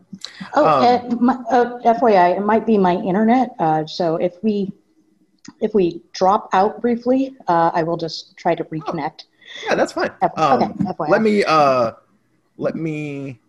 [0.53, 3.51] Oh, um, uh, my, uh, FYI, it might be my internet.
[3.59, 4.71] Uh, so if we
[5.61, 9.23] if we drop out briefly, uh, I will just try to reconnect.
[9.23, 10.11] Oh, yeah, that's fine.
[10.21, 10.73] F- um, okay.
[10.93, 11.09] FYI.
[11.09, 11.91] Let me uh,
[12.57, 13.39] let me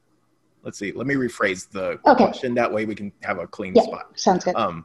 [0.63, 0.93] let's see.
[0.93, 2.25] Let me rephrase the okay.
[2.25, 2.55] question.
[2.55, 4.19] That way we can have a clean yeah, spot.
[4.19, 4.55] Sounds good.
[4.55, 4.85] Um,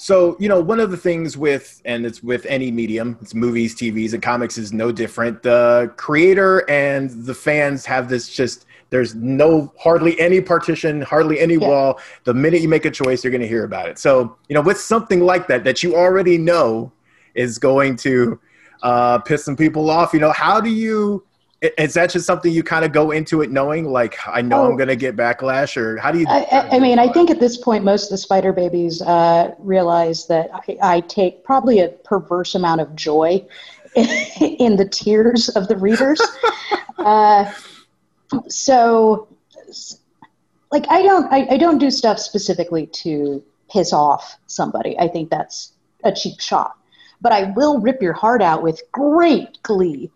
[0.00, 3.74] so, you know, one of the things with, and it's with any medium, it's movies,
[3.74, 5.42] TVs, and comics is no different.
[5.42, 11.54] The creator and the fans have this just, there's no, hardly any partition, hardly any
[11.54, 11.66] yeah.
[11.66, 12.00] wall.
[12.22, 13.98] The minute you make a choice, you're going to hear about it.
[13.98, 16.92] So, you know, with something like that, that you already know
[17.34, 18.38] is going to
[18.84, 21.26] uh, piss some people off, you know, how do you,
[21.60, 24.70] Is that just something you kind of go into it knowing, like, I know Oh.
[24.70, 26.26] I'm going to get backlash, or how do you?
[26.28, 29.54] I, I, I mean, I think at this point, most of the spider babies uh,
[29.58, 33.44] realize that I, I take probably a perverse amount of joy
[33.96, 36.20] in the tears of the readers.
[36.98, 37.52] uh,
[38.48, 39.26] so,
[40.70, 44.96] like, I don't, I, I don't do stuff specifically to piss off somebody.
[44.96, 45.72] I think that's
[46.04, 46.76] a cheap shot.
[47.20, 50.12] But I will rip your heart out with great glee.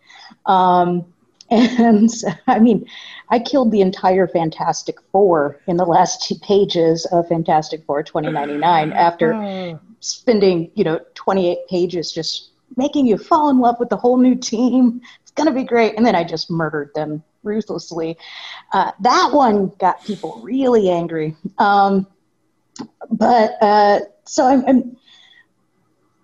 [0.46, 1.04] Um,
[1.52, 2.10] and
[2.46, 2.86] I mean,
[3.28, 8.92] I killed the entire Fantastic Four in the last two pages of Fantastic Four 2099
[8.92, 14.16] after spending, you know, 28 pages just making you fall in love with the whole
[14.16, 15.00] new team.
[15.22, 15.94] It's going to be great.
[15.96, 18.16] And then I just murdered them ruthlessly.
[18.72, 21.36] Uh, that one got people really angry.
[21.58, 22.06] Um,
[23.10, 24.96] but uh, so I'm, I'm,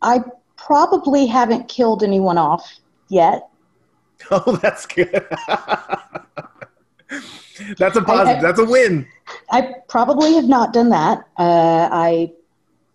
[0.00, 0.20] I
[0.56, 2.78] probably haven't killed anyone off
[3.08, 3.48] yet.
[4.30, 5.26] Oh, that's good.
[7.78, 8.42] that's a positive.
[8.42, 9.06] that's a win.
[9.50, 11.26] I probably have not done that.
[11.38, 12.32] Uh, I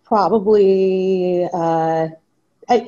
[0.04, 2.08] probably, uh,
[2.68, 2.86] I,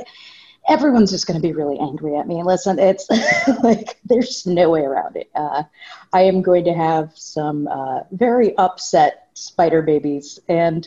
[0.69, 2.43] everyone's just going to be really angry at me.
[2.43, 3.09] Listen, it's
[3.63, 5.29] like there's no way around it.
[5.35, 5.65] Uh,
[6.13, 10.87] I am going to have some uh, very upset spider babies, and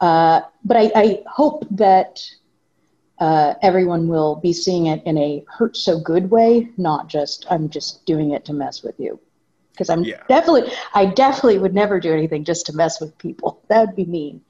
[0.00, 2.22] uh, but I, I hope that
[3.18, 7.68] uh, everyone will be seeing it in a hurt so good way, not just I'm
[7.68, 9.20] just doing it to mess with you.
[9.72, 10.22] Because I'm Yeah.
[10.28, 13.60] definitely, I definitely would never do anything just to mess with people.
[13.68, 14.40] That would be mean.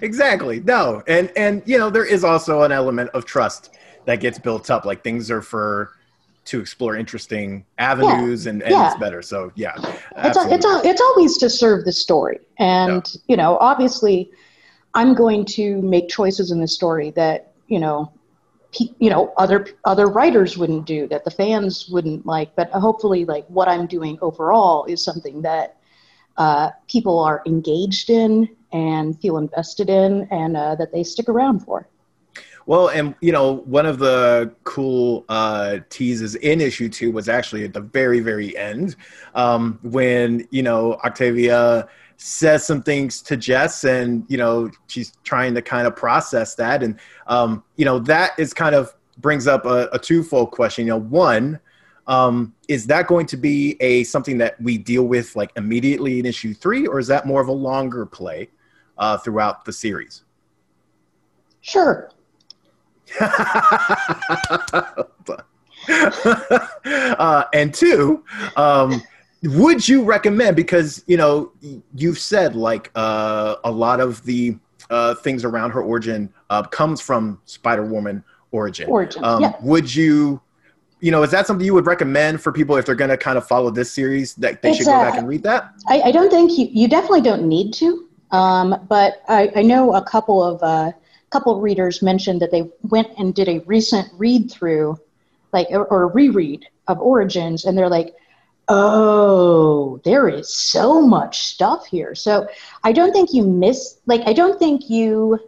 [0.00, 0.60] Exactly.
[0.60, 3.70] No, and and you know there is also an element of trust
[4.06, 4.84] that gets built up.
[4.84, 5.90] Like things are for
[6.46, 8.90] to explore interesting avenues and, and yeah.
[8.90, 9.22] it's better.
[9.22, 9.72] So yeah,
[10.18, 12.38] It's, a, it's, a, it's always to serve the story.
[12.58, 14.30] And, you know, obviously,
[14.92, 18.12] I'm going to make choices in the story that, you know,
[18.98, 22.54] you know, other other writers wouldn't do, that the fans wouldn't like.
[22.56, 25.76] But hopefully, like what I'm doing overall is something that
[26.36, 31.60] uh, people are engaged in and feel invested in, and uh, that they stick around
[31.60, 31.88] for.
[32.66, 37.64] Well, and you know, one of the cool uh, teases in issue two was actually
[37.64, 38.96] at the very, very end
[39.34, 41.88] um, when you know Octavia
[42.26, 46.82] says some things to Jess, and you know she's trying to kind of process that,
[46.82, 50.86] and um, you know that is kind of brings up a, a twofold question.
[50.86, 51.60] You know, one.
[52.06, 56.26] Um, is that going to be a something that we deal with like immediately in
[56.26, 58.50] issue three, or is that more of a longer play
[58.98, 60.24] uh, throughout the series?
[61.62, 62.10] Sure.
[67.18, 68.22] uh, and two,
[68.56, 69.02] um,
[69.44, 70.56] would you recommend?
[70.56, 71.52] Because you know
[71.94, 74.56] you've said like uh, a lot of the
[74.90, 78.88] uh, things around her origin uh, comes from Spider Woman origin.
[78.88, 79.52] Origin, Um, yeah.
[79.62, 80.40] Would you?
[81.00, 83.36] You know, is that something you would recommend for people if they're going to kind
[83.36, 85.74] of follow this series that they It's, should go back and read that?
[85.86, 88.08] I, I don't think you, you definitely don't need to.
[88.30, 90.92] Um, but I, I know a couple of uh,
[91.28, 94.98] couple of readers mentioned that they went and did a recent read through,
[95.52, 98.14] like or, or a reread of Origins, and they're like,
[98.68, 102.48] "Oh, there is so much stuff here." So
[102.82, 103.98] I don't think you miss.
[104.06, 105.38] Like I don't think you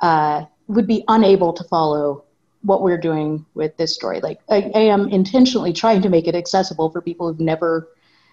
[0.00, 2.24] uh, would be unable to follow
[2.62, 4.20] what we're doing with this story.
[4.20, 7.88] Like I, I am intentionally trying to make it accessible for people who've never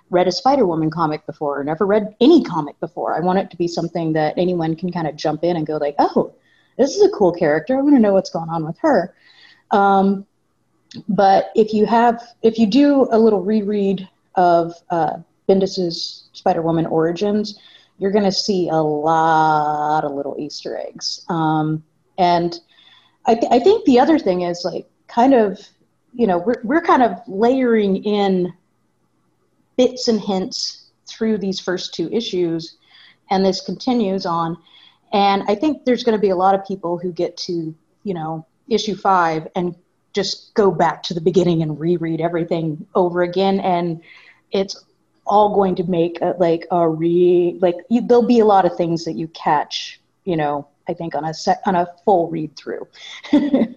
[0.10, 3.16] read a Spider Woman comic before or never read any comic before.
[3.16, 5.78] I want it to be something that anyone can kind of jump in and go
[5.78, 6.34] like, oh,
[6.78, 7.78] this is a cool character.
[7.78, 9.16] I want to know what's going on with her.
[9.72, 10.26] Um,
[11.10, 15.18] but if you have, if you do a little reread of uh,
[15.48, 17.60] Bendis's Spider Woman origins,
[17.98, 21.26] you're going to see a lot of little Easter eggs.
[21.30, 21.84] Um,
[22.18, 22.60] and
[23.26, 25.60] I, th- I think the other thing is like kind of,
[26.14, 28.54] you know, we're, we're kind of layering in
[29.78, 32.78] bits and hints through these first two issues,
[33.30, 34.58] and this continues on.
[35.14, 38.14] And I think there's going to be a lot of people who get to, you
[38.14, 39.76] know, issue five and
[40.16, 43.60] just go back to the beginning and reread everything over again.
[43.60, 44.02] And
[44.52, 44.84] it's
[45.28, 48.76] all going to make a, like a re like you, there'll be a lot of
[48.78, 52.56] things that you catch, you know, I think on a set on a full read
[52.56, 52.88] through.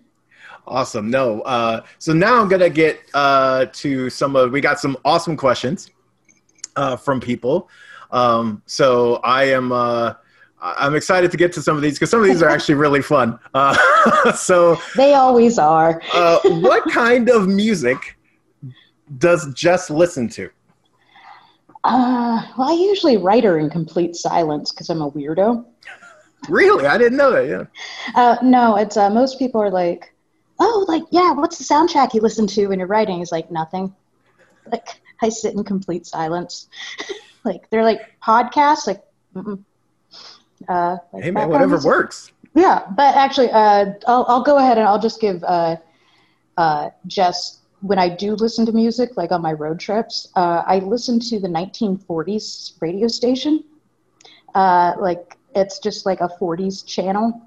[0.68, 1.10] Awesome.
[1.10, 1.40] No.
[1.42, 4.52] Uh, so now I'm gonna get uh, to some of.
[4.52, 5.90] We got some awesome questions
[6.76, 7.70] uh, from people.
[8.10, 9.72] Um, so I am.
[10.60, 13.02] I'm excited to get to some of these because some of these are actually really
[13.02, 13.38] fun.
[13.54, 16.00] Uh, so, they always are.
[16.12, 18.16] uh, what kind of music
[19.18, 20.50] does Jess listen to?
[21.84, 25.64] Uh, well, I usually write her in complete silence because I'm a weirdo.
[26.48, 27.48] Really, I didn't know that.
[27.48, 27.64] Yeah.
[28.14, 30.14] Uh, no, it's uh, most people are like,
[30.60, 33.20] oh, like yeah, what's the soundtrack you listen to when you're writing?
[33.20, 33.94] Is like nothing.
[34.70, 36.68] like I sit in complete silence.
[37.44, 39.02] like they're like podcasts, like.
[39.34, 39.64] Mm-mm.
[40.68, 41.88] Uh, like hey man, whatever music.
[41.88, 42.32] works.
[42.54, 45.76] Yeah, but actually, uh, I'll, I'll go ahead and I'll just give uh,
[46.58, 50.80] uh, Jess, when I do listen to music, like on my road trips, uh, I
[50.80, 53.62] listen to the 1940s radio station.
[54.54, 57.40] Uh, like, it's just like a 40s channel.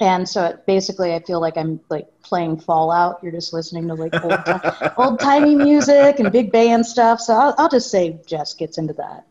[0.00, 3.20] And so it, basically, I feel like I'm like playing Fallout.
[3.22, 7.20] You're just listening to like old, old timey music and big band stuff.
[7.20, 9.26] So I'll, I'll just say Jess gets into that.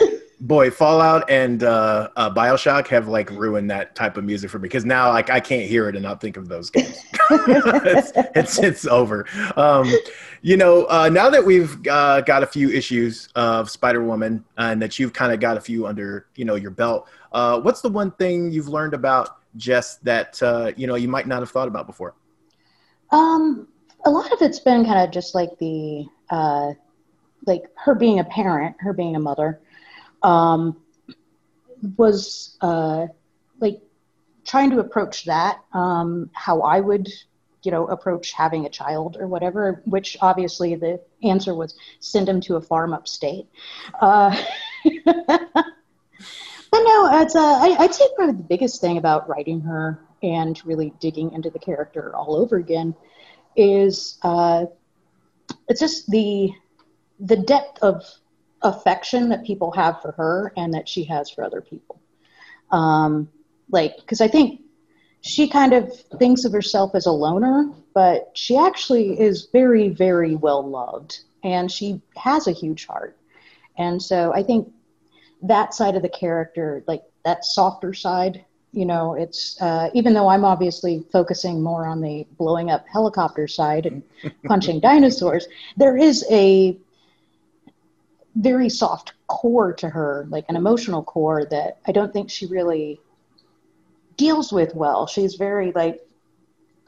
[0.40, 4.62] Boy, Fallout and uh, uh, Bioshock have like ruined that type of music for me
[4.62, 6.96] because now like I can't hear it and not think of those games.
[7.30, 9.26] it's, it's it's over.
[9.56, 9.92] Um,
[10.42, 14.80] you know, uh, now that we've uh, got a few issues of Spider Woman and
[14.80, 17.88] that you've kind of got a few under you know your belt, uh, what's the
[17.88, 21.66] one thing you've learned about Jess that uh, you know you might not have thought
[21.66, 22.14] about before?
[23.10, 23.66] Um,
[24.04, 26.74] a lot of it's been kind of just like the uh,
[27.46, 29.60] like her being a parent, her being a mother,
[30.22, 30.76] um,
[31.96, 33.06] was uh,
[33.60, 33.80] like
[34.44, 37.08] trying to approach that um, how I would,
[37.62, 39.82] you know, approach having a child or whatever.
[39.84, 43.46] Which obviously the answer was send him to a farm upstate.
[44.00, 44.36] Uh,
[45.04, 45.24] but
[46.72, 50.92] no, it's uh, I, I'd say probably the biggest thing about writing her and really
[51.00, 52.94] digging into the character all over again
[53.56, 54.66] is uh,
[55.68, 56.52] it's just the
[57.20, 58.04] the depth of
[58.62, 62.00] affection that people have for her and that she has for other people.
[62.70, 63.28] Um,
[63.70, 64.60] like, because I think
[65.20, 70.36] she kind of thinks of herself as a loner, but she actually is very, very
[70.36, 73.16] well loved and she has a huge heart.
[73.76, 74.72] And so I think
[75.42, 80.28] that side of the character, like that softer side, you know, it's uh, even though
[80.28, 84.02] I'm obviously focusing more on the blowing up helicopter side and
[84.44, 86.76] punching dinosaurs, there is a
[88.38, 93.00] very soft core to her, like an emotional core that I don't think she really
[94.16, 95.06] deals with well.
[95.06, 96.00] She's very like,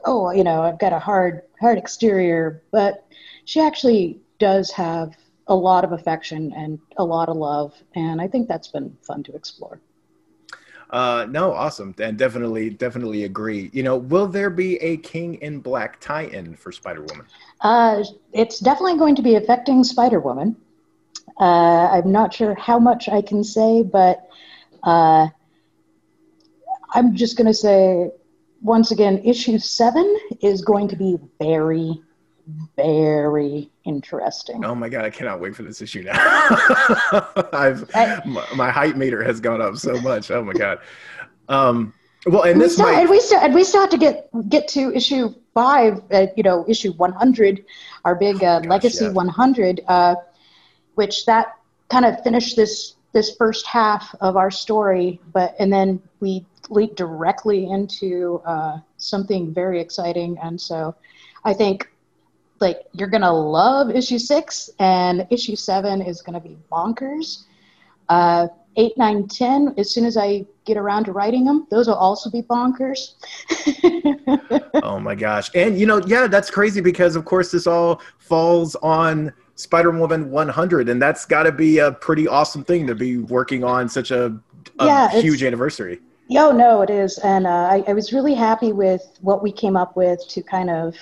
[0.05, 3.05] oh, you know, I've got a hard, hard exterior, but
[3.45, 5.15] she actually does have
[5.47, 9.21] a lot of affection and a lot of love, and I think that's been fun
[9.23, 9.79] to explore.
[10.89, 13.69] Uh, no, awesome, and definitely, definitely agree.
[13.73, 17.25] You know, will there be a King in Black tie-in for Spider Woman?
[17.61, 18.03] Uh,
[18.33, 20.55] it's definitely going to be affecting Spider Woman.
[21.39, 24.27] Uh, I'm not sure how much I can say, but
[24.83, 25.27] uh,
[26.93, 28.11] I'm just going to say
[28.61, 31.99] once again, issue seven is going to be very,
[32.75, 34.63] very interesting.
[34.63, 36.13] Oh my god, I cannot wait for this issue now.
[37.53, 40.29] I've I- my, my height meter has gone up so much.
[40.31, 40.79] Oh my god.
[41.49, 41.93] Um,
[42.27, 43.97] well, and And we, this still, might and we still and we still have to
[43.97, 46.01] get get to issue five.
[46.11, 47.65] Uh, you know, issue 100,
[48.05, 49.11] our big uh, gosh, legacy yeah.
[49.11, 50.15] 100, uh,
[50.95, 51.57] which that
[51.89, 55.19] kind of finished this this first half of our story.
[55.33, 60.37] But and then we leap directly into uh, something very exciting.
[60.41, 60.95] And so,
[61.43, 61.89] I think
[62.59, 67.43] like you're gonna love issue six, and issue seven is gonna be bonkers.
[68.09, 68.47] Uh,
[68.77, 69.73] eight, nine, ten.
[69.77, 73.13] As soon as I get around to writing them, those will also be bonkers.
[74.83, 78.75] oh my gosh and you know yeah that's crazy because of course this all falls
[78.77, 83.63] on spider-woman 100 and that's got to be a pretty awesome thing to be working
[83.63, 84.37] on such a,
[84.79, 85.99] a Yeah, huge anniversary
[86.31, 89.75] Yo, no, it is, and uh, I, I was really happy with what we came
[89.75, 90.95] up with to kind of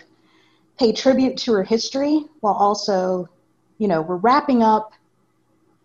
[0.80, 3.30] pay tribute to her history, while also,
[3.77, 4.93] you know, we're wrapping up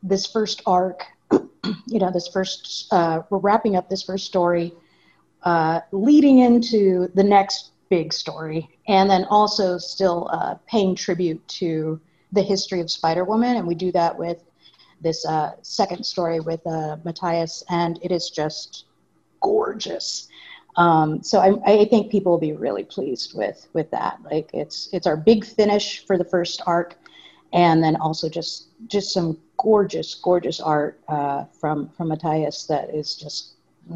[0.03, 1.05] this first arc.
[1.31, 4.73] you know, this first uh, we're wrapping up this first story,
[5.43, 12.01] uh, leading into the next big story, and then also still uh, paying tribute to
[12.35, 14.43] the history of Spider Woman, and we do that with
[15.01, 18.85] this uh, second story with uh, Matthias, and it is just
[19.41, 20.29] gorgeous.
[20.77, 24.19] Um, so I, I think people will be really pleased with with that.
[24.25, 26.97] Like it's it's our big finish for the first arc,
[27.53, 33.15] and then also just just some gorgeous gorgeous art uh, from from Matthias that is
[33.15, 33.51] just.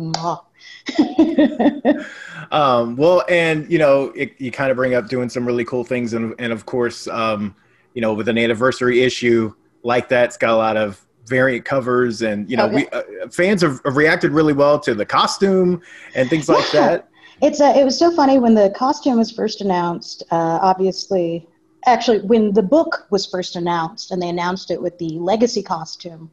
[2.52, 5.82] um, well and you know it, you kind of bring up doing some really cool
[5.82, 7.54] things and, and of course um,
[7.94, 9.52] you know with an anniversary issue
[9.82, 12.74] like that it's got a lot of variant covers and you know Okay.
[12.76, 15.80] we uh, fans have, have reacted really well to the costume
[16.14, 16.80] and things like Yeah.
[16.88, 17.08] that
[17.42, 20.24] It's uh, it was so funny when the costume was first announced.
[20.32, 21.46] Uh, obviously,
[21.86, 26.30] actually, when the book was first announced, and they announced it with the legacy costume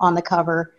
[0.00, 0.74] on the cover.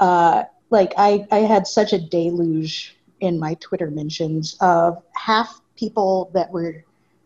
[0.00, 6.30] Uh, like I, I had such a deluge in my Twitter mentions of half people
[6.34, 6.84] that were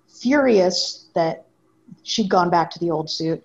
[0.08, 1.43] furious that
[2.04, 3.42] she'd gone back to the old suit.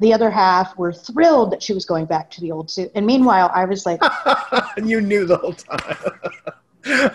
[0.00, 2.92] The other half were thrilled that she was going back to the old suit.
[2.94, 4.00] And meanwhile, I was like,
[4.82, 7.10] you knew the whole time.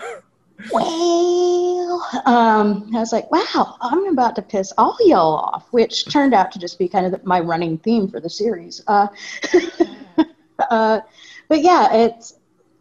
[0.72, 6.34] well, um, I was like, wow, I'm about to piss all y'all off, which turned
[6.34, 8.82] out to just be kind of my running theme for the series.
[8.86, 9.08] Uh,
[10.70, 11.00] uh,
[11.48, 12.34] but yeah, it's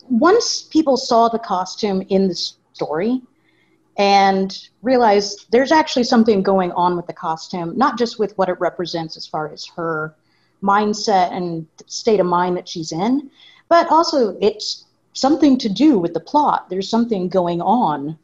[0.10, 2.36] once people saw the costume in the
[2.74, 3.22] story
[4.00, 8.58] and realize there's actually something going on with the costume, not just with what it
[8.60, 10.16] represents as far as her
[10.64, 13.30] mindset and state of mind that she's in,
[13.68, 16.70] but also it's something to do with the plot.
[16.70, 18.18] There's something going on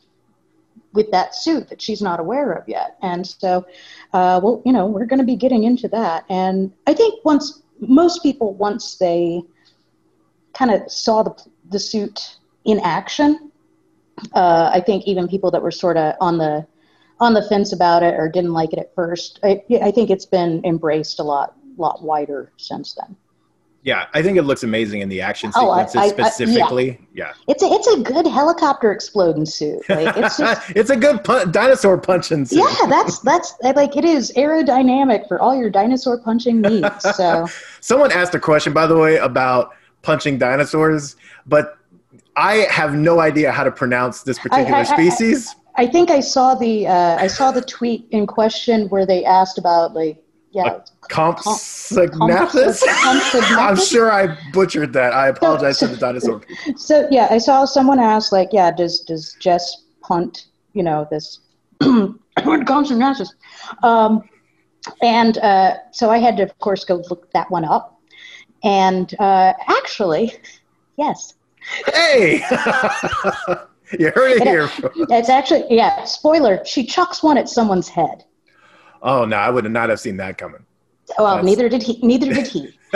[0.93, 2.95] with that suit that she's not aware of yet.
[3.01, 3.65] And so,
[4.13, 6.23] uh, well, you know, we're going to be getting into that.
[6.29, 9.41] And I think once most people, once they
[10.53, 11.35] kind of saw the
[11.69, 13.51] the suit in action,
[14.33, 16.65] uh, I think even people that were sort of on the
[17.19, 20.25] on the fence about it or didn't like it at first, I, I think it's
[20.25, 23.15] been embraced a lot lot wider since then.
[23.85, 26.91] Yeah, I think it looks amazing in the action sequences oh, I, I, specifically.
[26.91, 27.25] I, yeah.
[27.27, 27.33] yeah.
[27.47, 29.83] it's a it's a good helicopter exploding suit.
[29.89, 32.57] Like it's just, it's a good pun- dinosaur punching suit.
[32.57, 37.15] Yeah, that's that's like it is aerodynamic for all your dinosaur punching needs.
[37.15, 37.47] So
[37.79, 41.15] someone asked a question, by the way, about punching dinosaurs,
[41.45, 41.77] but
[42.35, 45.55] I have no idea how to pronounce this particular species.
[45.75, 49.57] I, think I saw the uh, I saw the tweet in question where they asked
[49.57, 50.21] about like
[50.51, 50.79] yeah.
[51.11, 52.81] Compsognathus?
[53.57, 55.13] I'm sure I butchered that.
[55.13, 56.73] I apologize so, to the dinosaur people.
[56.77, 61.39] So yeah, I saw someone ask like, yeah, does does Jess punt, you know, this
[61.81, 63.29] Compsognathus?
[63.83, 64.23] Um,
[65.01, 67.99] and uh, so I had to, of course, go look that one up.
[68.63, 70.33] And uh, actually,
[70.97, 71.33] yes.
[71.93, 72.37] Hey,
[73.99, 74.69] you heard it here.
[75.09, 76.03] It's actually yeah.
[76.05, 78.23] Spoiler: she chucks one at someone's head.
[79.01, 80.65] Oh no, I would not have seen that coming.
[81.17, 81.45] Well, That's...
[81.45, 81.99] neither did he.
[82.01, 82.77] Neither did he.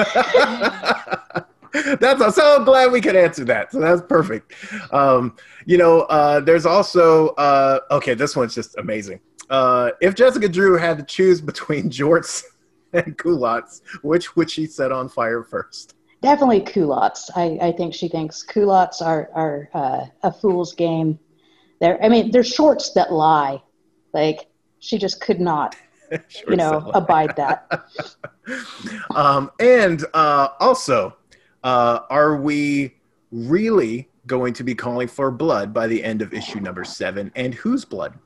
[1.99, 3.71] that's I'm so glad we could answer that.
[3.71, 4.53] So that's perfect.
[4.91, 5.35] Um,
[5.65, 8.13] you know, uh, there's also uh, okay.
[8.13, 9.19] This one's just amazing.
[9.49, 12.43] Uh, if Jessica Drew had to choose between jorts
[12.93, 15.95] and culottes, which would she set on fire first?
[16.21, 17.31] Definitely culottes.
[17.35, 21.19] I, I think she thinks culottes are are uh, a fool's game.
[21.79, 23.61] They're I mean they're shorts that lie.
[24.13, 24.47] Like
[24.79, 25.75] she just could not
[26.47, 27.85] you know, abide that.
[29.15, 31.15] um, and uh, also,
[31.63, 32.95] uh, are we
[33.31, 37.31] really going to be calling for blood by the end of issue number seven?
[37.35, 38.17] And whose blood?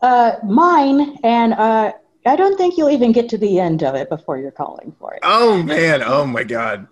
[0.00, 1.18] Uh, mine.
[1.24, 1.92] And uh,
[2.26, 5.14] I don't think you'll even get to the end of it before you're calling for
[5.14, 5.20] it.
[5.22, 6.02] Oh man!
[6.02, 6.86] Oh my God!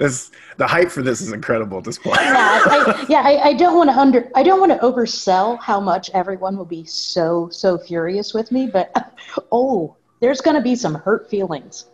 [0.00, 2.16] This the hype for this is incredible at this point.
[2.22, 3.20] yeah, I, yeah.
[3.20, 4.30] I, I don't want to under.
[4.34, 8.66] I don't want to oversell how much everyone will be so so furious with me,
[8.66, 8.90] but
[9.52, 11.90] oh, there's going to be some hurt feelings.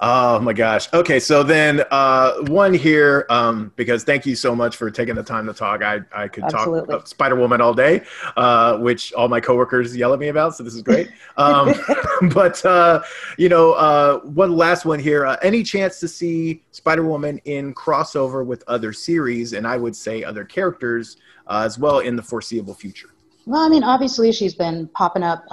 [0.00, 0.92] Oh my gosh.
[0.92, 5.22] Okay, so then uh, one here, um, because thank you so much for taking the
[5.22, 5.82] time to talk.
[5.82, 6.80] I, I could Absolutely.
[6.80, 8.02] talk about Spider Woman all day,
[8.36, 11.10] uh, which all my coworkers yell at me about, so this is great.
[11.38, 11.74] Um,
[12.32, 13.02] but, uh,
[13.36, 15.26] you know, uh, one last one here.
[15.26, 19.94] Uh, any chance to see Spider Woman in crossover with other series, and I would
[19.94, 23.10] say other characters uh, as well in the foreseeable future?
[23.44, 25.44] Well, I mean, obviously she's been popping up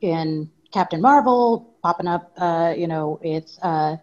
[0.00, 3.96] in Captain Marvel popping up, uh, you know, with, uh,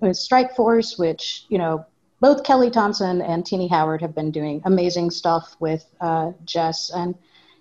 [0.00, 1.84] with Strike Force, which, you know,
[2.20, 6.90] both Kelly Thompson and Tini Howard have been doing amazing stuff with uh, Jess.
[6.90, 7.14] And,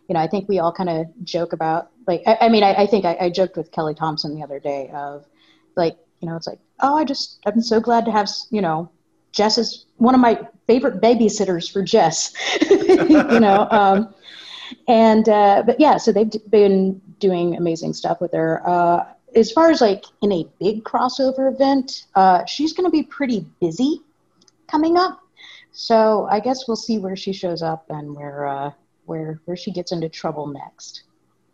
[0.07, 2.76] you know, I think we all kind of joke about, like, I, I mean, I,
[2.76, 5.26] I think I, I, joked with Kelly Thompson the other day of,
[5.76, 8.89] like, you know, it's like, oh, I just, I'm so glad to have, you know,
[9.34, 12.34] Jess is one of my favorite babysitters for Jess,
[12.72, 13.68] you know.
[13.69, 14.15] Um,
[14.88, 18.61] and, uh, but yeah, so they've been doing amazing stuff with her.
[18.65, 19.03] Uh,
[19.36, 23.45] as far as like in a big crossover event, uh, she's going to be pretty
[23.60, 24.02] busy
[24.68, 25.22] coming up.
[25.72, 28.72] So I guess we'll see where she shows up and where uh,
[29.06, 31.04] where where she gets into trouble next.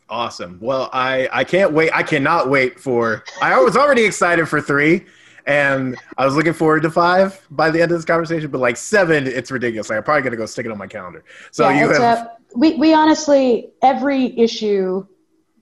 [0.09, 0.59] Awesome.
[0.61, 1.91] Well, I I can't wait.
[1.93, 3.23] I cannot wait for.
[3.41, 5.05] I was already excited for three,
[5.45, 8.49] and I was looking forward to five by the end of this conversation.
[8.49, 9.89] But like seven, it's ridiculous.
[9.89, 11.23] Like, I'm probably gonna go stick it on my calendar.
[11.51, 12.17] So yeah, you have.
[12.19, 15.05] A, we we honestly every issue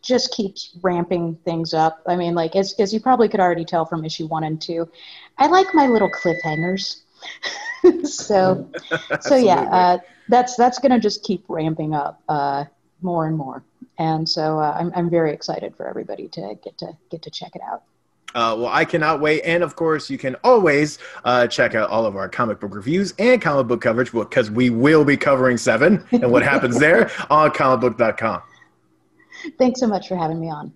[0.02, 2.02] just keeps ramping things up.
[2.08, 4.90] I mean, like as as you probably could already tell from issue one and two,
[5.38, 7.02] I like my little cliffhangers.
[8.04, 8.70] so
[9.22, 9.98] so yeah, uh,
[10.30, 12.66] that's that's gonna just keep ramping up uh,
[13.02, 13.64] more and more.
[13.98, 17.56] And so uh, I'm I'm very excited for everybody to get to get to check
[17.56, 17.84] it out.
[18.34, 19.42] Uh, well, I cannot wait.
[19.44, 23.14] And of course, you can always uh, check out all of our comic book reviews
[23.20, 27.52] and comic book coverage because we will be covering seven and what happens there on
[27.52, 28.42] comicbook.com.
[29.58, 30.74] Thanks so much for having me on.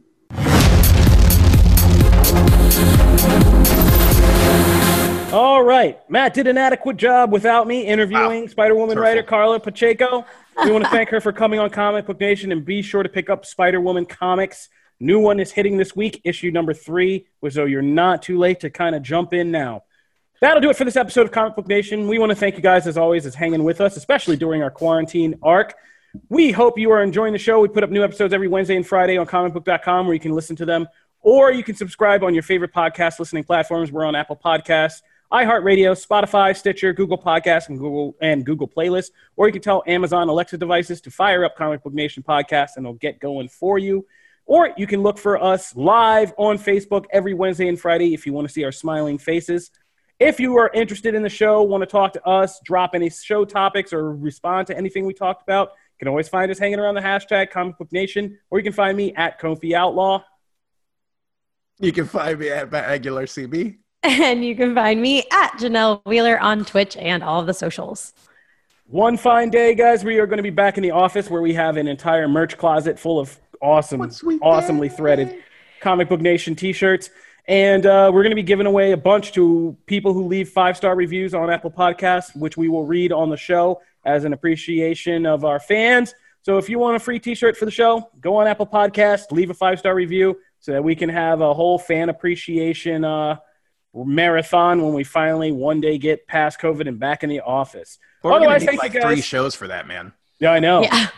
[5.33, 5.99] All right.
[6.09, 8.47] Matt did an adequate job without me interviewing wow.
[8.47, 10.25] Spider Woman writer Karla Pacheco.
[10.63, 13.09] We want to thank her for coming on Comic Book Nation and be sure to
[13.09, 14.69] pick up Spider Woman comics.
[15.01, 17.27] New one is hitting this week, issue number three.
[17.49, 19.83] So you're not too late to kind of jump in now.
[20.39, 22.07] That'll do it for this episode of Comic Book Nation.
[22.07, 24.71] We want to thank you guys, as always, as hanging with us, especially during our
[24.71, 25.75] quarantine arc.
[26.29, 27.59] We hope you are enjoying the show.
[27.59, 30.55] We put up new episodes every Wednesday and Friday on comicbook.com where you can listen
[30.57, 30.87] to them,
[31.21, 33.91] or you can subscribe on your favorite podcast listening platforms.
[33.91, 35.01] We're on Apple Podcasts,
[35.31, 39.11] iHeartRadio, Spotify, Stitcher, Google Podcasts, and Google and Google Playlists.
[39.35, 42.85] Or you can tell Amazon Alexa devices to fire up Comic Book Nation podcast, and
[42.85, 44.05] they'll get going for you.
[44.45, 48.33] Or you can look for us live on Facebook every Wednesday and Friday if you
[48.33, 49.71] want to see our smiling faces.
[50.19, 53.43] If you are interested in the show, want to talk to us, drop any show
[53.43, 57.01] topics, or respond to anything we talked about, can always find us hanging around the
[57.01, 60.23] hashtag Comic Book Nation, or you can find me at Kofi Outlaw.
[61.79, 63.77] You can find me at Matt Aguilar CB.
[64.07, 68.13] And you can find me at Janelle Wheeler on Twitch and all of the socials.
[68.85, 71.55] One fine day, guys, we are going to be back in the office where we
[71.55, 74.01] have an entire merch closet full of awesome,
[74.43, 74.95] awesomely day.
[74.95, 75.43] threaded
[75.81, 77.09] Comic Book Nation t-shirts.
[77.47, 80.95] And uh, we're going to be giving away a bunch to people who leave five-star
[80.95, 85.45] reviews on Apple Podcasts, which we will read on the show as an appreciation of
[85.45, 86.13] our fans.
[86.43, 89.49] So if you want a free t-shirt for the show, go on Apple Podcasts, leave
[89.49, 93.37] a five-star review so that we can have a whole fan appreciation uh,
[93.95, 97.97] marathon when we finally one day get past COVID and back in the office.
[98.21, 100.13] We're gonna Otherwise, need like you three shows for that, man.
[100.39, 100.81] Yeah, I know.
[100.81, 101.07] Yeah.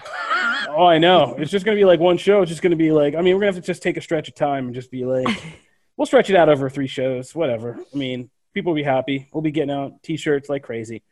[0.69, 1.33] Oh, I know.
[1.39, 2.41] It's just gonna be like one show.
[2.41, 3.15] It's just gonna be like.
[3.15, 5.05] I mean, we're gonna have to just take a stretch of time and just be
[5.05, 5.27] like,
[5.97, 7.33] we'll stretch it out over three shows.
[7.33, 7.79] Whatever.
[7.93, 9.27] I mean, people will be happy.
[9.31, 11.03] We'll be getting out t-shirts like crazy.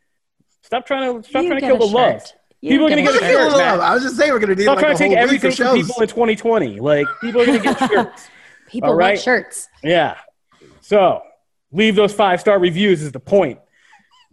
[0.66, 2.22] Stop trying to stop You trying to kill the love.
[2.60, 3.56] You People are gonna get get a shirt.
[3.56, 3.80] Matt.
[3.80, 6.02] I was just saying we're gonna need Stop like trying to take everything from people
[6.02, 6.80] in 2020.
[6.80, 8.28] Like people are gonna get shirts.
[8.68, 9.10] People All right.
[9.10, 9.68] want shirts.
[9.84, 10.16] Yeah.
[10.80, 11.22] So
[11.70, 13.60] leave those five star reviews is the point.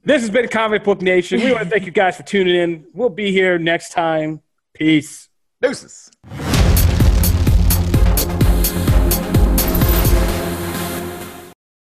[0.03, 1.39] This has been Comic Book Nation.
[1.39, 2.85] We want to thank you guys for tuning in.
[2.93, 4.41] We'll be here next time.
[4.73, 5.30] Peace.
[5.61, 6.11] Deuces.